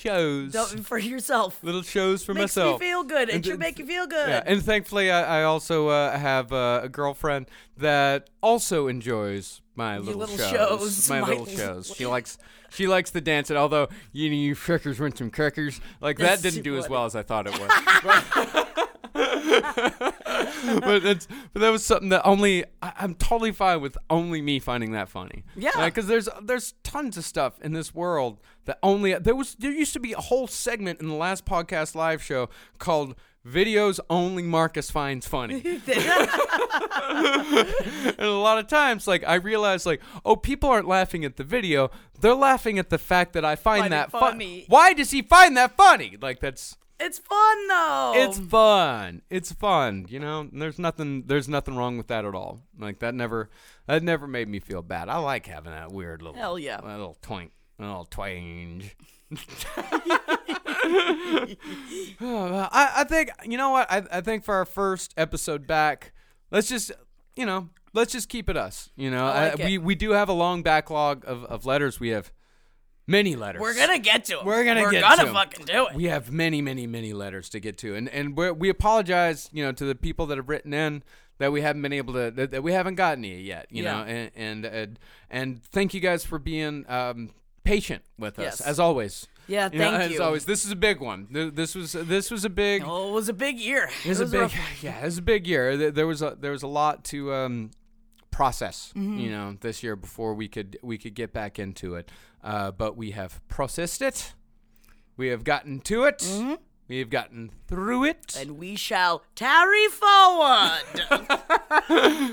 shows, 0.02 0.52
Don't, 0.52 0.86
for 0.86 0.98
yourself. 0.98 1.60
little 1.64 1.82
shows 1.84 2.24
for 2.24 2.34
Makes 2.34 2.56
myself. 2.58 2.80
me 2.82 2.88
feel 2.88 3.04
good. 3.04 3.30
It 3.30 3.36
And 3.36 3.46
should 3.46 3.52
th- 3.52 3.60
make 3.60 3.80
you 3.80 3.86
feel 3.86 4.08
good. 4.08 4.28
Yeah, 4.30 4.44
and 4.46 4.62
thankfully, 4.64 5.10
I, 5.12 5.42
I 5.42 5.44
also 5.44 5.88
uh, 5.90 6.18
have 6.18 6.52
uh, 6.52 6.82
a 6.84 6.90
girlfriend 6.90 7.48
that 7.78 8.30
also 8.42 8.88
enjoys 8.88 9.62
my 9.76 9.98
little, 9.98 10.20
little 10.20 10.38
shows. 10.38 10.52
shows, 10.52 11.10
My, 11.10 11.22
my 11.22 11.28
little 11.28 11.46
shows. 11.58 11.94
She 11.96 12.06
likes 12.06 12.38
she 12.70 12.88
likes 12.88 13.12
to 13.12 13.22
dance 13.22 13.50
it. 13.52 13.58
Although 13.58 13.90
you 14.12 14.30
know, 14.30 14.36
you 14.36 14.56
frickers 14.56 15.00
went 15.00 15.18
some 15.18 15.30
crackers. 15.30 15.80
Like 16.00 16.18
that 16.18 16.42
didn't 16.42 16.64
do 16.64 16.78
as 16.78 16.90
well 16.90 17.06
as 17.06 17.16
I 17.16 17.24
thought 17.24 17.48
it 17.48 17.60
would. 17.60 17.70
but 20.82 21.28
but 21.54 21.62
that 21.62 21.70
was 21.70 21.86
something 21.86 22.10
that 22.10 22.22
only 22.26 22.64
I, 22.82 22.94
I'm 23.00 23.16
totally 23.16 23.52
fine 23.52 23.82
with 23.82 23.98
only 24.10 24.42
me 24.42 24.60
finding 24.60 24.92
that 24.92 25.10
funny. 25.10 25.44
Yeah. 25.56 25.86
because 25.86 26.08
there's 26.08 26.30
there's 26.42 26.74
tons 26.84 27.18
of 27.18 27.26
stuff 27.26 27.60
in 27.62 27.74
this 27.74 27.94
world 27.94 28.40
that 28.66 28.80
only 28.84 29.14
there 29.16 29.36
was 29.36 29.56
there 29.56 29.72
used 29.72 29.94
to 29.94 30.00
be 30.00 30.14
a 30.14 30.20
whole 30.20 30.48
segment 30.48 31.02
in 31.02 31.08
the 31.08 31.16
last 31.16 31.46
podcast 31.46 31.96
live 31.96 32.22
show 32.22 32.50
called 32.78 33.16
videos 33.48 34.00
only 34.10 34.44
Marcus 34.44 34.92
finds 34.92 35.28
funny. 35.28 35.62
and 37.08 38.20
a 38.20 38.30
lot 38.32 38.58
of 38.60 38.68
times 38.68 39.08
like 39.08 39.24
I 39.28 39.36
realize 39.36 39.86
like 39.86 40.02
oh 40.26 40.36
people 40.36 40.70
aren't 40.70 40.88
laughing 40.88 41.26
at 41.26 41.38
the 41.38 41.44
video 41.44 41.90
they're 42.20 42.36
laughing 42.36 42.78
at 42.80 42.90
the 42.90 42.98
fact 43.00 43.34
that 43.34 43.44
I 43.44 43.56
find, 43.56 43.82
Find 43.82 43.94
it 43.94 43.98
that 43.98 44.12
fu- 44.12 44.20
funny. 44.20 44.66
Why 44.68 44.94
does 44.94 45.12
he 45.12 45.22
find 45.24 45.58
that 45.58 45.76
funny? 45.76 46.18
Like 46.22 46.40
that's 46.40 46.78
It's 47.00 47.18
fun 47.20 47.68
though. 47.68 48.14
it's 48.16 48.38
fun. 48.40 49.22
It's 49.30 49.52
fun, 49.52 50.06
you 50.08 50.20
know. 50.20 50.42
And 50.42 50.62
there's 50.62 50.78
nothing. 50.78 51.24
There's 51.26 51.50
nothing 51.50 51.76
wrong 51.76 51.98
with 51.98 52.08
that 52.08 52.26
at 52.26 52.36
all. 52.36 52.62
Like 52.78 53.00
that 53.00 53.16
never. 53.16 53.50
That 53.88 54.04
never 54.04 54.28
made 54.28 54.48
me 54.48 54.60
feel 54.60 54.84
bad. 54.84 55.10
I 55.10 55.18
like 55.18 55.48
having 55.48 55.72
that 55.72 55.92
weird 55.92 56.22
little. 56.22 56.38
Hell 56.38 56.60
yeah. 56.60 56.78
that 56.78 56.86
little 56.86 57.18
twink. 57.24 57.52
a 57.80 57.84
little 57.84 58.06
twinge. 58.06 58.96
I, 63.02 63.04
I 63.04 63.06
think 63.06 63.30
you 63.46 63.58
know 63.58 63.72
what 63.72 63.92
I, 63.92 64.04
I 64.12 64.22
think 64.22 64.44
for 64.44 64.56
our 64.56 64.66
first 64.66 65.14
episode 65.18 65.68
back, 65.68 66.14
let's 66.52 66.70
just 66.70 66.92
you 67.36 67.46
know 67.46 67.70
let's 67.94 68.12
just 68.12 68.30
keep 68.30 68.50
it 68.50 68.58
us. 68.58 68.90
You 68.96 69.12
know, 69.12 69.26
I 69.28 69.50
like 69.50 69.58
we 69.60 69.76
it. 69.76 69.84
we 69.84 69.96
do 69.96 70.12
have 70.12 70.30
a 70.30 70.34
long 70.34 70.64
backlog 70.64 71.24
of, 71.26 71.44
of 71.46 71.66
letters 71.66 72.00
we 72.00 72.10
have 72.10 72.32
many 73.08 73.36
letters. 73.36 73.62
We're 73.62 73.76
gonna 73.76 74.00
get 74.00 74.26
to 74.26 74.38
them. 74.38 74.46
We're 74.46 74.64
gonna 74.64 74.82
We're 74.82 74.92
get 74.92 75.02
gonna 75.02 75.26
to 75.26 75.34
fucking 75.34 75.66
do 75.66 75.88
it. 75.88 75.96
We 75.96 76.06
have 76.06 76.32
many, 76.32 76.62
many, 76.62 76.88
many 76.88 77.14
letters 77.14 77.50
to 77.50 77.60
get 77.60 77.78
to, 77.80 77.96
and 77.96 78.08
and 78.10 78.38
we're, 78.38 78.54
we 78.54 78.70
apologize, 78.70 79.50
you 79.52 79.64
know, 79.64 79.72
to 79.72 79.86
the 79.86 79.96
people 79.96 80.26
that 80.28 80.38
have 80.38 80.50
written 80.50 80.74
in 80.74 81.04
that 81.40 81.52
we 81.52 81.62
haven't 81.62 81.82
been 81.82 81.94
able 81.94 82.14
to 82.14 82.32
that, 82.32 82.52
that 82.52 82.64
we 82.64 82.72
haven't 82.72 82.96
gotten 82.96 83.24
to 83.24 83.28
you 83.28 83.38
yet, 83.38 83.66
you 83.72 83.84
Yeah. 83.84 83.92
know, 83.94 84.04
and 84.04 84.32
and 84.36 84.66
and, 84.66 85.00
and 85.30 85.64
thank 85.64 85.94
you 85.94 86.00
guys 86.00 86.24
for 86.24 86.38
being 86.40 86.86
um, 86.88 87.32
patient 87.64 88.04
with 88.18 88.38
us 88.40 88.60
Yes. 88.60 88.62
as 88.62 88.80
always. 88.80 89.28
Yeah, 89.48 89.70
You 89.74 89.80
know, 89.80 89.92
thank 89.92 90.04
as 90.04 90.12
you. 90.12 90.22
always, 90.24 90.46
this 90.46 90.64
is 90.66 90.72
a 90.72 90.76
big 90.76 91.00
one. 91.00 91.28
This 91.30 91.76
was 91.76 91.92
this 91.94 92.32
was 92.32 92.46
a 92.46 92.50
big. 92.50 92.84
Oh, 92.86 93.10
it 93.10 93.14
was 93.14 93.28
a 93.30 93.34
big 93.34 93.60
year. 93.60 93.90
It 94.06 94.10
was 94.10 94.20
a 94.22 94.26
big, 94.26 94.52
yeah, 94.82 95.00
it 95.02 95.06
was 95.06 95.18
a 95.18 95.22
big 95.22 95.46
year. 95.48 95.92
There- 95.92 96.08
was 96.08 96.22
a 96.22 96.38
there 96.40 96.52
was 96.52 96.64
a 96.64 96.68
lot 96.68 97.04
to 97.06 97.34
um, 97.34 97.72
process, 98.30 98.94
Mm-hmm. 98.96 99.18
you 99.20 99.32
know, 99.32 99.58
this 99.60 99.84
year 99.84 99.96
before 99.96 100.34
we 100.36 100.48
could 100.48 100.78
we 100.82 100.98
could 100.98 101.16
get 101.16 101.34
back 101.34 101.60
into 101.60 101.96
it. 101.96 102.10
Uh, 102.44 102.72
but 102.72 102.96
we 102.98 103.12
have 103.12 103.40
processed 103.50 104.02
it. 104.02 104.34
We 105.18 105.28
have 105.28 105.44
gotten 105.44 105.80
to 105.82 106.04
it. 106.06 106.24
We 106.88 107.00
have 107.00 107.10
gotten 107.10 107.52
through 107.68 108.06
it. 108.06 108.28
Mm-hmm. 108.28 108.42
And 108.50 108.58
we 108.58 108.76
shall 108.76 109.24
tarry 109.36 109.88
forward. 109.88 110.82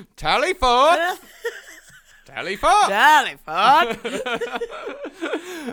Tally 0.16 0.54
forward. 0.54 1.18
Tally 2.28 2.56
tarry 2.88 3.36
forward. 3.36 3.98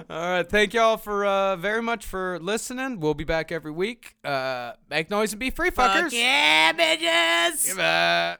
All 0.10 0.30
right. 0.30 0.50
Thank 0.50 0.74
y'all 0.74 0.98
for 0.98 1.26
uh, 1.26 1.56
very 1.58 1.82
much 1.82 2.06
for 2.06 2.40
listening. 2.40 3.00
We'll 3.00 3.14
be 3.14 3.24
back 3.26 3.52
every 3.52 3.72
week. 3.72 4.16
Uh, 4.24 4.74
make 4.90 5.10
noise 5.10 5.34
and 5.34 5.40
be 5.40 5.50
free, 5.50 5.70
fuckers. 5.70 6.04
Fuck 6.04 6.14
yeah, 6.14 6.72
bitches. 6.74 7.68
Goodbye. 7.68 8.38